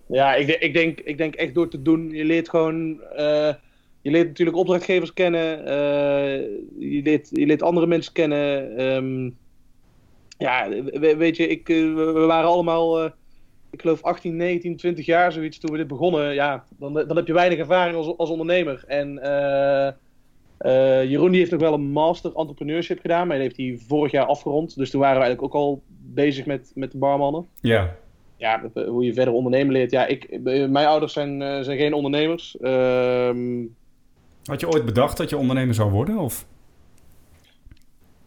Ja, 0.07 0.35
ik, 0.35 0.47
ik, 0.47 0.73
denk, 0.73 0.99
ik 0.99 1.17
denk 1.17 1.35
echt 1.35 1.53
door 1.53 1.67
te 1.67 1.81
doen. 1.81 2.09
Je 2.09 2.25
leert 2.25 2.49
gewoon. 2.49 3.01
je 4.01 4.11
leert 4.11 4.27
natuurlijk 4.27 4.57
opdrachtgevers 4.57 5.13
kennen. 5.13 5.63
je, 6.79 7.01
leert, 7.03 7.29
je 7.31 7.45
leert 7.45 7.61
andere 7.61 7.87
mensen 7.87 8.13
kennen. 8.13 8.77
ehm, 8.77 9.29
ja, 10.37 10.69
we- 10.69 11.15
weet 11.17 11.37
je, 11.37 11.47
ik, 11.47 11.67
we 11.67 12.23
waren 12.27 12.49
allemaal. 12.49 13.11
Eh, 13.77 13.91
ik 13.93 14.01
geloof 14.01 14.01
18, 14.01 14.35
19, 14.35 14.77
20 14.77 15.05
jaar 15.05 15.31
zoiets 15.31 15.59
toen 15.59 15.71
we 15.71 15.77
dit 15.77 15.87
begonnen. 15.87 16.33
Ja, 16.33 16.63
dan, 16.79 16.93
dan 16.93 17.15
heb 17.15 17.27
je 17.27 17.33
weinig 17.33 17.59
ervaring 17.59 17.95
als, 17.95 18.17
als 18.17 18.29
ondernemer. 18.29 18.83
En 18.87 19.19
eh, 19.19 19.87
eh, 20.57 21.09
Jeroen 21.09 21.31
die 21.31 21.39
heeft 21.39 21.51
nog 21.51 21.61
wel 21.61 21.73
een 21.73 21.91
master 21.91 22.35
entrepreneurship 22.35 22.99
gedaan. 22.99 23.27
Maar 23.27 23.37
die 23.37 23.45
heeft 23.45 23.57
hij 23.57 23.87
vorig 23.87 24.11
jaar 24.11 24.25
afgerond. 24.25 24.75
Dus 24.75 24.89
toen 24.89 25.01
waren 25.01 25.17
we 25.17 25.23
eigenlijk 25.23 25.55
ook 25.55 25.61
al 25.61 25.81
bezig 26.13 26.45
met, 26.45 26.71
met 26.75 26.91
de 26.91 26.97
barmannen 26.97 27.47
Ja, 27.61 27.95
ja, 28.37 28.61
hoe 28.73 29.05
je 29.05 29.13
verder 29.13 29.33
ondernemen 29.33 29.73
leert. 29.73 29.91
Ja, 29.91 30.05
ik, 30.05 30.23
eh, 30.23 30.67
mijn 30.67 30.87
ouders 30.87 31.13
zijn, 31.13 31.41
eh, 31.41 31.61
zijn 31.61 31.77
geen 31.77 31.93
ondernemers. 31.93 32.57
Ehm, 32.57 33.65
had 34.43 34.59
je 34.59 34.69
ooit 34.69 34.85
bedacht 34.85 35.17
dat 35.17 35.29
je 35.29 35.37
ondernemer 35.37 35.73
zou 35.75 35.91
worden? 35.91 36.17
Of? 36.17 36.45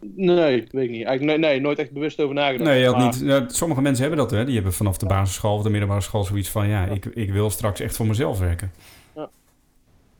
Nee, 0.01 0.67
weet 0.71 0.83
ik 0.83 0.89
niet. 0.89 1.05
Eigenlijk, 1.05 1.39
nee, 1.39 1.51
nee, 1.51 1.59
nooit 1.61 1.79
echt 1.79 1.91
bewust 1.91 2.19
over 2.19 2.35
nagedacht. 2.35 2.69
Nee, 2.69 2.81
je 2.81 2.89
Maar- 2.89 3.03
niet, 3.05 3.19
ja, 3.19 3.49
sommige 3.49 3.81
mensen 3.81 4.01
hebben 4.05 4.19
dat, 4.27 4.31
hè? 4.31 4.45
Die 4.45 4.55
hebben 4.55 4.73
vanaf 4.73 4.97
de 4.97 5.05
basisschool 5.05 5.55
of 5.55 5.63
de 5.63 5.69
middelbare 5.69 6.01
school 6.01 6.23
zoiets 6.23 6.49
van... 6.49 6.67
ja, 6.67 6.85
ik, 6.85 7.05
ik 7.05 7.31
wil 7.31 7.49
straks 7.49 7.79
echt 7.79 7.95
voor 7.95 8.07
mezelf 8.07 8.39
werken. 8.39 8.71
Nee, 9.15 9.25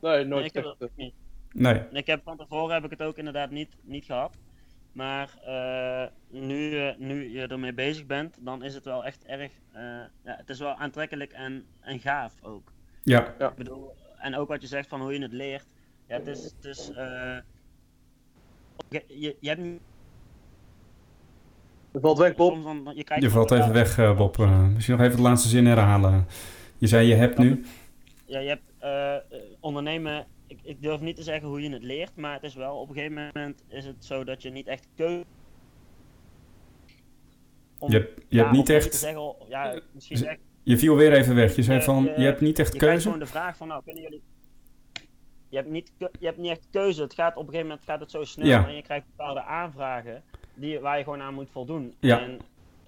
Nee, 0.01 0.25
nooit 0.25 0.45
ik 0.45 0.53
heb 0.53 0.63
echt. 0.65 0.83
ook 0.83 0.89
niet. 0.95 1.13
Nee, 1.53 1.81
Ik 1.91 2.05
heb 2.05 2.21
van 2.23 2.37
tevoren 2.37 2.73
heb 2.73 2.83
ik 2.83 2.89
het 2.89 3.01
ook 3.03 3.17
inderdaad 3.17 3.51
niet, 3.51 3.69
niet 3.83 4.05
gehad. 4.05 4.37
Maar 4.91 5.29
eh, 5.45 6.39
nu, 6.41 6.77
eh, 6.79 6.95
nu 6.97 7.31
je 7.31 7.47
ermee 7.47 7.73
bezig 7.73 8.05
bent, 8.05 8.35
dan 8.39 8.63
is 8.63 8.73
het 8.73 8.85
wel 8.85 9.05
echt 9.05 9.25
erg. 9.25 9.51
eh, 9.71 9.81
ja, 10.25 10.35
het 10.37 10.49
is 10.49 10.59
wel 10.59 10.73
aantrekkelijk 10.75 11.31
en, 11.31 11.65
en 11.79 11.99
gaaf 11.99 12.33
ook. 12.41 12.71
ja, 13.03 13.27
Ik 13.39 13.55
bedoel, 13.55 13.93
en 14.17 14.35
ook 14.35 14.47
wat 14.47 14.61
je 14.61 14.67
zegt 14.67 14.87
van 14.89 15.01
hoe 15.01 15.13
je 15.13 15.21
het 15.21 15.31
leert. 15.33 15.65
Ja, 16.07 16.15
het 16.17 16.27
is. 16.27 16.43
Het 16.43 16.65
is 16.65 16.91
eh, 16.91 17.37
je, 18.89 19.03
je, 19.07 19.35
je 19.39 19.49
hebt 19.49 19.61
niet. 19.61 19.79
Het 21.91 22.01
valt 22.01 22.17
weg, 22.17 22.35
Bob. 22.35 22.63
dan- 22.63 22.91
je, 22.95 23.05
je 23.19 23.29
valt 23.29 23.51
even 23.51 23.73
weg, 23.73 23.97
eh, 23.97 24.17
Bob. 24.17 24.39
Eh, 24.39 24.67
misschien 24.67 24.95
nog 24.97 25.05
even 25.05 25.15
de 25.17 25.21
laatste 25.23 25.49
zin 25.49 25.65
herhalen. 25.65 26.27
Je 26.77 26.87
zei 26.87 27.07
je 27.07 27.15
hebt 27.15 27.37
nu. 27.37 27.63
Ja, 28.25 28.39
je 28.39 28.47
hebt 28.47 28.61
eh, 28.79 29.15
ondernemen. 29.59 30.25
Ik, 30.47 30.59
ik 30.63 30.81
durf 30.81 31.01
niet 31.01 31.15
te 31.15 31.23
zeggen 31.23 31.47
hoe 31.47 31.61
je 31.61 31.69
het 31.69 31.83
leert, 31.83 32.15
maar 32.15 32.33
het 32.33 32.43
is 32.43 32.55
wel 32.55 32.75
op 32.75 32.89
een 32.89 32.95
gegeven 32.95 33.29
moment 33.33 33.63
is 33.67 33.85
het 33.85 34.05
zo 34.05 34.23
dat 34.23 34.41
je 34.41 34.49
niet 34.49 34.67
echt 34.67 34.87
keuze. 34.95 35.23
Je 37.87 37.93
hebt, 37.97 38.21
je 38.29 38.37
hebt 38.39 38.51
niet 38.51 38.69
echt... 38.69 38.95
zeggen, 38.95 39.35
ja, 39.49 39.79
misschien 39.93 40.17
zeg, 40.17 40.37
Je 40.63 40.77
viel 40.77 40.95
weer 40.95 41.13
even 41.13 41.35
weg. 41.35 41.55
Je 41.55 41.63
zei 41.63 41.77
Je- 41.77 41.83
van, 41.83 42.03
je- 42.03 42.13
je 42.17 42.23
hebt 42.25 42.41
niet 42.41 42.59
echt 42.59 42.71
je 42.73 42.77
krijgt 42.79 42.93
keuze? 43.03 43.03
gewoon 43.11 43.19
de 43.25 43.31
vraag 43.39 43.57
van, 43.57 43.67
nou, 43.67 43.83
kunnen 43.85 44.01
jullie. 44.03 44.21
Je 45.51 45.57
hebt, 45.57 45.69
niet, 45.69 45.91
je 45.97 46.25
hebt 46.25 46.37
niet 46.37 46.51
echt 46.51 46.67
keuze. 46.71 47.01
Het 47.01 47.13
gaat 47.13 47.35
op 47.35 47.41
een 47.47 47.49
gegeven 47.49 47.67
moment 47.67 47.85
gaat 47.85 47.99
het 47.99 48.11
zo 48.11 48.23
snel 48.23 48.47
Ja. 48.47 48.67
en 48.67 48.75
je 48.75 48.81
krijgt 48.81 49.05
bepaalde 49.15 49.43
aanvragen 49.43 50.23
die, 50.53 50.79
waar 50.79 50.97
je 50.97 51.03
gewoon 51.03 51.21
aan 51.21 51.33
moet 51.33 51.49
voldoen. 51.49 51.95
Ja. 51.99 52.19
En 52.21 52.39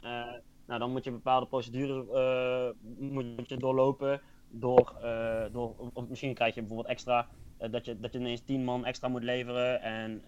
eh, 0.01 0.33
nou, 0.65 0.79
dan 0.79 0.91
moet 0.91 1.03
je 1.03 1.11
bepaalde 1.11 1.45
procedures 1.45 2.05
eh, 2.13 2.67
moet, 2.97 3.25
je 3.49 3.57
doorlopen. 3.57 4.21
Door, 4.49 4.95
eh, 5.03 5.43
door, 5.51 5.73
of- 5.77 5.89
of 5.93 6.07
misschien 6.09 6.33
krijg 6.33 6.53
je 6.55 6.59
bijvoorbeeld 6.59 6.89
extra 6.89 7.27
dat, 7.71 7.85
je, 7.85 7.99
dat 7.99 8.13
je 8.13 8.19
ineens 8.19 8.41
10 8.41 8.63
man 8.63 8.85
extra 8.85 9.07
moet 9.07 9.23
leveren. 9.23 9.81
En 9.81 10.21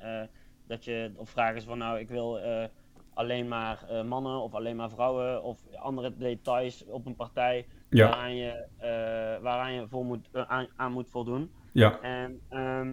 dat 0.67 0.83
je 0.85 1.11
op 1.15 1.29
vragen 1.29 1.55
is 1.55 1.63
van 1.63 1.77
nou, 1.77 1.99
ik 1.99 2.09
wil 2.09 2.39
alleen 3.13 3.47
maar 3.47 3.85
mannen 4.05 4.39
of 4.41 4.53
alleen 4.53 4.75
maar 4.75 4.89
vrouwen 4.89 5.43
of 5.43 5.59
andere 5.75 6.17
details 6.17 6.85
op 6.85 7.05
een 7.05 7.15
partij 7.15 7.65
Ja, 7.89 8.07
waaraan 8.09 8.35
je, 8.35 8.65
waaraan 9.41 9.73
je 9.73 9.87
voor 9.87 10.05
moet, 10.05 10.27
aan, 10.33 10.67
aan 10.75 10.91
moet 10.91 11.09
voldoen. 11.09 11.51
Ja, 11.75 11.99
En 12.01 12.41
ehm, 12.49 12.91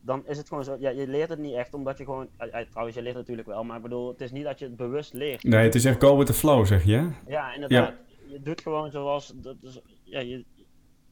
dan 0.00 0.26
is 0.26 0.36
het 0.36 0.48
gewoon 0.48 0.64
zo, 0.64 0.76
ja, 0.78 0.90
je 0.90 1.08
leert 1.08 1.28
het 1.28 1.38
niet 1.38 1.54
echt 1.54 1.74
omdat 1.74 1.98
je 1.98 2.04
gewoon, 2.04 2.28
ja, 2.38 2.58
ja, 2.58 2.64
trouwens 2.70 2.96
je 2.96 3.02
leert 3.02 3.14
het 3.14 3.22
natuurlijk 3.22 3.48
wel, 3.48 3.64
maar 3.64 3.76
ik 3.76 3.82
bedoel, 3.82 4.08
het 4.08 4.20
is 4.20 4.32
niet 4.32 4.44
dat 4.44 4.58
je 4.58 4.64
het 4.64 4.76
bewust 4.76 5.12
leert. 5.12 5.42
nee, 5.42 5.64
het 5.64 5.74
is 5.74 5.84
echt 5.84 6.02
go 6.02 6.16
with 6.16 6.26
the 6.26 6.32
flow, 6.32 6.66
zeg 6.66 6.84
je. 6.84 7.10
Ja, 7.26 7.54
inderdaad. 7.54 7.94
Je 8.26 8.40
doet 8.40 8.60
gewoon 8.60 8.90
zoals, 8.90 9.32
dat 9.36 9.56
is, 9.62 9.80
ja, 10.02 10.20
je, 10.20 10.44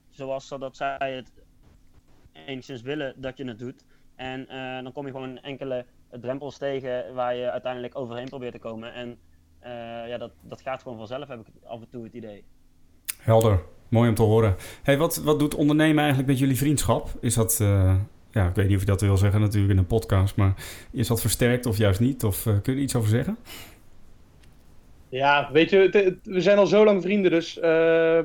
zoals 0.09 0.49
dat 0.49 0.77
zij 0.77 1.15
het 1.15 1.33
enigszins 2.33 2.83
willen 2.83 3.15
dat 3.17 3.37
je 3.37 3.45
het 3.45 3.59
doet. 3.59 3.85
En 4.15 4.49
eh, 4.49 4.83
dan 4.83 4.93
kom 4.93 5.07
je 5.07 5.13
gewoon 5.13 5.39
enkele 5.39 5.87
drempels 6.21 6.59
tegen 6.59 7.15
waar 7.15 7.35
je 7.35 7.51
uiteindelijk 7.51 7.99
overheen 7.99 8.29
probeert 8.29 8.53
te 8.53 8.59
komen. 8.59 8.95
En 8.95 9.19
eh, 9.59 9.71
ja, 10.09 10.19
dat, 10.19 10.33
dat 10.41 10.61
gaat 10.61 10.83
gewoon 10.83 10.99
vanzelf, 10.99 11.29
heb 11.29 11.41
ik 11.41 11.47
af 11.65 11.81
en 11.81 11.89
toe 11.89 12.05
het 12.05 12.13
idee. 12.13 12.45
Helder. 13.23 13.63
Mooi 13.89 14.09
om 14.09 14.15
te 14.15 14.23
horen. 14.23 14.57
Hey, 14.83 14.99
wat, 14.99 15.17
wat 15.17 15.39
doet 15.39 15.55
ondernemen 15.55 15.99
eigenlijk 15.99 16.29
met 16.29 16.39
jullie 16.39 16.57
vriendschap? 16.57 17.09
Is 17.21 17.35
dat, 17.35 17.59
eh, 17.61 17.95
ja, 18.31 18.49
ik 18.49 18.55
weet 18.55 18.67
niet 18.67 18.75
of 18.75 18.81
je 18.81 18.87
dat 18.87 19.01
wil 19.01 19.17
zeggen 19.17 19.41
natuurlijk 19.41 19.73
in 19.73 19.79
een 19.79 19.87
podcast, 19.87 20.37
maar 20.37 20.55
is 20.91 21.07
dat 21.07 21.21
versterkt 21.21 21.67
of 21.67 21.77
juist 21.77 22.01
niet? 22.01 22.25
Of 22.25 22.43
kun 22.43 22.61
je 22.63 22.73
er 22.73 22.79
iets 22.79 22.97
over 22.97 23.09
zeggen? 23.09 23.37
Ja, 25.09 25.49
weet 25.53 25.71
je, 25.71 26.17
we 26.23 26.41
zijn 26.41 26.59
al 26.59 26.67
zo 26.67 26.85
lang 26.85 27.03
vrienden, 27.03 27.31
dus 27.31 27.59
uh, 27.63 28.19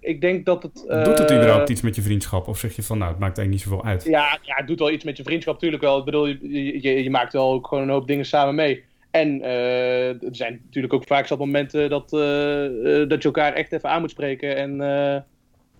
ik 0.00 0.20
denk 0.20 0.46
dat 0.46 0.62
het... 0.62 0.84
Uh, 0.88 1.04
doet 1.04 1.18
het 1.18 1.32
überhaupt 1.32 1.68
iets 1.68 1.80
met 1.80 1.96
je 1.96 2.02
vriendschap? 2.02 2.48
Of 2.48 2.58
zeg 2.58 2.76
je 2.76 2.82
van, 2.82 2.98
nou, 2.98 3.10
het 3.10 3.20
maakt 3.20 3.38
eigenlijk 3.38 3.66
niet 3.66 3.74
zoveel 3.74 3.90
uit? 3.90 4.04
Ja, 4.04 4.38
ja 4.42 4.54
het 4.56 4.66
doet 4.66 4.78
wel 4.78 4.90
iets 4.90 5.04
met 5.04 5.16
je 5.16 5.22
vriendschap, 5.22 5.54
natuurlijk 5.54 5.82
wel. 5.82 5.98
Ik 5.98 6.04
bedoel, 6.04 6.26
je, 6.26 6.82
je, 6.82 7.02
je 7.02 7.10
maakt 7.10 7.32
wel 7.32 7.52
ook 7.52 7.66
gewoon 7.66 7.84
een 7.84 7.90
hoop 7.90 8.06
dingen 8.06 8.24
samen 8.24 8.54
mee. 8.54 8.84
En 9.10 9.38
uh, 9.38 10.08
er 10.08 10.36
zijn 10.36 10.60
natuurlijk 10.64 10.94
ook 10.94 11.06
vaak 11.06 11.26
zat 11.26 11.38
momenten 11.38 11.90
dat, 11.90 12.10
dat 13.08 13.22
je 13.22 13.28
elkaar 13.28 13.52
echt 13.52 13.72
even 13.72 13.90
aan 13.90 14.00
moet 14.00 14.10
spreken. 14.10 14.56
En, 14.56 14.76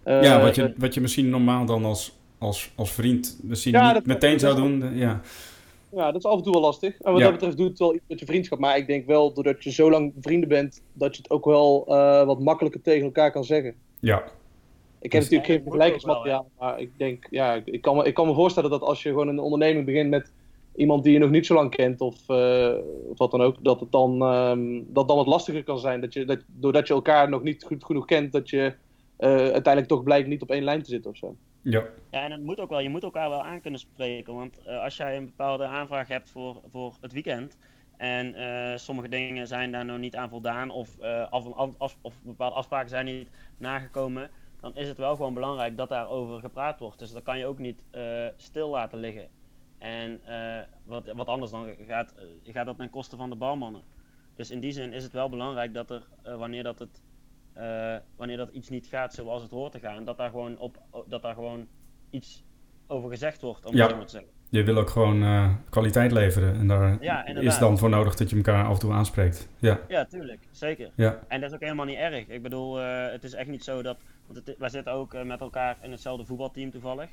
ja, 0.04 0.40
wat 0.40 0.54
je, 0.54 0.74
wat 0.76 0.94
je 0.94 1.00
misschien 1.00 1.28
normaal 1.28 1.66
dan 1.66 1.84
als, 1.84 2.18
als, 2.38 2.70
als 2.74 2.92
vriend 2.92 3.38
misschien 3.42 3.72
ja, 3.72 3.92
niet 3.92 4.06
meteen 4.06 4.38
zou 4.38 4.56
doen. 4.56 4.96
Ja. 4.98 5.20
Ja, 5.90 6.06
dat 6.06 6.16
is 6.16 6.24
af 6.24 6.36
en 6.36 6.42
toe 6.42 6.52
wel 6.52 6.60
lastig. 6.60 7.00
En 7.00 7.12
wat 7.12 7.20
dat 7.20 7.32
betreft 7.32 7.56
doet 7.56 7.68
het 7.68 7.78
wel 7.78 7.94
iets 7.94 8.04
met 8.08 8.18
je 8.18 8.26
vriendschap. 8.26 8.58
Maar 8.58 8.76
ik 8.76 8.86
denk 8.86 9.06
wel, 9.06 9.32
doordat 9.32 9.64
je 9.64 9.70
zo 9.70 9.90
lang 9.90 10.12
vrienden 10.20 10.48
bent, 10.48 10.82
dat 10.92 11.16
je 11.16 11.22
het 11.22 11.30
ook 11.30 11.44
wel 11.44 11.84
uh, 11.88 12.24
wat 12.24 12.40
makkelijker 12.40 12.82
tegen 12.82 13.04
elkaar 13.04 13.32
kan 13.32 13.44
zeggen. 13.44 13.74
Ja. 14.00 14.24
Ik 15.00 15.12
heb 15.12 15.20
dus 15.20 15.30
natuurlijk 15.30 15.46
geen 15.46 15.62
vergelijkingsmateriaal, 15.62 16.50
maar 16.58 16.80
ik 16.80 16.90
denk, 16.96 17.26
ja, 17.30 17.62
ik 17.64 17.80
kan, 17.80 17.96
me, 17.96 18.04
ik 18.04 18.14
kan 18.14 18.26
me 18.26 18.34
voorstellen 18.34 18.70
dat 18.70 18.80
als 18.80 19.02
je 19.02 19.08
gewoon 19.08 19.28
een 19.28 19.38
onderneming 19.38 19.84
begint 19.84 20.10
met 20.10 20.32
iemand 20.76 21.04
die 21.04 21.12
je 21.12 21.18
nog 21.18 21.30
niet 21.30 21.46
zo 21.46 21.54
lang 21.54 21.70
kent, 21.70 22.00
of, 22.00 22.28
uh, 22.28 22.74
of 23.08 23.18
wat 23.18 23.30
dan 23.30 23.40
ook, 23.40 23.64
dat 23.64 23.80
het 23.80 23.92
dan, 23.92 24.22
um, 24.22 24.86
dat 24.92 25.08
dan 25.08 25.16
wat 25.16 25.26
lastiger 25.26 25.64
kan 25.64 25.78
zijn. 25.78 26.00
Dat 26.00 26.12
je, 26.12 26.24
dat, 26.24 26.44
doordat 26.46 26.86
je 26.86 26.94
elkaar 26.94 27.28
nog 27.28 27.42
niet 27.42 27.64
goed 27.64 27.84
genoeg 27.84 28.04
kent, 28.04 28.32
dat 28.32 28.50
je 28.50 28.74
uh, 29.18 29.28
uiteindelijk 29.28 29.88
toch 29.88 30.02
blijkt 30.02 30.28
niet 30.28 30.42
op 30.42 30.50
één 30.50 30.64
lijn 30.64 30.82
te 30.82 30.90
zitten 30.90 31.10
of 31.10 31.16
zo. 31.16 31.36
Ja. 31.62 31.84
ja, 32.10 32.22
en 32.22 32.30
het 32.30 32.42
moet 32.42 32.60
ook 32.60 32.68
wel, 32.70 32.80
je 32.80 32.88
moet 32.88 33.02
elkaar 33.02 33.28
wel 33.28 33.42
aan 33.42 33.60
kunnen 33.60 33.80
spreken. 33.80 34.34
Want 34.34 34.60
uh, 34.66 34.82
als 34.82 34.96
jij 34.96 35.16
een 35.16 35.24
bepaalde 35.24 35.64
aanvraag 35.64 36.08
hebt 36.08 36.30
voor, 36.30 36.60
voor 36.70 36.94
het 37.00 37.12
weekend. 37.12 37.58
En 37.96 38.34
uh, 38.34 38.76
sommige 38.76 39.08
dingen 39.08 39.46
zijn 39.46 39.72
daar 39.72 39.84
nog 39.84 39.98
niet 39.98 40.16
aan 40.16 40.28
voldaan. 40.28 40.70
Of, 40.70 40.96
uh, 41.00 41.30
af, 41.30 41.76
af, 41.78 41.96
of 42.00 42.14
bepaalde 42.22 42.54
afspraken 42.54 42.88
zijn 42.88 43.04
niet 43.04 43.28
nagekomen. 43.58 44.30
Dan 44.60 44.76
is 44.76 44.88
het 44.88 44.98
wel 44.98 45.16
gewoon 45.16 45.34
belangrijk 45.34 45.76
dat 45.76 45.88
daarover 45.88 46.40
gepraat 46.40 46.78
wordt. 46.78 46.98
Dus 46.98 47.12
dat 47.12 47.22
kan 47.22 47.38
je 47.38 47.46
ook 47.46 47.58
niet 47.58 47.82
stil 48.36 48.68
laten 48.68 48.98
liggen. 48.98 49.28
En 49.78 50.20
wat, 50.84 51.12
wat 51.12 51.26
anders 51.26 51.50
dan 51.50 51.74
gaat, 51.86 52.14
gaat 52.44 52.66
dat 52.66 52.76
ten 52.76 52.90
koste 52.90 53.16
van 53.16 53.30
de 53.30 53.36
balmannen. 53.36 53.82
Dus 54.34 54.50
in 54.50 54.60
die 54.60 54.72
zin 54.72 54.92
is 54.92 55.02
het 55.02 55.12
wel 55.12 55.28
belangrijk 55.28 55.74
dat 55.74 55.90
er, 55.90 56.02
wanneer 56.22 56.62
dat 56.62 56.78
het 56.78 57.02
uh, 57.58 57.96
wanneer 58.16 58.36
dat 58.36 58.50
iets 58.50 58.68
niet 58.68 58.86
gaat 58.86 59.14
zoals 59.14 59.42
het 59.42 59.50
hoort 59.50 59.72
te 59.72 59.78
gaan, 59.78 60.04
dat 60.04 60.16
daar 60.16 60.30
gewoon, 60.30 60.58
op, 60.58 60.82
dat 61.06 61.22
daar 61.22 61.34
gewoon 61.34 61.66
iets 62.10 62.44
over 62.86 63.10
gezegd 63.10 63.40
wordt, 63.40 63.64
om 63.66 63.76
ja. 63.76 63.88
zo 63.88 64.04
te 64.04 64.10
zeggen. 64.10 64.30
Je 64.48 64.64
wil 64.64 64.76
ook 64.76 64.90
gewoon 64.90 65.58
kwaliteit 65.70 66.12
leveren 66.12 66.54
en 66.54 66.68
daar 66.68 67.02
ja, 67.02 67.26
is 67.26 67.58
dan 67.58 67.78
voor 67.78 67.88
nodig 67.88 68.14
dat 68.14 68.30
je 68.30 68.36
elkaar 68.36 68.64
af 68.64 68.72
en 68.72 68.78
toe 68.78 68.92
aanspreekt. 68.92 69.48
Ja, 69.58 69.80
ja 69.88 70.04
tuurlijk, 70.04 70.48
zeker. 70.50 70.90
Ja. 70.94 71.18
En 71.28 71.40
dat 71.40 71.48
is 71.48 71.54
ook 71.56 71.62
helemaal 71.62 71.86
niet 71.86 71.96
erg. 71.96 72.28
Ik 72.28 72.42
bedoel, 72.42 72.76
het 72.76 73.24
is 73.24 73.32
echt 73.32 73.48
niet 73.48 73.64
zo 73.64 73.82
dat. 73.82 73.98
Want 74.26 74.46
het, 74.46 74.58
wij 74.58 74.68
zitten 74.68 74.92
ook 74.92 75.24
met 75.24 75.40
elkaar 75.40 75.76
in 75.82 75.90
hetzelfde 75.90 76.24
voetbalteam 76.24 76.70
toevallig. 76.70 77.10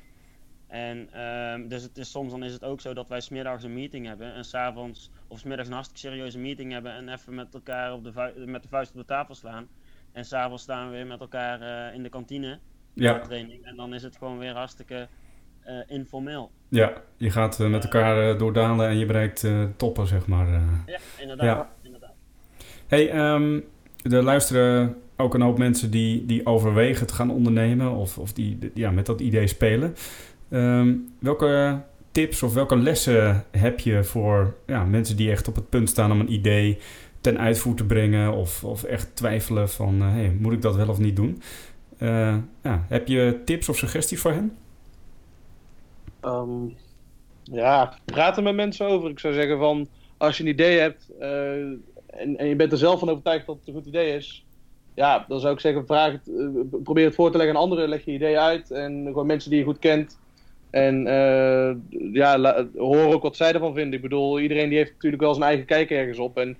En 0.74 1.08
uh, 1.14 1.68
dus 1.68 1.82
het 1.82 1.98
is, 1.98 2.10
soms 2.10 2.30
dan 2.30 2.44
is 2.44 2.52
het 2.52 2.64
ook 2.64 2.80
zo 2.80 2.94
dat 2.94 3.08
wij 3.08 3.20
smiddags 3.20 3.64
een 3.64 3.74
meeting 3.74 4.06
hebben 4.06 4.34
en 4.34 4.44
s'avonds 4.44 5.10
of 5.28 5.38
smiddags 5.38 5.68
een 5.68 5.74
hartstikke 5.74 6.08
serieuze 6.08 6.38
meeting 6.38 6.72
hebben 6.72 6.92
en 6.92 7.08
even 7.08 7.34
met 7.34 7.54
elkaar 7.54 7.92
op 7.92 8.04
de 8.04 8.32
met 8.46 8.62
de 8.62 8.68
vuist 8.68 8.90
op 8.90 8.96
de 8.96 9.04
tafel 9.04 9.34
slaan. 9.34 9.68
En 10.12 10.24
s'avonds 10.24 10.62
staan 10.62 10.86
we 10.86 10.96
weer 10.96 11.06
met 11.06 11.20
elkaar 11.20 11.60
uh, 11.60 11.94
in 11.94 12.02
de 12.02 12.08
kantine. 12.08 12.58
Ja. 12.92 13.18
Training. 13.18 13.64
En 13.64 13.76
dan 13.76 13.94
is 13.94 14.02
het 14.02 14.16
gewoon 14.16 14.38
weer 14.38 14.54
hartstikke 14.54 15.08
uh, 15.66 15.78
informeel. 15.86 16.50
Ja, 16.68 16.92
je 17.16 17.30
gaat 17.30 17.60
uh, 17.60 17.68
met 17.68 17.84
elkaar 17.84 18.38
doordalen 18.38 18.88
en 18.88 18.98
je 18.98 19.06
bereikt 19.06 19.46
toppen, 19.76 20.06
zeg 20.06 20.26
maar. 20.26 20.48
Ja, 20.86 20.98
inderdaad. 21.18 21.46
Ja. 21.46 21.70
inderdaad. 21.82 22.14
Hey, 22.86 23.32
um, 23.32 23.64
er 24.02 24.22
luisteren 24.22 24.96
ook 25.16 25.34
een 25.34 25.40
hoop 25.40 25.58
mensen 25.58 25.90
die, 25.90 26.26
die 26.26 26.46
overwegen 26.46 27.06
te 27.06 27.14
gaan 27.14 27.30
ondernemen 27.30 27.90
of, 27.90 28.18
of 28.18 28.32
die 28.32 28.70
ja, 28.74 28.90
met 28.90 29.06
dat 29.06 29.20
idee 29.20 29.46
spelen. 29.46 29.94
Um, 30.54 31.08
welke 31.18 31.80
tips 32.12 32.42
of 32.42 32.54
welke 32.54 32.76
lessen 32.76 33.44
heb 33.50 33.80
je 33.80 34.04
voor 34.04 34.54
ja, 34.66 34.84
mensen 34.84 35.16
die 35.16 35.30
echt 35.30 35.48
op 35.48 35.54
het 35.54 35.68
punt 35.68 35.88
staan 35.88 36.12
om 36.12 36.20
een 36.20 36.32
idee 36.32 36.78
ten 37.20 37.38
uitvoer 37.38 37.74
te 37.74 37.84
brengen 37.84 38.32
of, 38.32 38.64
of 38.64 38.82
echt 38.82 39.16
twijfelen 39.16 39.68
van 39.68 39.94
uh, 39.94 40.12
hey, 40.12 40.36
moet 40.40 40.52
ik 40.52 40.62
dat 40.62 40.76
wel 40.76 40.88
of 40.88 40.98
niet 40.98 41.16
doen. 41.16 41.42
Uh, 41.98 42.36
ja, 42.62 42.84
heb 42.88 43.08
je 43.08 43.40
tips 43.44 43.68
of 43.68 43.76
suggesties 43.76 44.20
voor 44.20 44.32
hen? 44.32 44.56
Um, 46.24 46.74
ja, 47.42 47.98
praat 48.04 48.36
er 48.36 48.42
met 48.42 48.54
mensen 48.54 48.86
over. 48.86 49.10
Ik 49.10 49.18
zou 49.18 49.34
zeggen 49.34 49.58
van 49.58 49.88
als 50.16 50.36
je 50.36 50.42
een 50.42 50.48
idee 50.48 50.78
hebt 50.78 51.10
uh, 51.20 51.52
en, 52.06 52.36
en 52.36 52.46
je 52.46 52.56
bent 52.56 52.72
er 52.72 52.78
zelf 52.78 52.98
van 52.98 53.08
overtuigd 53.08 53.46
dat 53.46 53.56
het 53.58 53.68
een 53.68 53.74
goed 53.74 53.86
idee 53.86 54.16
is, 54.16 54.46
ja, 54.94 55.24
dan 55.28 55.40
zou 55.40 55.54
ik 55.54 55.60
zeggen, 55.60 55.86
vraag 55.86 56.12
het, 56.12 56.30
probeer 56.82 57.04
het 57.04 57.14
voor 57.14 57.30
te 57.30 57.36
leggen 57.36 57.56
aan 57.56 57.62
anderen, 57.62 57.88
leg 57.88 58.04
je 58.04 58.12
idee 58.12 58.38
uit 58.38 58.70
en 58.70 59.04
gewoon 59.06 59.26
mensen 59.26 59.50
die 59.50 59.58
je 59.58 59.64
goed 59.64 59.78
kent. 59.78 60.22
En 60.74 61.06
uh, 61.06 61.74
ja, 62.12 62.66
hoor 62.76 63.14
ook 63.14 63.22
wat 63.22 63.36
zij 63.36 63.52
ervan 63.52 63.74
vinden. 63.74 63.92
Ik 63.92 64.00
bedoel, 64.00 64.40
iedereen 64.40 64.68
die 64.68 64.78
heeft 64.78 64.92
natuurlijk 64.92 65.22
wel 65.22 65.34
zijn 65.34 65.48
eigen 65.48 65.66
kijk 65.66 65.90
ergens 65.90 66.18
op. 66.18 66.38
En 66.38 66.56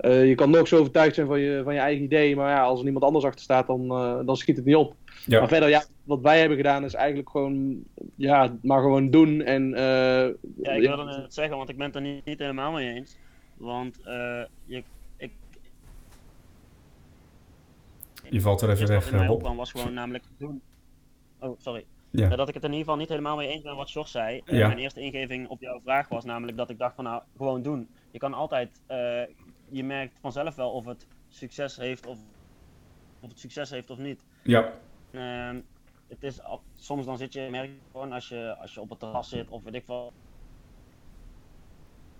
uh, 0.00 0.28
je 0.28 0.34
kan 0.34 0.50
nog 0.50 0.68
zo 0.68 0.78
overtuigd 0.78 1.14
zijn 1.14 1.26
van 1.26 1.40
je, 1.40 1.60
van 1.64 1.74
je 1.74 1.80
eigen 1.80 2.04
idee, 2.04 2.36
maar 2.36 2.50
ja, 2.50 2.62
als 2.62 2.78
er 2.78 2.84
niemand 2.84 3.04
anders 3.04 3.24
achter 3.24 3.40
staat, 3.40 3.66
dan, 3.66 3.84
uh, 3.84 4.18
dan 4.26 4.36
schiet 4.36 4.56
het 4.56 4.64
niet 4.64 4.76
op. 4.76 4.94
Ja. 5.26 5.38
Maar 5.38 5.48
verder, 5.48 5.68
ja, 5.68 5.84
wat 6.04 6.20
wij 6.20 6.38
hebben 6.38 6.56
gedaan 6.56 6.84
is 6.84 6.94
eigenlijk 6.94 7.30
gewoon, 7.30 7.82
ja, 8.14 8.56
maar 8.62 8.80
gewoon 8.80 9.10
doen. 9.10 9.42
En, 9.42 9.70
uh, 9.70 9.78
ja, 9.78 10.72
ik 10.72 10.80
wilde 10.80 11.22
het 11.22 11.34
zeggen, 11.34 11.56
want 11.56 11.68
ik 11.68 11.76
ben 11.76 11.86
het 11.86 11.94
er 11.94 12.02
niet, 12.02 12.24
niet 12.24 12.38
helemaal 12.38 12.72
mee 12.72 12.94
eens. 12.94 13.16
Want 13.56 13.98
je, 14.64 14.82
ik... 15.16 15.30
Je 18.30 18.40
valt 18.40 18.60
er 18.60 18.70
even 18.70 18.88
weg, 18.88 19.12
Mijn 19.12 19.36
plan 19.38 19.56
was 19.56 19.70
gewoon 19.70 19.94
namelijk 19.94 20.24
doen. 20.38 20.60
Oh, 21.40 21.58
sorry. 21.58 21.84
Ja. 22.10 22.28
dat 22.28 22.48
ik 22.48 22.54
het 22.54 22.64
in 22.64 22.70
ieder 22.70 22.84
geval 22.84 23.00
niet 23.00 23.08
helemaal 23.08 23.36
mee 23.36 23.48
eens 23.48 23.62
ben 23.62 23.76
wat 23.76 23.90
Jos 23.90 24.10
zei. 24.10 24.42
Ja. 24.44 24.66
Mijn 24.66 24.78
eerste 24.78 25.00
ingeving 25.00 25.48
op 25.48 25.60
jouw 25.60 25.80
vraag 25.80 26.08
was 26.08 26.24
namelijk 26.24 26.56
dat 26.56 26.70
ik 26.70 26.78
dacht 26.78 26.94
van 26.94 27.04
nou, 27.04 27.22
gewoon 27.36 27.62
doen. 27.62 27.88
Je 28.10 28.18
kan 28.18 28.34
altijd 28.34 28.80
je 29.70 29.84
merkt 29.84 30.18
vanzelf 30.20 30.54
wel 30.54 30.70
of 30.70 30.84
het 30.84 31.06
succes 31.28 31.76
heeft 31.76 32.06
of, 32.06 32.18
of 33.20 33.28
het 33.28 33.38
succes 33.38 33.70
heeft 33.70 33.90
of 33.90 33.98
niet. 33.98 34.24
Ja. 34.42 34.72
Uh, 35.10 35.50
het 36.08 36.22
is, 36.22 36.40
soms 36.74 37.04
dan 37.04 37.18
zit 37.18 37.32
je, 37.32 37.48
merk 37.50 37.68
je 37.68 37.78
gewoon 37.90 38.12
als 38.12 38.28
je, 38.28 38.56
als 38.60 38.74
je 38.74 38.80
op 38.80 38.90
het 38.90 38.98
terras 38.98 39.28
zit 39.28 39.48
of 39.48 39.62
weet 39.62 39.74
ik 39.74 39.84
veel, 39.84 40.12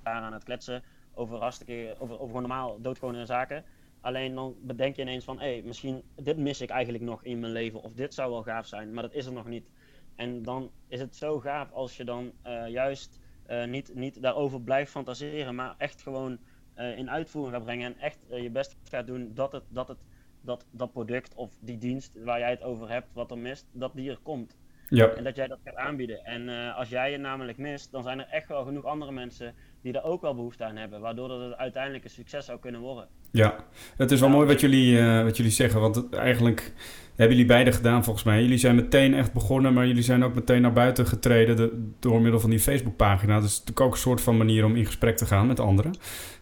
aan 0.02 0.32
het 0.32 0.44
kletsen 0.44 0.82
over 1.14 1.38
hartstikke, 1.38 1.94
over, 1.98 2.14
over 2.14 2.26
gewoon 2.26 2.42
normaal 2.42 2.80
doodgewone 2.80 3.26
zaken. 3.26 3.64
Alleen 4.00 4.34
dan 4.34 4.54
bedenk 4.60 4.96
je 4.96 5.02
ineens 5.02 5.24
van, 5.24 5.38
hé, 5.38 5.52
hey, 5.52 5.62
misschien 5.62 6.02
dit 6.14 6.36
mis 6.36 6.60
ik 6.60 6.70
eigenlijk 6.70 7.04
nog 7.04 7.24
in 7.24 7.40
mijn 7.40 7.52
leven 7.52 7.82
of 7.82 7.92
dit 7.92 8.14
zou 8.14 8.30
wel 8.30 8.42
gaaf 8.42 8.66
zijn, 8.66 8.92
maar 8.92 9.02
dat 9.02 9.14
is 9.14 9.26
er 9.26 9.32
nog 9.32 9.46
niet. 9.46 9.70
En 10.18 10.42
dan 10.42 10.70
is 10.88 11.00
het 11.00 11.16
zo 11.16 11.40
gaaf 11.40 11.72
als 11.72 11.96
je 11.96 12.04
dan 12.04 12.32
uh, 12.46 12.68
juist 12.68 13.20
uh, 13.50 13.64
niet, 13.64 13.94
niet 13.94 14.22
daarover 14.22 14.60
blijft 14.60 14.90
fantaseren, 14.90 15.54
maar 15.54 15.74
echt 15.78 16.02
gewoon 16.02 16.38
uh, 16.76 16.98
in 16.98 17.10
uitvoering 17.10 17.54
gaat 17.54 17.64
brengen 17.64 17.94
en 17.94 18.00
echt 18.00 18.18
je 18.28 18.50
best 18.50 18.76
gaat 18.82 19.06
doen 19.06 19.30
dat, 19.34 19.52
het, 19.52 19.62
dat, 19.68 19.88
het, 19.88 19.98
dat 20.40 20.66
dat 20.70 20.92
product 20.92 21.34
of 21.34 21.56
die 21.60 21.78
dienst 21.78 22.22
waar 22.24 22.38
jij 22.38 22.50
het 22.50 22.62
over 22.62 22.90
hebt, 22.90 23.06
wat 23.12 23.30
er 23.30 23.38
mist, 23.38 23.66
dat 23.72 23.94
die 23.94 24.10
er 24.10 24.18
komt. 24.22 24.56
Ja. 24.88 25.08
En 25.08 25.24
dat 25.24 25.36
jij 25.36 25.46
dat 25.46 25.58
gaat 25.64 25.76
aanbieden. 25.76 26.24
En 26.24 26.74
als 26.74 26.88
jij 26.88 27.10
je 27.10 27.16
namelijk 27.16 27.58
mist, 27.58 27.90
dan 27.90 28.02
zijn 28.02 28.18
er 28.18 28.28
echt 28.28 28.48
wel 28.48 28.64
genoeg 28.64 28.84
andere 28.84 29.12
mensen 29.12 29.54
die 29.82 29.92
er 29.92 30.02
ook 30.02 30.20
wel 30.20 30.34
behoefte 30.34 30.64
aan 30.64 30.76
hebben, 30.76 31.00
waardoor 31.00 31.28
dat 31.28 31.40
het 31.40 31.56
uiteindelijk 31.56 32.04
een 32.04 32.10
succes 32.10 32.44
zou 32.44 32.58
kunnen 32.58 32.80
worden. 32.80 33.08
Ja, 33.30 33.56
het 33.96 34.10
is 34.10 34.20
wel 34.20 34.28
mooi 34.28 34.46
wat 34.46 34.60
jullie, 34.60 35.02
wat 35.02 35.36
jullie 35.36 35.52
zeggen, 35.52 35.80
want 35.80 36.08
eigenlijk 36.10 36.72
hebben 37.18 37.36
jullie 37.36 37.52
beide 37.52 37.72
gedaan 37.72 38.04
volgens 38.04 38.24
mij. 38.24 38.42
Jullie 38.42 38.58
zijn 38.58 38.74
meteen 38.74 39.14
echt 39.14 39.32
begonnen, 39.32 39.72
maar 39.74 39.86
jullie 39.86 40.02
zijn 40.02 40.24
ook 40.24 40.34
meteen 40.34 40.62
naar 40.62 40.72
buiten 40.72 41.06
getreden 41.06 41.56
de, 41.56 41.90
door 42.00 42.20
middel 42.20 42.40
van 42.40 42.50
die 42.50 42.60
Facebookpagina. 42.60 43.40
Dus 43.40 43.42
het 43.42 43.52
is 43.52 43.58
natuurlijk 43.58 43.86
ook 43.86 43.92
een 43.92 43.98
soort 43.98 44.20
van 44.20 44.36
manier 44.36 44.64
om 44.64 44.76
in 44.76 44.86
gesprek 44.86 45.16
te 45.16 45.26
gaan 45.26 45.46
met 45.46 45.60
anderen. 45.60 45.94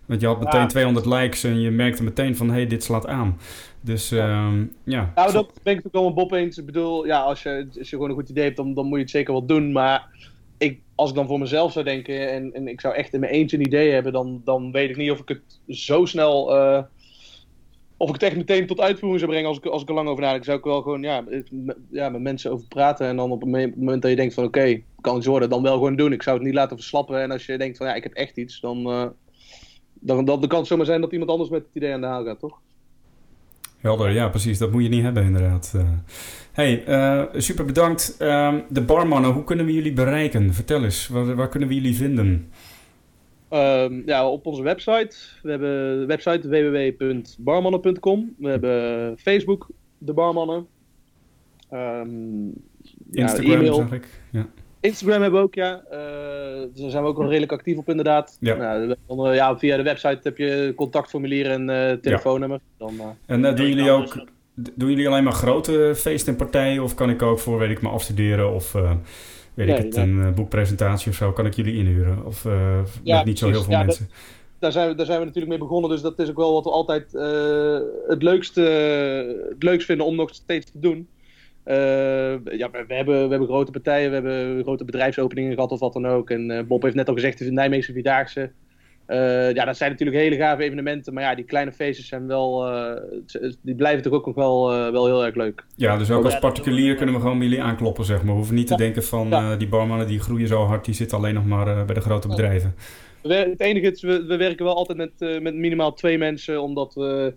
Want 0.06 0.20
je 0.20 0.26
had 0.26 0.40
meteen 0.40 0.68
200 0.68 1.06
likes 1.06 1.44
en 1.44 1.60
je 1.60 1.70
merkte 1.70 2.02
meteen 2.02 2.36
van, 2.36 2.48
hé, 2.48 2.54
hey, 2.54 2.66
dit 2.66 2.82
slaat 2.82 3.06
aan. 3.06 3.38
Dus 3.80 4.08
ja. 4.08 4.46
Um, 4.46 4.72
ja. 4.84 5.12
Nou, 5.14 5.32
dat 5.32 5.60
ben 5.62 5.78
ik 5.78 5.84
ook 5.90 6.04
met 6.04 6.14
Bob 6.14 6.32
eens. 6.32 6.58
Ik 6.58 6.66
bedoel, 6.66 7.06
ja, 7.06 7.20
als 7.20 7.42
je, 7.42 7.68
als 7.78 7.90
je 7.90 7.96
gewoon 7.96 8.10
een 8.10 8.16
goed 8.16 8.28
idee 8.28 8.44
hebt, 8.44 8.56
dan, 8.56 8.74
dan 8.74 8.86
moet 8.86 8.96
je 8.96 9.02
het 9.02 9.10
zeker 9.10 9.32
wel 9.32 9.46
doen. 9.46 9.72
Maar 9.72 10.08
als 10.96 11.10
ik 11.10 11.16
dan 11.16 11.26
voor 11.26 11.38
mezelf 11.38 11.72
zou 11.72 11.84
denken 11.84 12.30
en, 12.30 12.52
en 12.52 12.68
ik 12.68 12.80
zou 12.80 12.94
echt 12.94 13.14
in 13.14 13.20
mijn 13.20 13.32
eentje 13.32 13.56
een 13.56 13.66
idee 13.66 13.92
hebben, 13.92 14.12
dan, 14.12 14.40
dan 14.44 14.72
weet 14.72 14.90
ik 14.90 14.96
niet 14.96 15.10
of 15.10 15.20
ik 15.20 15.28
het 15.28 15.60
zo 15.78 16.04
snel... 16.04 16.56
Uh, 16.56 16.82
of 17.98 18.08
ik 18.08 18.14
het 18.14 18.22
echt 18.22 18.36
meteen 18.36 18.66
tot 18.66 18.80
uitvoering 18.80 19.20
zou 19.20 19.30
brengen 19.30 19.48
als 19.48 19.58
ik, 19.58 19.64
als 19.64 19.82
ik 19.82 19.88
er 19.88 19.94
lang 19.94 20.08
over 20.08 20.22
nadenk. 20.22 20.44
Zou 20.44 20.58
ik 20.58 20.64
wel 20.64 20.82
gewoon 20.82 21.02
ja, 21.02 21.24
ja, 21.90 22.08
met 22.08 22.20
mensen 22.20 22.50
over 22.50 22.66
praten. 22.68 23.06
En 23.06 23.16
dan 23.16 23.30
op 23.30 23.40
het 23.40 23.76
moment 23.76 24.02
dat 24.02 24.10
je 24.10 24.16
denkt 24.16 24.34
van 24.34 24.44
oké, 24.44 24.80
kan 25.00 25.14
het 25.14 25.24
worden, 25.24 25.50
dan 25.50 25.62
wel 25.62 25.72
gewoon 25.72 25.96
doen. 25.96 26.12
Ik 26.12 26.22
zou 26.22 26.36
het 26.36 26.46
niet 26.46 26.54
laten 26.54 26.76
verslappen. 26.76 27.22
En 27.22 27.30
als 27.30 27.46
je 27.46 27.58
denkt 27.58 27.76
van 27.76 27.86
ja, 27.86 27.94
ik 27.94 28.02
heb 28.02 28.12
echt 28.12 28.36
iets, 28.36 28.60
dan... 28.60 28.78
Uh, 28.78 29.06
dan, 30.00 30.24
dan, 30.24 30.40
dan 30.40 30.48
kan 30.48 30.58
het 30.58 30.68
zomaar 30.68 30.86
zijn 30.86 31.00
dat 31.00 31.12
iemand 31.12 31.30
anders 31.30 31.50
met 31.50 31.62
het 31.66 31.74
idee 31.74 31.92
aan 31.92 32.00
de 32.00 32.06
haal 32.06 32.24
gaat, 32.24 32.38
toch? 32.38 32.58
Helder, 33.80 34.10
ja 34.10 34.28
precies. 34.28 34.58
Dat 34.58 34.72
moet 34.72 34.82
je 34.82 34.88
niet 34.88 35.02
hebben 35.02 35.24
inderdaad. 35.24 35.72
Uh, 35.76 35.82
hey, 36.56 36.84
uh, 36.88 37.22
super 37.32 37.64
bedankt. 37.64 38.16
Uh, 38.18 38.54
de 38.68 38.82
barmannen, 38.82 39.30
hoe 39.30 39.44
kunnen 39.44 39.66
we 39.66 39.72
jullie 39.72 39.92
bereiken? 39.92 40.54
Vertel 40.54 40.84
eens, 40.84 41.08
waar, 41.08 41.34
waar 41.34 41.48
kunnen 41.48 41.68
we 41.68 41.74
jullie 41.74 41.96
vinden? 41.96 42.50
Um, 43.50 44.02
ja, 44.06 44.28
op 44.28 44.46
onze 44.46 44.62
website. 44.62 45.16
We 45.42 45.50
hebben 45.50 46.00
de 46.00 46.06
website 46.06 46.48
www.barmannen.com. 46.48 48.34
We 48.38 48.48
hebben 48.48 49.18
Facebook, 49.18 49.68
de 49.98 50.12
barmannen. 50.12 50.66
Um, 51.72 52.52
Instagram, 53.10 53.62
ja, 53.62 53.86
ik. 53.90 54.08
Ja. 54.30 54.46
Instagram 54.80 55.22
hebben 55.22 55.40
we 55.40 55.46
ook, 55.46 55.54
ja. 55.54 55.82
Uh, 55.90 55.98
daar 56.74 56.90
zijn 56.90 57.02
we 57.02 57.08
ook 57.08 57.18
wel 57.18 57.28
redelijk 57.28 57.52
actief 57.52 57.76
op, 57.76 57.88
inderdaad. 57.88 58.36
Ja. 58.40 58.56
Nou, 59.08 59.34
ja, 59.34 59.58
via 59.58 59.76
de 59.76 59.82
website 59.82 60.20
heb 60.22 60.38
je 60.38 60.72
contactformulier 60.76 61.50
en 61.50 61.68
uh, 61.70 61.92
telefoonnummer. 61.92 62.60
Dan, 62.76 62.94
uh, 62.94 63.06
en 63.26 63.42
doen 63.42 63.68
jullie 63.68 63.90
ook... 63.90 64.34
Doen 64.56 64.88
jullie 64.88 65.08
alleen 65.08 65.24
maar 65.24 65.32
grote 65.32 65.92
feesten 65.96 66.32
en 66.32 66.38
partijen? 66.38 66.82
Of 66.82 66.94
kan 66.94 67.10
ik 67.10 67.22
ook 67.22 67.38
voor, 67.38 67.58
weet 67.58 67.70
ik, 67.70 67.82
me 67.82 67.88
afstuderen 67.88 68.52
of 68.52 68.72
weet 69.54 69.68
ik 69.68 69.76
het, 69.76 69.96
een 69.96 70.34
boekpresentatie 70.34 71.10
of 71.10 71.16
zo, 71.16 71.32
kan 71.32 71.46
ik 71.46 71.54
jullie 71.54 71.76
inhuren? 71.76 72.26
Of 72.26 72.46
ja, 73.02 73.24
niet 73.24 73.38
zo 73.38 73.48
heel 73.48 73.62
veel 73.62 73.76
mensen? 73.76 74.08
daar 74.58 74.72
zijn, 74.72 74.88
we, 74.88 74.94
daar 74.94 75.06
zijn 75.06 75.18
we 75.18 75.24
natuurlijk 75.24 75.52
mee 75.52 75.68
begonnen. 75.68 75.90
Dus 75.90 76.00
dat 76.00 76.18
is 76.18 76.28
ook 76.28 76.36
wel 76.36 76.52
wat 76.52 76.64
we 76.64 76.70
altijd 76.70 77.12
het, 78.08 78.22
leukste, 78.22 78.60
het 79.48 79.62
leukst 79.62 79.86
vinden 79.86 80.06
om 80.06 80.16
nog 80.16 80.34
steeds 80.34 80.70
te 80.70 80.78
doen. 80.78 81.08
Ja, 81.64 82.70
we, 82.70 82.84
hebben, 82.88 83.22
we 83.22 83.30
hebben 83.30 83.46
grote 83.46 83.70
partijen, 83.70 84.08
we 84.08 84.14
hebben 84.14 84.62
grote 84.62 84.84
bedrijfsopeningen 84.84 85.54
gehad 85.54 85.72
of 85.72 85.80
wat 85.80 85.92
dan 85.92 86.06
ook. 86.06 86.30
En 86.30 86.66
Bob 86.66 86.82
heeft 86.82 86.94
net 86.94 87.08
al 87.08 87.14
gezegd, 87.14 87.38
de 87.38 87.52
Nijmeegse 87.52 87.92
Vierdaagse. 87.92 88.50
Uh, 89.08 89.52
ja, 89.52 89.64
dat 89.64 89.76
zijn 89.76 89.90
natuurlijk 89.90 90.18
hele 90.18 90.36
gave 90.36 90.62
evenementen. 90.62 91.14
Maar 91.14 91.22
ja, 91.22 91.34
die 91.34 91.44
kleine 91.44 91.72
feestjes 91.72 92.08
zijn 92.08 92.26
wel, 92.26 92.66
die 93.62 93.74
blijven 93.74 94.02
toch 94.02 94.12
ook 94.12 94.26
nog 94.26 94.34
wel, 94.34 94.70
wel 94.92 95.06
heel 95.06 95.24
erg 95.24 95.34
leuk. 95.34 95.64
Ja, 95.76 95.96
dus 95.96 96.10
ook 96.10 96.24
als 96.24 96.38
particulier 96.38 96.94
kunnen 96.94 97.14
we 97.14 97.20
gewoon 97.20 97.38
bij 97.38 97.46
jullie 97.46 97.62
aankloppen, 97.62 98.04
zeg 98.04 98.16
maar. 98.16 98.26
We 98.26 98.32
hoeven 98.32 98.54
niet 98.54 98.66
te 98.66 98.76
denken 98.76 99.04
van 99.04 99.58
die 99.58 99.68
barmannen 99.68 100.06
die 100.06 100.20
groeien 100.20 100.48
zo 100.48 100.64
hard, 100.64 100.84
die 100.84 100.94
zitten 100.94 101.18
alleen 101.18 101.34
nog 101.34 101.46
maar 101.46 101.84
bij 101.84 101.94
de 101.94 102.00
grote 102.00 102.28
bedrijven. 102.28 102.74
het 103.22 103.60
enige 103.60 103.90
is, 103.90 104.02
we, 104.02 104.24
we 104.24 104.36
werken 104.36 104.64
wel 104.64 104.76
altijd 104.76 104.98
met, 104.98 105.42
met 105.42 105.54
minimaal 105.54 105.92
twee 105.92 106.18
mensen, 106.18 106.62
omdat 106.62 106.94
we 106.94 107.34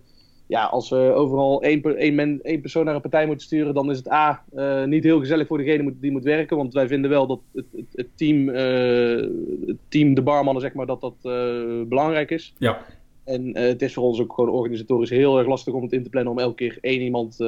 ja, 0.50 0.64
als 0.64 0.90
we 0.90 1.12
overal 1.14 1.62
één, 1.62 1.82
één, 1.96 2.42
één 2.42 2.60
persoon 2.60 2.84
naar 2.84 2.94
een 2.94 3.00
partij 3.00 3.26
moeten 3.26 3.46
sturen, 3.46 3.74
dan 3.74 3.90
is 3.90 3.96
het 3.96 4.10
A, 4.10 4.42
uh, 4.54 4.84
niet 4.84 5.04
heel 5.04 5.18
gezellig 5.18 5.46
voor 5.46 5.58
degene 5.58 5.94
die 6.00 6.10
moet 6.10 6.24
werken. 6.24 6.56
Want 6.56 6.74
wij 6.74 6.88
vinden 6.88 7.10
wel 7.10 7.26
dat 7.26 7.40
het, 7.52 7.64
het, 7.72 7.86
het 7.92 8.06
team, 8.14 8.48
uh, 8.48 9.66
het 9.66 9.76
team, 9.88 10.14
de 10.14 10.22
barmannen, 10.22 10.62
zeg 10.62 10.72
maar, 10.72 10.86
dat 10.86 11.00
dat 11.00 11.14
uh, 11.22 11.82
belangrijk 11.86 12.30
is. 12.30 12.54
Ja. 12.58 12.78
En 13.24 13.56
het 13.56 13.82
is 13.82 13.94
voor 13.94 14.04
ons 14.04 14.20
ook 14.20 14.32
gewoon 14.32 14.50
organisatorisch 14.50 15.10
heel 15.10 15.38
erg 15.38 15.46
lastig 15.46 15.74
om 15.74 15.82
het 15.82 15.92
in 15.92 16.02
te 16.02 16.08
plannen 16.08 16.32
om 16.32 16.38
elke 16.38 16.54
keer 16.54 16.78
één 16.80 17.00
iemand 17.00 17.38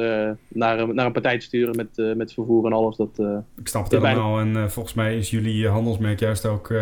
naar, 0.49 0.79
een, 0.79 0.95
naar 0.95 1.07
een 1.07 1.13
partij 1.13 1.39
te 1.39 1.45
sturen 1.45 1.77
met, 1.77 2.17
met 2.17 2.33
vervoer 2.33 2.67
en 2.67 2.73
alles. 2.73 2.97
Dat, 2.97 3.19
Ik 3.59 3.69
snap 3.69 3.83
het 3.83 3.93
helemaal. 3.93 4.39
En 4.39 4.71
volgens 4.71 4.95
mij 4.95 5.17
is 5.17 5.31
jullie 5.31 5.69
handelsmerk 5.69 6.21
juist 6.21 6.47
ook 6.47 6.75